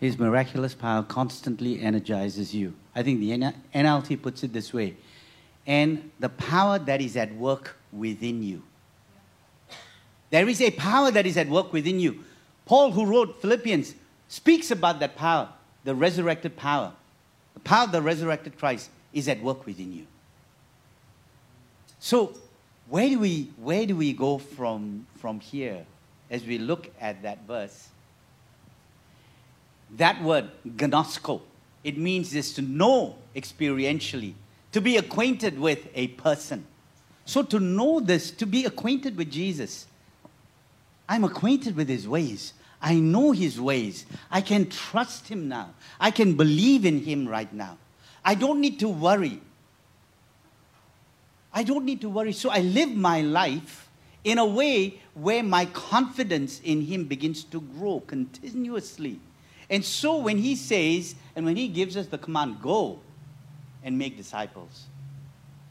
His 0.00 0.18
miraculous 0.18 0.74
power 0.74 1.04
constantly 1.04 1.80
energizes 1.80 2.52
you. 2.52 2.74
I 2.96 3.04
think 3.04 3.20
the 3.20 3.30
NLT 3.72 4.20
puts 4.20 4.42
it 4.42 4.52
this 4.52 4.72
way 4.72 4.96
and 5.68 6.10
the 6.18 6.28
power 6.30 6.80
that 6.80 7.00
is 7.00 7.16
at 7.16 7.32
work 7.36 7.76
within 7.92 8.42
you. 8.42 8.60
There 10.30 10.48
is 10.48 10.60
a 10.60 10.72
power 10.72 11.12
that 11.12 11.26
is 11.26 11.36
at 11.36 11.48
work 11.48 11.72
within 11.72 12.00
you. 12.00 12.24
Paul, 12.66 12.90
who 12.90 13.06
wrote 13.06 13.40
Philippians, 13.40 13.94
speaks 14.26 14.72
about 14.72 14.98
that 14.98 15.14
power, 15.14 15.48
the 15.84 15.94
resurrected 15.94 16.56
power. 16.56 16.92
The 17.54 17.60
power 17.60 17.84
of 17.84 17.92
the 17.92 18.02
resurrected 18.02 18.58
Christ 18.58 18.90
is 19.12 19.28
at 19.28 19.40
work 19.44 19.64
within 19.64 19.92
you. 19.92 20.08
So, 22.00 22.32
where 22.88 23.08
do 23.08 23.18
we, 23.18 23.50
where 23.56 23.86
do 23.86 23.96
we 23.96 24.12
go 24.12 24.38
from, 24.38 25.06
from 25.16 25.40
here 25.40 25.84
as 26.30 26.44
we 26.44 26.58
look 26.58 26.90
at 27.00 27.22
that 27.22 27.46
verse? 27.46 27.88
That 29.96 30.22
word, 30.22 30.50
gnosko, 30.66 31.40
it 31.84 31.96
means 31.96 32.30
this 32.30 32.54
to 32.54 32.62
know 32.62 33.16
experientially 33.34 34.34
to 34.72 34.80
be 34.80 34.96
acquainted 34.96 35.58
with 35.58 35.88
a 35.94 36.08
person. 36.08 36.66
So, 37.24 37.42
to 37.42 37.60
know 37.60 38.00
this, 38.00 38.30
to 38.32 38.46
be 38.46 38.64
acquainted 38.64 39.16
with 39.16 39.30
Jesus, 39.30 39.86
I'm 41.08 41.24
acquainted 41.24 41.76
with 41.76 41.88
his 41.88 42.08
ways. 42.08 42.54
I 42.80 42.94
know 42.94 43.32
his 43.32 43.60
ways. 43.60 44.06
I 44.30 44.40
can 44.40 44.68
trust 44.70 45.28
him 45.28 45.48
now. 45.48 45.70
I 45.98 46.10
can 46.10 46.34
believe 46.34 46.84
in 46.84 47.02
him 47.02 47.28
right 47.28 47.52
now. 47.52 47.76
I 48.24 48.34
don't 48.34 48.60
need 48.60 48.78
to 48.80 48.88
worry. 48.88 49.40
I 51.52 51.62
don't 51.62 51.84
need 51.84 52.00
to 52.02 52.08
worry. 52.08 52.32
So 52.32 52.50
I 52.50 52.60
live 52.60 52.90
my 52.90 53.20
life 53.20 53.88
in 54.24 54.38
a 54.38 54.46
way 54.46 55.00
where 55.14 55.42
my 55.42 55.66
confidence 55.66 56.60
in 56.60 56.82
him 56.82 57.04
begins 57.04 57.44
to 57.44 57.60
grow 57.60 58.00
continuously. 58.00 59.20
And 59.70 59.84
so 59.84 60.18
when 60.18 60.38
he 60.38 60.56
says, 60.56 61.14
and 61.36 61.44
when 61.44 61.56
he 61.56 61.68
gives 61.68 61.96
us 61.96 62.06
the 62.06 62.18
command, 62.18 62.60
go, 62.62 63.00
and 63.82 63.96
make 63.96 64.16
disciples. 64.16 64.86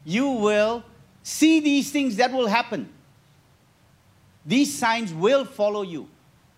You 0.04 0.28
will 0.28 0.82
see 1.22 1.60
these 1.60 1.90
things 1.90 2.16
that 2.16 2.32
will 2.32 2.46
happen. 2.46 2.88
These 4.46 4.78
signs 4.78 5.12
will 5.12 5.44
follow 5.44 5.82
you, 5.82 6.08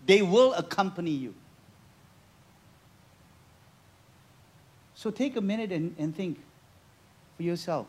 they 0.05 0.21
will 0.21 0.53
accompany 0.53 1.11
you. 1.11 1.35
So 4.93 5.09
take 5.09 5.35
a 5.35 5.41
minute 5.41 5.71
and, 5.71 5.95
and 5.97 6.15
think 6.15 6.39
for 7.35 7.43
yourself 7.43 7.87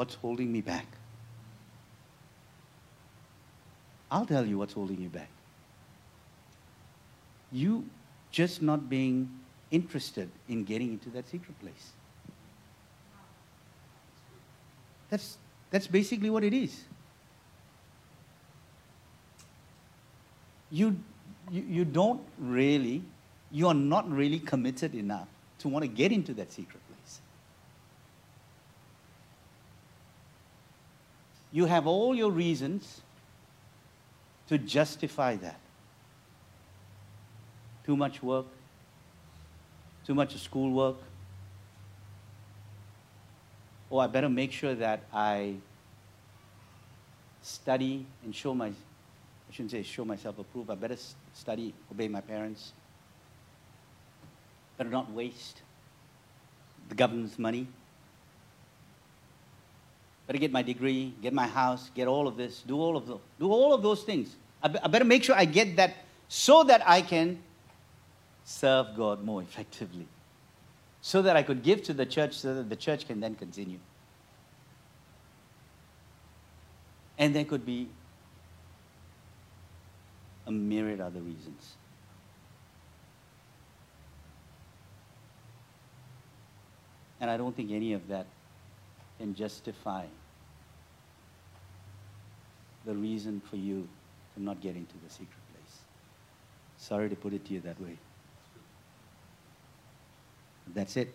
what's 0.00 0.14
holding 0.14 0.50
me 0.50 0.62
back? 0.62 0.86
I'll 4.10 4.24
tell 4.24 4.46
you 4.46 4.56
what's 4.56 4.72
holding 4.72 4.98
you 4.98 5.10
back. 5.10 5.28
You 7.52 7.84
just 8.30 8.62
not 8.62 8.88
being 8.88 9.28
interested 9.70 10.30
in 10.48 10.64
getting 10.64 10.92
into 10.92 11.10
that 11.10 11.28
secret 11.28 11.60
place. 11.60 11.90
That's, 15.10 15.36
that's 15.70 15.86
basically 15.86 16.30
what 16.30 16.44
it 16.44 16.54
is. 16.54 16.82
You, 20.70 20.96
you, 21.50 21.62
you 21.68 21.84
don't 21.84 22.22
really, 22.38 23.02
you 23.52 23.68
are 23.68 23.74
not 23.74 24.10
really 24.10 24.38
committed 24.38 24.94
enough 24.94 25.28
to 25.58 25.68
want 25.68 25.82
to 25.82 25.88
get 25.88 26.10
into 26.10 26.32
that 26.32 26.50
secret 26.50 26.80
place. 26.88 27.20
You 31.52 31.66
have 31.66 31.86
all 31.86 32.14
your 32.14 32.30
reasons 32.30 33.00
to 34.48 34.58
justify 34.58 35.36
that. 35.36 35.58
Too 37.84 37.96
much 37.96 38.22
work, 38.22 38.46
too 40.06 40.14
much 40.14 40.36
schoolwork, 40.36 40.96
oh, 43.90 43.98
I 43.98 44.06
better 44.06 44.28
make 44.28 44.52
sure 44.52 44.74
that 44.74 45.00
I 45.12 45.56
study 47.42 48.06
and 48.24 48.34
show 48.34 48.54
my, 48.54 48.68
I 48.68 49.52
shouldn't 49.52 49.72
say 49.72 49.82
show 49.82 50.04
myself 50.04 50.38
approved, 50.38 50.70
I 50.70 50.74
better 50.74 50.96
study, 51.34 51.74
obey 51.90 52.08
my 52.08 52.20
parents. 52.20 52.72
Better 54.78 54.90
not 54.90 55.10
waste 55.12 55.62
the 56.88 56.94
government's 56.94 57.38
money. 57.38 57.66
Better 60.30 60.38
get 60.38 60.52
my 60.52 60.62
degree, 60.62 61.12
get 61.20 61.32
my 61.32 61.48
house, 61.48 61.90
get 61.92 62.06
all 62.06 62.28
of 62.28 62.36
this, 62.36 62.62
do 62.64 62.78
all 62.78 62.96
of 62.96 63.04
those, 63.04 63.18
do 63.40 63.50
all 63.50 63.74
of 63.74 63.82
those 63.82 64.04
things. 64.04 64.36
I, 64.62 64.68
be, 64.68 64.78
I 64.80 64.86
better 64.86 65.04
make 65.04 65.24
sure 65.24 65.34
I 65.34 65.44
get 65.44 65.74
that 65.74 65.96
so 66.28 66.62
that 66.62 66.88
I 66.88 67.02
can 67.02 67.42
serve 68.44 68.94
God 68.96 69.24
more 69.24 69.42
effectively 69.48 70.06
so 71.00 71.20
that 71.22 71.34
I 71.34 71.42
could 71.42 71.64
give 71.64 71.82
to 71.82 71.92
the 71.92 72.06
church 72.06 72.34
so 72.34 72.54
that 72.54 72.68
the 72.68 72.76
church 72.76 73.08
can 73.08 73.18
then 73.18 73.34
continue. 73.34 73.80
And 77.18 77.34
there 77.34 77.44
could 77.44 77.66
be 77.66 77.88
a 80.46 80.52
myriad 80.52 81.00
other 81.00 81.18
reasons. 81.18 81.74
And 87.20 87.28
I 87.28 87.36
don't 87.36 87.56
think 87.56 87.72
any 87.72 87.94
of 87.94 88.06
that 88.06 88.26
can 89.18 89.34
justify 89.34 90.04
the 92.84 92.94
reason 92.94 93.40
for 93.40 93.56
you 93.56 93.88
to 94.34 94.42
not 94.42 94.60
get 94.60 94.76
into 94.76 94.94
the 95.04 95.10
secret 95.10 95.28
place. 95.52 95.78
Sorry 96.78 97.08
to 97.08 97.16
put 97.16 97.32
it 97.32 97.44
to 97.46 97.54
you 97.54 97.60
that 97.60 97.80
way. 97.80 97.96
That's 100.74 100.96
it. 100.96 101.14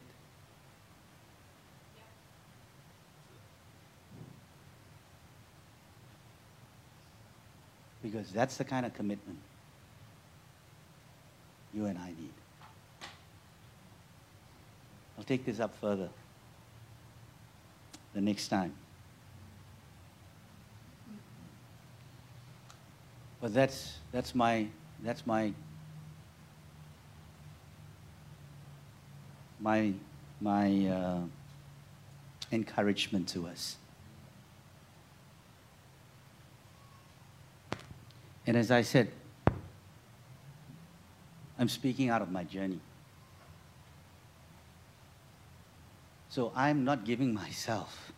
Because 8.04 8.30
that's 8.32 8.58
the 8.58 8.64
kind 8.64 8.86
of 8.86 8.94
commitment 8.94 9.40
you 11.74 11.86
and 11.86 11.98
I 11.98 12.08
need. 12.08 12.34
I'll 15.18 15.24
take 15.24 15.46
this 15.46 15.60
up 15.60 15.76
further 15.80 16.10
the 18.14 18.22
next 18.22 18.48
time. 18.48 18.74
But 23.46 23.54
that's, 23.54 24.00
that's, 24.12 24.34
my, 24.34 24.66
that's 25.04 25.28
my 25.28 25.54
my, 29.60 29.94
my 30.42 30.88
uh, 30.88 31.20
encouragement 32.52 33.28
to 33.28 33.46
us. 33.46 33.76
And 38.48 38.58
as 38.58 38.72
I 38.72 38.82
said, 38.82 39.12
I'm 41.60 41.70
speaking 41.70 42.10
out 42.10 42.24
of 42.24 42.32
my 42.32 42.46
journey. 42.46 42.80
So 46.30 46.52
I'm 46.56 46.84
not 46.84 47.06
giving 47.06 47.32
myself 47.46 48.12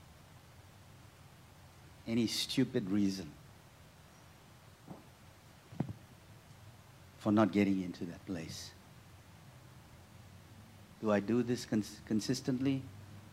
any 2.08 2.28
stupid 2.28 2.90
reason 2.90 3.30
for 7.28 7.34
not 7.34 7.52
getting 7.52 7.84
into 7.84 8.06
that 8.06 8.26
place. 8.26 8.72
Do 11.02 11.12
I 11.12 11.20
do 11.20 11.44
this 11.44 11.66
cons- 11.66 12.00
consistently? 12.08 12.82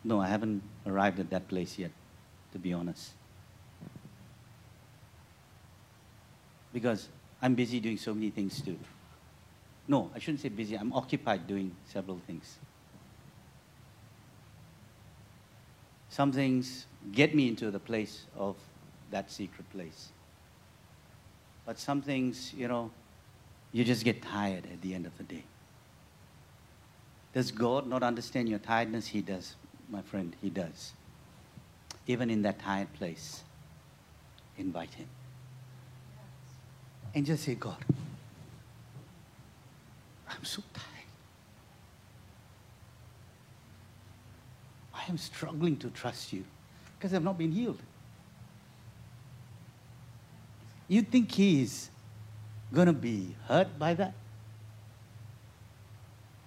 No, 0.03 0.21
I 0.21 0.27
haven't 0.27 0.65
arrived 0.85 1.21
at 1.21 1.31
that 1.31 1.47
place 1.47 1.79
yet, 1.79 1.93
to 2.53 2.59
be 2.59 2.73
honest. 2.73 3.13
because 6.73 7.09
I'm 7.41 7.55
busy 7.55 7.79
doing 7.79 7.97
so 7.97 8.13
many 8.13 8.31
things 8.31 8.61
too. 8.61 8.77
No, 9.87 10.11
I 10.13 10.19
shouldn't 10.19 10.41
say 10.41 10.49
busy. 10.49 10.75
I'm 10.75 10.93
occupied 10.93 11.47
doing 11.47 11.71
several 11.87 12.19
things. 12.27 12.57
Some 16.09 16.33
things 16.33 16.87
get 17.13 17.33
me 17.33 17.47
into 17.47 17.71
the 17.71 17.79
place 17.79 18.25
of 18.37 18.57
that 19.13 19.31
secret 19.31 19.71
place. 19.71 20.09
But 21.65 21.79
some 21.79 22.03
things, 22.03 22.53
you 22.55 22.67
know, 22.67 22.91
you 23.75 23.85
just 23.85 24.05
get 24.05 24.23
tired 24.23 24.69
at 24.73 24.81
the 24.83 24.95
end 24.95 25.05
of 25.05 25.19
the 25.19 25.25
day. 25.25 25.43
Does 27.33 27.51
God 27.51 27.89
not 27.89 28.05
understand 28.05 28.49
your 28.49 28.61
tiredness? 28.61 29.09
He 29.09 29.21
does, 29.21 29.57
my 29.91 30.01
friend. 30.01 30.35
He 30.41 30.49
does. 30.49 30.93
Even 32.07 32.31
in 32.31 32.43
that 32.43 32.61
tired 32.61 32.93
place, 32.95 33.43
invite 34.57 34.95
Him. 34.95 35.09
And 37.17 37.27
just 37.27 37.43
say, 37.43 37.57
God, 37.57 37.85
I'm 40.31 40.45
so 40.45 40.63
tired. 40.73 40.87
I 44.95 45.03
am 45.11 45.19
struggling 45.19 45.77
to 45.79 45.91
trust 45.91 46.33
you 46.33 46.45
because 46.97 47.13
I've 47.13 47.25
not 47.25 47.37
been 47.37 47.51
healed. 47.51 47.81
You 50.87 51.03
think 51.03 51.33
He's 51.33 51.91
going 52.73 52.87
to 52.87 52.93
be 52.93 53.35
hurt 53.47 53.79
by 53.79 53.95
that? 53.95 54.15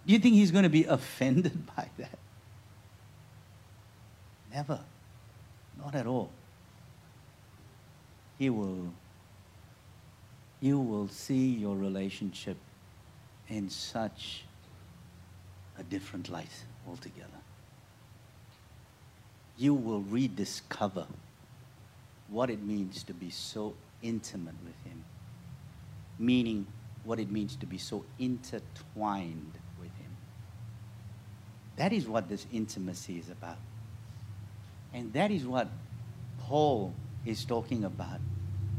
Do 0.05 0.13
you 0.13 0.19
think 0.19 0.35
He's 0.35 0.51
going 0.51 0.63
to 0.63 0.69
be 0.69 0.83
offended 0.89 1.65
by 1.75 1.89
that? 1.97 2.17
Never. 4.53 4.79
Not 5.77 5.95
at 5.95 6.07
all. 6.07 6.31
He 8.39 8.49
will, 8.49 8.93
you 10.61 10.79
will 10.79 11.07
see 11.07 11.49
your 11.49 11.75
relationship 11.75 12.57
in 13.49 13.69
such 13.69 14.43
a 15.77 15.83
different 15.83 16.29
light 16.29 16.63
altogether. 16.87 17.29
You 19.57 19.73
will 19.73 20.01
rediscover 20.01 21.07
what 22.27 22.49
it 22.49 22.61
means 22.61 23.03
to 23.03 23.13
be 23.13 23.29
so 23.29 23.73
intimate 24.01 24.55
with 24.63 24.75
Him, 24.85 24.96
meaning 26.19 26.67
what 27.03 27.19
it 27.19 27.31
means 27.31 27.55
to 27.57 27.65
be 27.65 27.77
so 27.77 28.03
intertwined 28.19 29.53
with 29.79 29.95
Him. 29.97 30.11
That 31.77 31.93
is 31.93 32.07
what 32.07 32.27
this 32.27 32.45
intimacy 32.51 33.17
is 33.17 33.29
about. 33.29 33.57
And 34.93 35.13
that 35.13 35.31
is 35.31 35.45
what 35.45 35.69
Paul 36.41 36.93
is 37.25 37.45
talking 37.45 37.83
about. 37.83 38.19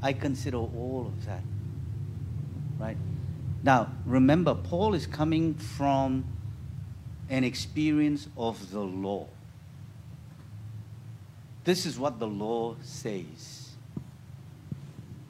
I 0.03 0.13
consider 0.13 0.59
all 0.59 1.07
of 1.07 1.27
that. 1.27 1.43
Right? 2.79 2.97
Now, 3.63 3.93
remember, 4.07 4.55
Paul 4.55 4.95
is 4.95 5.07
coming 5.07 5.55
from 5.55 6.25
an 7.29 7.45
experience 7.45 8.29
of 8.37 8.71
the 8.71 8.81
law. 8.81 9.27
This 11.65 11.85
is 11.85 11.99
what 11.99 12.19
the 12.19 12.27
law 12.27 12.77
says. 12.83 13.73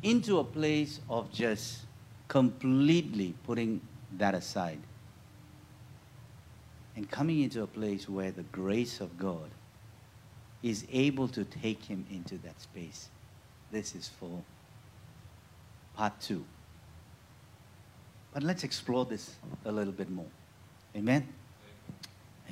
Into 0.02 0.38
a 0.38 0.44
place 0.44 1.00
of 1.08 1.32
just 1.32 1.80
completely 2.28 3.34
putting 3.44 3.80
that 4.18 4.34
aside. 4.34 4.78
And 6.94 7.10
coming 7.10 7.40
into 7.40 7.62
a 7.62 7.66
place 7.66 8.08
where 8.08 8.30
the 8.30 8.42
grace 8.44 9.00
of 9.00 9.18
God 9.18 9.50
is 10.62 10.84
able 10.92 11.28
to 11.28 11.44
take 11.44 11.84
him 11.84 12.04
into 12.10 12.36
that 12.38 12.60
space. 12.60 13.08
This 13.70 13.94
is 13.94 14.08
for 14.08 14.42
part 15.94 16.20
two. 16.20 16.44
But 18.32 18.42
let's 18.42 18.64
explore 18.64 19.04
this 19.04 19.36
a 19.64 19.72
little 19.72 19.92
bit 19.92 20.10
more. 20.10 20.26
Amen? 20.96 21.26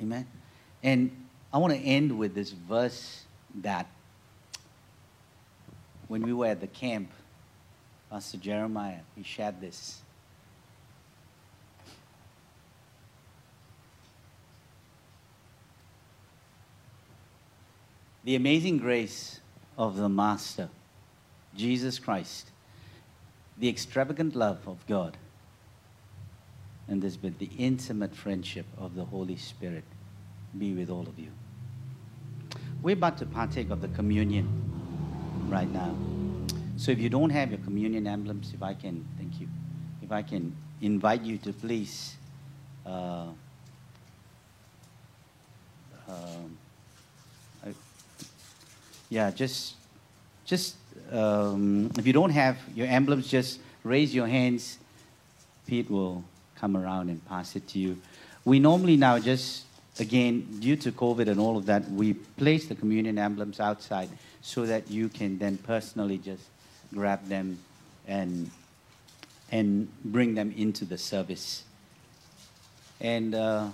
Amen. 0.01 0.27
And 0.83 1.11
I 1.53 1.57
want 1.57 1.73
to 1.73 1.79
end 1.79 2.17
with 2.17 2.33
this 2.33 2.51
verse 2.51 3.23
that 3.61 3.87
when 6.07 6.21
we 6.21 6.33
were 6.33 6.47
at 6.47 6.61
the 6.61 6.67
camp, 6.67 7.11
Pastor 8.09 8.37
Jeremiah, 8.37 8.99
he 9.15 9.23
shared 9.23 9.59
this. 9.59 10.01
The 18.23 18.35
amazing 18.35 18.77
grace 18.77 19.39
of 19.77 19.95
the 19.95 20.09
Master, 20.09 20.69
Jesus 21.55 21.99
Christ, 21.99 22.49
the 23.57 23.69
extravagant 23.69 24.35
love 24.35 24.67
of 24.67 24.85
God, 24.87 25.17
and 26.87 27.01
this 27.01 27.17
bit, 27.17 27.39
the 27.39 27.49
intimate 27.57 28.15
friendship 28.15 28.65
of 28.77 28.95
the 28.95 29.05
Holy 29.05 29.37
Spirit 29.37 29.83
be 30.57 30.73
with 30.73 30.89
all 30.89 31.07
of 31.07 31.19
you. 31.19 31.31
We're 32.81 32.93
about 32.93 33.17
to 33.19 33.25
partake 33.25 33.69
of 33.69 33.81
the 33.81 33.89
communion 33.89 34.47
right 35.49 35.69
now. 35.69 35.95
So 36.77 36.91
if 36.91 36.99
you 36.99 37.09
don't 37.09 37.31
have 37.31 37.49
your 37.49 37.59
communion 37.59 38.05
emblems, 38.05 38.53
if 38.53 38.61
I 38.61 38.75
can, 38.75 39.03
thank 39.17 39.41
you, 39.41 39.47
if 40.03 40.11
I 40.11 40.21
can 40.21 40.55
invite 40.79 41.23
you 41.23 41.39
to 41.39 41.51
please. 41.51 42.15
Uh, 42.85 43.29
um, 46.07 46.57
I, 47.65 47.73
yeah, 49.09 49.31
just, 49.31 49.73
just 50.45 50.75
um, 51.11 51.89
if 51.97 52.05
you 52.05 52.13
don't 52.13 52.29
have 52.29 52.57
your 52.75 52.85
emblems, 52.85 53.27
just 53.27 53.59
raise 53.83 54.13
your 54.13 54.27
hands. 54.27 54.77
Pete 55.65 55.89
will 55.89 56.23
come 56.55 56.77
around 56.77 57.09
and 57.09 57.25
pass 57.25 57.55
it 57.55 57.67
to 57.69 57.79
you. 57.79 57.99
We 58.45 58.59
normally 58.59 58.97
now 58.97 59.17
just, 59.17 59.65
again, 59.99 60.59
due 60.59 60.75
to 60.77 60.91
COVID 60.91 61.27
and 61.27 61.39
all 61.39 61.57
of 61.57 61.65
that, 61.65 61.89
we 61.89 62.13
place 62.13 62.67
the 62.67 62.75
communion 62.75 63.17
emblems 63.17 63.59
outside 63.59 64.09
so 64.41 64.67
that 64.67 64.91
you 64.91 65.09
can 65.09 65.39
then 65.39 65.57
personally 65.57 66.19
just 66.19 66.43
grab 66.93 67.27
them 67.27 67.59
and, 68.07 68.49
and 69.51 69.87
bring 70.03 70.35
them 70.35 70.53
into 70.55 70.85
the 70.85 70.97
service. 70.97 71.63
And 72.99 73.35
uh, 73.35 73.69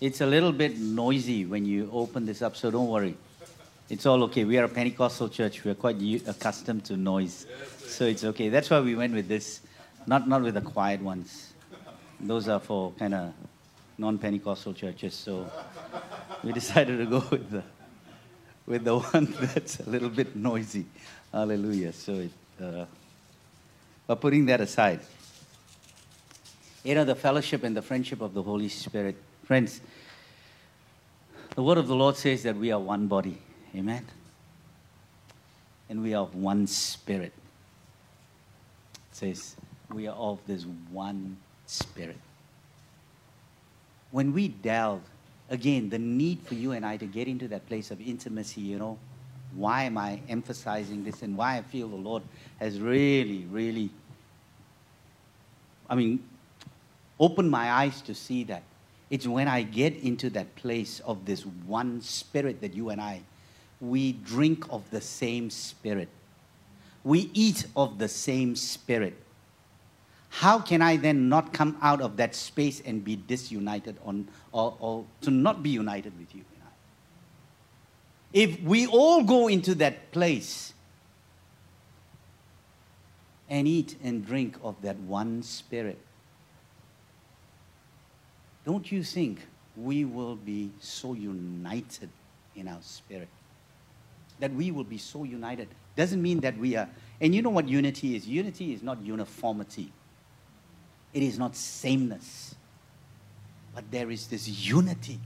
it's 0.00 0.20
a 0.20 0.26
little 0.26 0.52
bit 0.52 0.78
noisy 0.78 1.44
when 1.44 1.64
you 1.64 1.90
open 1.92 2.26
this 2.26 2.42
up, 2.42 2.56
so 2.56 2.70
don't 2.70 2.88
worry. 2.88 3.16
It's 3.88 4.06
all 4.06 4.22
okay. 4.24 4.44
We 4.44 4.56
are 4.58 4.64
a 4.64 4.68
Pentecostal 4.68 5.28
church. 5.28 5.64
We 5.64 5.70
are 5.72 5.74
quite 5.74 6.00
accustomed 6.26 6.84
to 6.86 6.96
noise. 6.96 7.46
So 7.86 8.04
it's 8.04 8.22
okay. 8.22 8.48
That's 8.48 8.70
why 8.70 8.80
we 8.80 8.94
went 8.94 9.14
with 9.14 9.26
this, 9.26 9.60
not, 10.06 10.28
not 10.28 10.42
with 10.42 10.54
the 10.54 10.60
quiet 10.60 11.02
ones. 11.02 11.52
Those 12.20 12.48
are 12.48 12.60
for 12.60 12.92
kind 12.92 13.14
of 13.14 13.32
non-Pentecostal 13.98 14.74
churches. 14.74 15.14
So 15.14 15.50
we 16.44 16.52
decided 16.52 16.98
to 16.98 17.06
go 17.06 17.24
with 17.30 17.50
the 17.50 17.62
with 18.70 18.84
the 18.84 18.98
one 19.12 19.34
that's 19.40 19.80
a 19.80 19.90
little 19.90 20.08
bit 20.08 20.36
noisy. 20.36 20.86
Hallelujah. 21.32 21.92
So, 21.92 22.14
it, 22.14 22.30
uh, 22.60 22.86
but 24.06 24.20
putting 24.20 24.46
that 24.46 24.60
aside, 24.60 25.00
you 26.84 26.94
know, 26.94 27.04
the 27.04 27.14
fellowship 27.14 27.62
and 27.62 27.76
the 27.76 27.82
friendship 27.82 28.20
of 28.20 28.34
the 28.34 28.42
Holy 28.42 28.68
Spirit. 28.68 29.16
Friends, 29.44 29.80
the 31.54 31.62
word 31.62 31.78
of 31.78 31.88
the 31.88 31.94
Lord 31.94 32.16
says 32.16 32.42
that 32.44 32.56
we 32.56 32.72
are 32.72 32.80
one 32.80 33.06
body. 33.06 33.38
Amen. 33.74 34.06
And 35.88 36.02
we 36.02 36.14
are 36.14 36.22
of 36.22 36.34
one 36.34 36.66
spirit. 36.66 37.32
It 38.94 39.16
says 39.16 39.56
we 39.92 40.06
are 40.06 40.16
of 40.16 40.38
this 40.46 40.64
one 40.90 41.36
spirit. 41.66 42.18
When 44.10 44.32
we 44.32 44.48
delve, 44.48 45.02
again, 45.50 45.90
the 45.90 45.98
need 45.98 46.40
for 46.42 46.54
you 46.54 46.72
and 46.72 46.84
I 46.84 46.96
to 46.96 47.06
get 47.06 47.28
into 47.28 47.48
that 47.48 47.66
place 47.66 47.90
of 47.90 48.00
intimacy, 48.00 48.60
you 48.60 48.78
know, 48.78 48.98
why 49.54 49.84
am 49.84 49.98
I 49.98 50.20
emphasizing 50.28 51.04
this 51.04 51.22
and 51.22 51.36
why 51.36 51.58
I 51.58 51.62
feel 51.62 51.88
the 51.88 51.96
Lord 51.96 52.22
has 52.58 52.80
really, 52.80 53.46
really, 53.50 53.90
I 55.88 55.94
mean, 55.94 56.22
opened 57.18 57.50
my 57.50 57.70
eyes 57.70 58.00
to 58.02 58.14
see 58.14 58.44
that. 58.44 58.62
It's 59.10 59.26
when 59.26 59.48
I 59.48 59.62
get 59.62 59.96
into 59.96 60.30
that 60.30 60.54
place 60.54 61.00
of 61.00 61.24
this 61.24 61.44
one 61.44 62.00
spirit 62.00 62.60
that 62.60 62.74
you 62.74 62.90
and 62.90 63.00
I, 63.00 63.22
we 63.80 64.12
drink 64.12 64.64
of 64.70 64.88
the 64.90 65.00
same 65.00 65.50
spirit. 65.50 66.08
We 67.02 67.30
eat 67.34 67.66
of 67.74 67.98
the 67.98 68.08
same 68.08 68.54
spirit 68.54 69.16
how 70.30 70.60
can 70.60 70.80
I 70.80 70.96
then 70.96 71.28
not 71.28 71.52
come 71.52 71.76
out 71.82 72.00
of 72.00 72.16
that 72.16 72.34
space 72.34 72.80
and 72.86 73.04
be 73.04 73.16
disunited 73.16 73.96
on, 74.04 74.28
or, 74.52 74.76
or 74.78 75.04
to 75.22 75.30
not 75.30 75.62
be 75.62 75.70
united 75.70 76.16
with 76.18 76.34
you? 76.34 76.44
If 78.32 78.60
we 78.62 78.86
all 78.86 79.24
go 79.24 79.48
into 79.48 79.74
that 79.76 80.12
place 80.12 80.72
and 83.48 83.66
eat 83.66 83.96
and 84.02 84.24
drink 84.24 84.56
of 84.62 84.80
that 84.82 84.96
one 84.96 85.42
spirit, 85.42 85.98
don't 88.64 88.90
you 88.92 89.02
think 89.02 89.40
we 89.76 90.04
will 90.04 90.36
be 90.36 90.70
so 90.80 91.14
united 91.14 92.10
in 92.54 92.68
our 92.68 92.82
spirit? 92.82 93.28
that 94.40 94.52
we 94.52 94.70
will 94.70 94.84
be 94.84 94.98
so 94.98 95.24
united. 95.24 95.68
Doesn't 95.96 96.20
mean 96.20 96.40
that 96.40 96.56
we 96.58 96.74
are. 96.76 96.88
And 97.20 97.34
you 97.34 97.42
know 97.42 97.50
what 97.50 97.68
unity 97.68 98.16
is? 98.16 98.26
Unity 98.26 98.72
is 98.72 98.82
not 98.82 99.00
uniformity, 99.02 99.92
it 101.12 101.22
is 101.22 101.38
not 101.38 101.54
sameness. 101.54 102.54
But 103.72 103.88
there 103.92 104.10
is 104.10 104.26
this 104.26 104.48
unity 104.48 105.20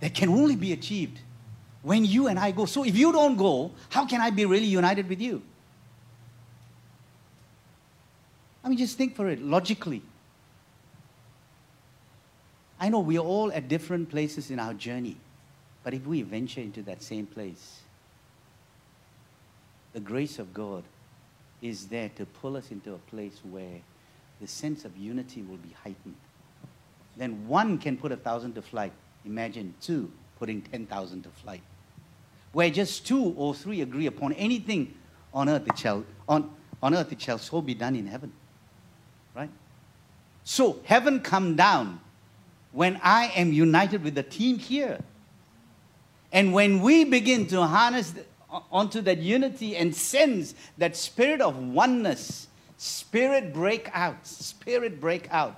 that 0.00 0.14
can 0.14 0.30
only 0.30 0.56
be 0.56 0.72
achieved 0.72 1.20
when 1.82 2.04
you 2.04 2.28
and 2.28 2.38
I 2.38 2.50
go. 2.50 2.64
So 2.64 2.84
if 2.84 2.96
you 2.96 3.12
don't 3.12 3.36
go, 3.36 3.70
how 3.90 4.06
can 4.06 4.20
I 4.20 4.30
be 4.30 4.44
really 4.44 4.66
united 4.66 5.08
with 5.08 5.20
you? 5.20 5.42
I 8.64 8.68
mean, 8.68 8.78
just 8.78 8.98
think 8.98 9.16
for 9.16 9.28
it 9.28 9.40
logically. 9.40 10.02
I 12.80 12.88
know 12.88 13.00
we 13.00 13.18
are 13.18 13.24
all 13.24 13.52
at 13.52 13.68
different 13.68 14.10
places 14.10 14.50
in 14.50 14.58
our 14.58 14.74
journey, 14.74 15.16
but 15.82 15.94
if 15.94 16.06
we 16.06 16.22
venture 16.22 16.60
into 16.60 16.82
that 16.82 17.02
same 17.02 17.26
place, 17.26 17.80
the 19.92 20.00
grace 20.00 20.38
of 20.38 20.52
God 20.52 20.84
is 21.60 21.86
there 21.88 22.10
to 22.16 22.26
pull 22.26 22.56
us 22.56 22.70
into 22.70 22.94
a 22.94 22.98
place 23.10 23.40
where 23.50 23.80
the 24.40 24.46
sense 24.46 24.84
of 24.84 24.96
unity 24.96 25.42
will 25.42 25.56
be 25.56 25.74
heightened. 25.82 26.14
Then 27.16 27.48
one 27.48 27.78
can 27.78 27.96
put 27.96 28.12
a 28.12 28.16
thousand 28.16 28.54
to 28.54 28.62
flight. 28.62 28.92
Imagine 29.24 29.74
two 29.80 30.12
putting 30.38 30.62
10,000 30.62 31.22
to 31.22 31.28
flight. 31.30 31.62
Where 32.52 32.70
just 32.70 33.06
two 33.06 33.34
or 33.36 33.54
three 33.54 33.80
agree 33.80 34.06
upon 34.06 34.32
anything 34.34 34.94
on 35.34 35.48
earth, 35.48 35.66
it 35.66 35.78
shall, 35.78 36.04
on, 36.28 36.50
on 36.82 36.94
earth 36.94 37.12
it 37.12 37.20
shall 37.20 37.38
so 37.38 37.60
be 37.60 37.74
done 37.74 37.94
in 37.96 38.06
heaven. 38.06 38.32
Right? 39.34 39.50
So 40.44 40.80
heaven 40.84 41.20
come 41.20 41.56
down 41.56 42.00
when 42.72 42.98
I 43.02 43.26
am 43.36 43.52
united 43.52 44.02
with 44.02 44.14
the 44.14 44.22
team 44.22 44.58
here. 44.58 45.00
And 46.32 46.52
when 46.52 46.80
we 46.80 47.04
begin 47.04 47.46
to 47.48 47.66
harness 47.66 48.14
onto 48.70 49.00
that 49.02 49.18
unity 49.18 49.76
and 49.76 49.94
sense 49.94 50.54
that 50.78 50.96
spirit 50.96 51.40
of 51.40 51.56
oneness, 51.56 52.48
spirit 52.76 53.52
break 53.52 53.90
out, 53.92 54.26
spirit 54.26 55.00
break 55.00 55.28
out, 55.30 55.56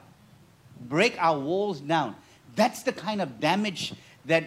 break 0.81 1.17
our 1.19 1.39
walls 1.39 1.81
down. 1.81 2.17
That's 2.57 2.83
the 2.83 2.93
kind 2.93 3.21
of 3.21 3.41
damage 3.41 3.95
that 4.25 4.45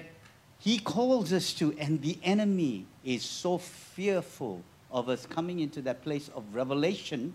he 0.64 0.80
calls 0.80 1.34
us 1.34 1.52
to, 1.56 1.78
and 1.78 2.02
the 2.02 2.18
enemy 2.24 2.86
is 3.04 3.26
so 3.26 3.58
fearful 3.58 4.64
of 4.90 5.10
us 5.10 5.26
coming 5.26 5.60
into 5.60 5.82
that 5.82 6.02
place 6.04 6.30
of 6.34 6.56
revelation 6.56 7.34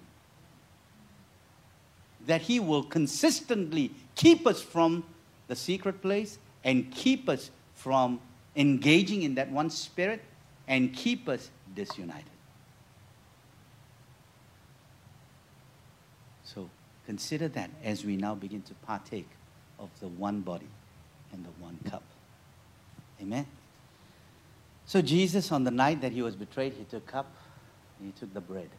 that 2.26 2.40
he 2.40 2.58
will 2.58 2.82
consistently 2.82 3.90
keep 4.14 4.46
us 4.46 4.62
from 4.62 5.04
the 5.46 5.54
secret 5.54 6.00
place 6.00 6.38
and 6.64 6.90
keep 6.90 7.28
us 7.28 7.50
from 7.74 8.18
engaging 8.56 9.20
in 9.24 9.34
that 9.34 9.50
one 9.50 9.68
spirit 9.68 10.22
and 10.66 10.94
keep 10.94 11.28
us 11.28 11.50
disunited. 11.74 12.24
So 16.44 16.70
consider 17.04 17.48
that 17.48 17.68
as 17.84 18.06
we 18.06 18.16
now 18.16 18.34
begin 18.34 18.62
to 18.62 18.74
partake 18.86 19.28
of 19.78 19.90
the 20.00 20.08
one 20.08 20.40
body 20.40 20.70
and 21.30 21.44
the 21.44 21.50
one 21.62 21.78
cup. 21.90 22.02
Amen. 23.20 23.46
So 24.86 25.02
Jesus, 25.02 25.52
on 25.52 25.64
the 25.64 25.70
night 25.70 26.00
that 26.00 26.12
he 26.12 26.22
was 26.22 26.34
betrayed, 26.34 26.72
he 26.72 26.84
took 26.84 27.06
cup 27.06 27.30
and 27.98 28.12
he 28.12 28.18
took 28.18 28.32
the 28.32 28.40
bread 28.40 28.70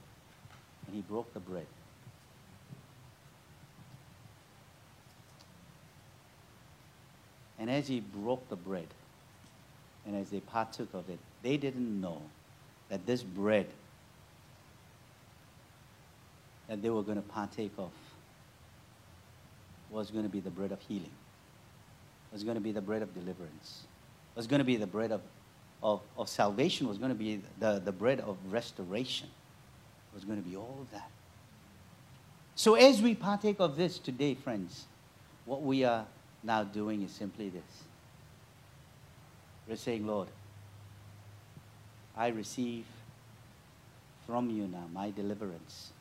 and 0.87 0.95
he 0.95 1.01
broke 1.01 1.33
the 1.33 1.39
bread. 1.39 1.67
And 7.59 7.69
as 7.69 7.87
he 7.87 7.99
broke 7.99 8.47
the 8.49 8.55
bread, 8.55 8.87
and 10.05 10.15
as 10.15 10.29
they 10.29 10.39
partook 10.39 10.93
of 10.93 11.09
it, 11.09 11.19
they 11.43 11.57
didn't 11.57 12.01
know 12.01 12.21
that 12.87 13.05
this 13.05 13.21
bread 13.21 13.67
that 16.67 16.81
they 16.81 16.89
were 16.89 17.03
going 17.03 17.17
to 17.17 17.27
partake 17.27 17.73
of 17.77 17.91
was 19.89 20.09
going 20.09 20.23
to 20.23 20.29
be 20.29 20.39
the 20.39 20.49
bread 20.49 20.71
of 20.71 20.79
healing, 20.81 21.11
was 22.31 22.43
going 22.43 22.55
to 22.55 22.61
be 22.61 22.71
the 22.71 22.81
bread 22.81 23.01
of 23.01 23.13
deliverance, 23.13 23.83
was 24.39 24.47
going 24.47 24.59
to 24.59 24.65
be 24.65 24.77
the 24.77 24.87
bread 24.87 25.11
of, 25.11 25.19
of, 25.83 25.99
of 26.17 26.29
salvation, 26.29 26.87
was 26.87 26.97
going 26.97 27.11
to 27.11 27.17
be 27.17 27.41
the, 27.59 27.81
the 27.83 27.91
bread 27.91 28.21
of 28.21 28.37
restoration, 28.49 29.27
was 30.13 30.23
going 30.23 30.41
to 30.41 30.49
be 30.49 30.55
all 30.55 30.77
of 30.79 30.89
that. 30.91 31.09
So 32.55 32.75
as 32.75 33.01
we 33.01 33.15
partake 33.15 33.57
of 33.59 33.75
this 33.75 33.99
today, 33.99 34.35
friends, 34.35 34.85
what 35.43 35.61
we 35.61 35.83
are 35.83 36.05
now 36.41 36.63
doing 36.63 37.01
is 37.01 37.11
simply 37.11 37.49
this. 37.49 37.83
We're 39.67 39.75
saying, 39.75 40.07
Lord, 40.07 40.29
I 42.15 42.29
receive 42.29 42.85
from 44.25 44.49
you 44.49 44.67
now 44.67 44.85
my 44.93 45.11
deliverance. 45.11 45.91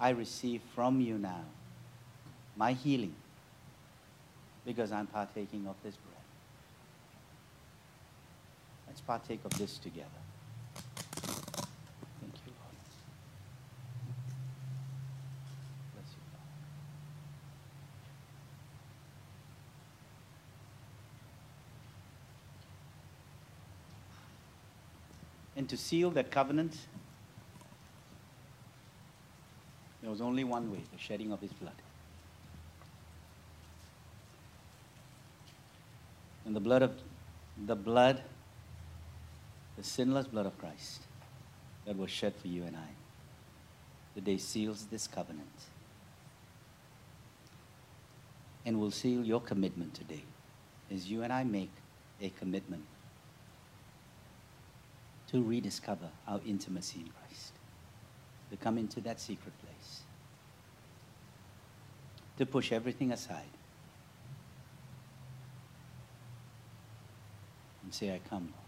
I 0.00 0.08
receive 0.08 0.62
from 0.74 1.02
you 1.02 1.18
now 1.18 1.44
my 2.56 2.72
healing 2.72 3.14
because 4.64 4.90
I'm 4.90 5.06
partaking 5.06 5.66
of 5.68 5.76
this 5.84 5.96
bread. 5.96 6.15
Let's 8.96 9.04
partake 9.06 9.44
of 9.44 9.50
this 9.58 9.76
together. 9.76 10.08
Thank 11.12 12.32
you, 12.46 12.52
Lord. 12.58 12.76
Bless 15.92 16.06
you, 16.12 16.22
Lord. 16.32 16.48
And 25.56 25.68
to 25.68 25.76
seal 25.76 26.10
that 26.12 26.30
covenant, 26.30 26.74
there 30.00 30.10
was 30.10 30.22
only 30.22 30.44
one 30.44 30.72
way 30.72 30.80
the 30.90 30.98
shedding 30.98 31.32
of 31.32 31.42
his 31.42 31.52
blood. 31.52 31.74
And 36.46 36.56
the 36.56 36.60
blood 36.60 36.80
of 36.80 36.92
the 37.66 37.76
blood, 37.76 38.22
the 39.76 39.84
sinless 39.84 40.26
blood 40.26 40.46
of 40.46 40.58
Christ 40.58 41.02
that 41.84 41.96
was 41.96 42.10
shed 42.10 42.34
for 42.34 42.48
you 42.48 42.64
and 42.64 42.76
I, 42.76 42.88
The 44.14 44.20
day 44.22 44.38
seals 44.38 44.86
this 44.86 45.06
covenant. 45.06 45.68
And 48.64 48.80
will 48.80 48.90
seal 48.90 49.24
your 49.24 49.40
commitment 49.40 49.94
today 49.94 50.24
as 50.90 51.08
you 51.08 51.22
and 51.22 51.32
I 51.32 51.44
make 51.44 51.70
a 52.20 52.30
commitment 52.30 52.84
to 55.28 55.42
rediscover 55.42 56.08
our 56.26 56.40
intimacy 56.46 57.00
in 57.00 57.08
Christ, 57.08 57.52
to 58.50 58.56
come 58.56 58.78
into 58.78 59.00
that 59.02 59.20
secret 59.20 59.52
place, 59.60 60.00
to 62.38 62.46
push 62.46 62.72
everything 62.72 63.12
aside 63.12 63.52
and 67.82 67.92
say, 67.94 68.12
I 68.12 68.20
come, 68.28 68.52
Lord. 68.52 68.65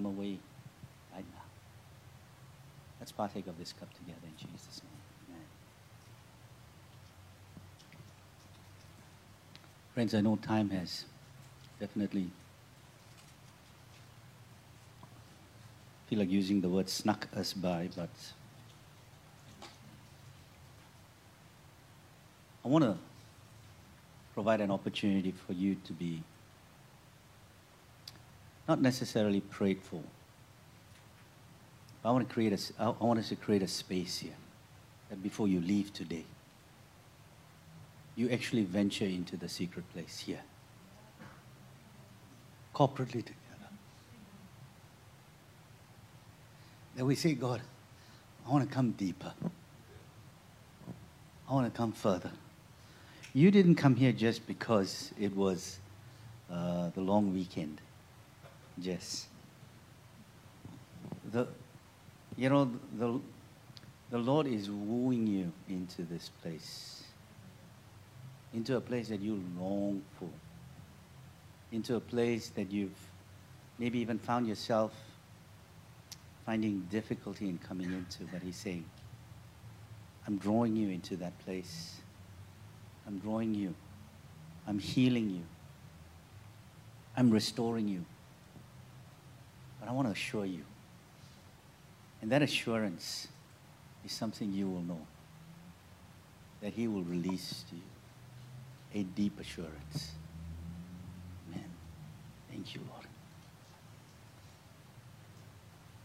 Come 0.00 0.12
away 0.16 0.38
right 1.12 1.24
now. 1.34 1.42
Let's 2.98 3.12
partake 3.12 3.46
of 3.48 3.58
this 3.58 3.74
cup 3.74 3.92
together 3.92 4.18
in 4.24 4.34
Jesus' 4.38 4.80
name. 4.82 5.28
Amen. 5.28 5.46
Friends, 9.92 10.14
I 10.14 10.22
know 10.22 10.36
time 10.36 10.70
has 10.70 11.04
definitely 11.78 12.30
feel 16.06 16.20
like 16.20 16.30
using 16.30 16.62
the 16.62 16.70
word 16.70 16.88
snuck 16.88 17.28
us 17.36 17.52
by, 17.52 17.90
but 17.94 18.08
I 22.64 22.68
want 22.68 22.84
to 22.84 22.96
provide 24.32 24.62
an 24.62 24.70
opportunity 24.70 25.34
for 25.46 25.52
you 25.52 25.74
to 25.84 25.92
be 25.92 26.22
not 28.70 28.80
necessarily 28.80 29.40
prayed 29.40 29.82
for. 29.82 30.00
I 32.04 32.12
want 32.12 32.28
to 32.28 32.32
create 32.32 32.52
a, 32.52 32.60
I 32.80 33.04
want 33.04 33.18
us 33.18 33.30
to 33.30 33.34
create 33.34 33.62
a 33.62 33.66
space 33.66 34.18
here 34.18 34.38
that 35.08 35.20
before 35.20 35.48
you 35.48 35.60
leave 35.60 35.92
today, 35.92 36.24
you 38.14 38.30
actually 38.30 38.62
venture 38.62 39.06
into 39.06 39.36
the 39.36 39.48
secret 39.48 39.84
place 39.92 40.20
here, 40.20 40.42
corporately 42.72 43.24
together. 43.24 43.70
That 46.94 47.04
we 47.04 47.16
say, 47.16 47.34
God, 47.34 47.60
I 48.46 48.52
want 48.52 48.68
to 48.68 48.72
come 48.72 48.92
deeper. 48.92 49.32
I 51.48 51.52
want 51.52 51.74
to 51.74 51.76
come 51.76 51.90
further. 51.90 52.30
You 53.34 53.50
didn't 53.50 53.74
come 53.74 53.96
here 53.96 54.12
just 54.12 54.46
because 54.46 55.10
it 55.18 55.34
was 55.34 55.80
uh, 56.48 56.90
the 56.90 57.00
long 57.00 57.34
weekend. 57.34 57.80
Jess. 58.82 59.26
The, 61.32 61.46
you 62.36 62.48
know, 62.48 62.70
the, 62.98 63.20
the 64.10 64.18
Lord 64.18 64.46
is 64.46 64.70
wooing 64.70 65.26
you 65.26 65.52
into 65.68 66.02
this 66.02 66.30
place, 66.42 67.04
into 68.52 68.76
a 68.76 68.80
place 68.80 69.08
that 69.08 69.20
you 69.20 69.42
long 69.58 70.02
for, 70.18 70.28
into 71.72 71.96
a 71.96 72.00
place 72.00 72.48
that 72.50 72.70
you've 72.72 72.98
maybe 73.78 73.98
even 73.98 74.18
found 74.18 74.46
yourself 74.46 74.92
finding 76.44 76.80
difficulty 76.90 77.48
in 77.48 77.58
coming 77.58 77.92
into, 77.92 78.24
but 78.32 78.42
He's 78.42 78.56
saying, 78.56 78.84
I'm 80.26 80.36
drawing 80.36 80.76
you 80.76 80.88
into 80.88 81.16
that 81.16 81.38
place. 81.44 81.96
I'm 83.06 83.18
drawing 83.18 83.54
you. 83.54 83.74
I'm 84.66 84.78
healing 84.78 85.30
you. 85.30 85.42
I'm 87.16 87.30
restoring 87.30 87.88
you. 87.88 88.04
But 89.80 89.88
I 89.88 89.92
want 89.92 90.08
to 90.08 90.12
assure 90.12 90.44
you. 90.44 90.64
And 92.22 92.30
that 92.30 92.42
assurance 92.42 93.28
is 94.04 94.12
something 94.12 94.52
you 94.52 94.68
will 94.68 94.82
know 94.82 95.06
that 96.60 96.74
He 96.74 96.86
will 96.86 97.02
release 97.02 97.64
to 97.70 97.76
you 97.76 97.82
a 98.94 99.04
deep 99.04 99.40
assurance. 99.40 100.12
Amen. 101.48 101.64
Thank 102.50 102.74
you, 102.74 102.82
Lord. 102.90 103.06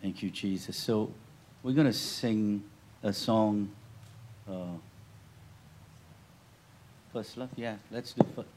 Thank 0.01 0.21
you, 0.21 0.29
Jesus. 0.29 0.77
So 0.77 1.11
we're 1.63 1.73
going 1.73 1.87
to 1.87 1.93
sing 1.93 2.63
a 3.03 3.11
song. 3.11 3.71
Uh, 4.47 4.77
first 7.11 7.37
love? 7.37 7.49
Yeah, 7.55 7.77
let's 7.91 8.13
do 8.13 8.25
first. 8.35 8.47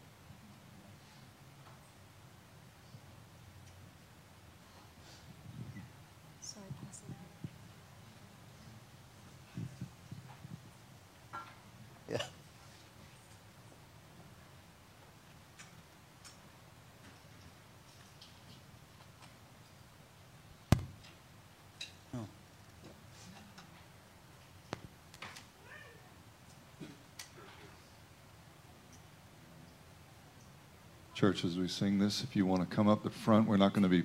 Church, 31.19 31.45
as 31.45 31.59
we 31.59 31.67
sing 31.67 31.99
this, 31.99 32.23
if 32.23 32.37
you 32.37 32.47
want 32.47 32.61
to 32.61 32.77
come 32.77 32.87
up 32.87 33.03
the 33.03 33.11
front, 33.11 33.49
we're 33.49 33.57
not 33.57 33.73
going 33.73 33.83
to 33.83 33.89
be 33.89 34.05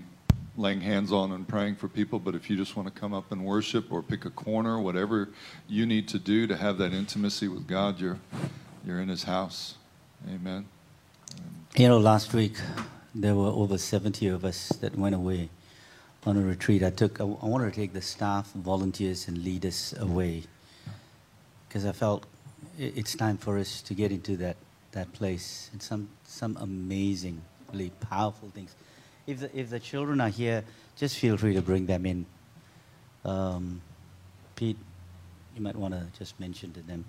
laying 0.57 0.82
hands 0.82 1.11
on 1.11 1.32
and 1.32 1.47
praying 1.47 1.76
for 1.76 1.88
people, 1.88 2.18
but 2.18 2.34
if 2.34 2.49
you 2.49 2.57
just 2.57 2.76
want 2.76 2.91
to 2.91 2.99
come 2.99 3.14
up 3.14 3.32
and 3.32 3.45
worship 3.45 3.91
or 3.91 4.01
pick 4.01 4.26
a 4.26 4.32
corner, 4.32 4.80
whatever 4.80 5.30
you 5.68 5.86
need 5.86 6.07
to 6.07 6.18
do 6.18 6.47
to 6.47 6.57
have 6.57 6.80
that 6.80 6.91
intimacy 6.91 7.47
with 7.47 7.68
God, 7.68 7.99
you're, 7.99 8.18
you're 8.84 8.99
in 8.99 9.09
His 9.09 9.22
house. 9.22 9.76
Amen. 10.28 10.66
You 11.76 11.88
know, 11.88 11.99
last 11.99 12.34
week 12.34 12.55
there 13.14 13.36
were 13.36 13.45
over 13.45 13.78
70 13.78 14.30
of 14.30 14.43
us 14.43 14.70
that 14.82 14.97
went 14.97 15.14
away 15.14 15.49
on 16.26 16.36
a 16.36 16.41
retreat. 16.41 16.82
I 16.82 16.89
took, 16.89 17.22
I, 17.22 17.26
wanted 17.26 17.66
to 17.66 17.76
take 17.80 17.93
the 17.93 18.01
staff, 18.01 18.51
volunteers, 18.53 19.28
and 19.28 19.38
leaders 19.38 19.93
away 19.99 20.45
because 21.68 21.86
I 21.86 21.91
felt 21.91 22.26
it's 22.80 23.14
time 23.14 23.38
for 23.38 23.59
us 23.59 23.84
to 23.84 23.93
get 23.93 24.11
into 24.11 24.36
that, 24.38 24.57
that 24.93 25.11
place 25.13 25.69
and 25.71 25.81
some, 25.81 26.09
some 26.23 26.57
amazingly 26.59 27.91
powerful 27.99 28.49
things. 28.49 28.75
If 29.27 29.41
the, 29.41 29.57
if 29.57 29.69
the 29.69 29.79
children 29.79 30.19
are 30.21 30.29
here, 30.29 30.63
just 30.97 31.17
feel 31.17 31.37
free 31.37 31.53
to 31.53 31.61
bring 31.61 31.85
them 31.85 32.05
in. 32.05 32.25
Um, 33.25 33.81
Pete, 34.55 34.77
you 35.55 35.61
might 35.61 35.75
want 35.75 35.93
to 35.93 36.05
just 36.17 36.39
mention 36.39 36.73
to 36.73 36.81
them. 36.81 37.05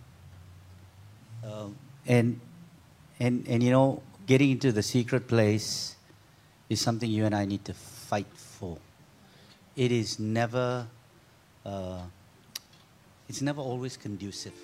Um, 1.45 1.77
and 2.07 2.41
and, 3.21 3.47
and 3.49 3.63
you 3.63 3.71
know, 3.71 4.03
getting 4.27 4.51
into 4.51 4.73
the 4.73 4.83
secret 4.83 5.29
place 5.29 5.97
is 6.69 6.81
something 6.81 7.09
you 7.09 7.25
and 7.25 7.35
I 7.35 7.45
need 7.45 7.65
to 7.67 7.75
fight 7.75 8.27
for. 8.35 8.79
It 9.77 9.93
is 9.93 10.19
never, 10.19 10.87
uh, 11.65 12.03
it's 13.29 13.43
never 13.43 13.61
always 13.61 13.97
conducive. 13.97 14.55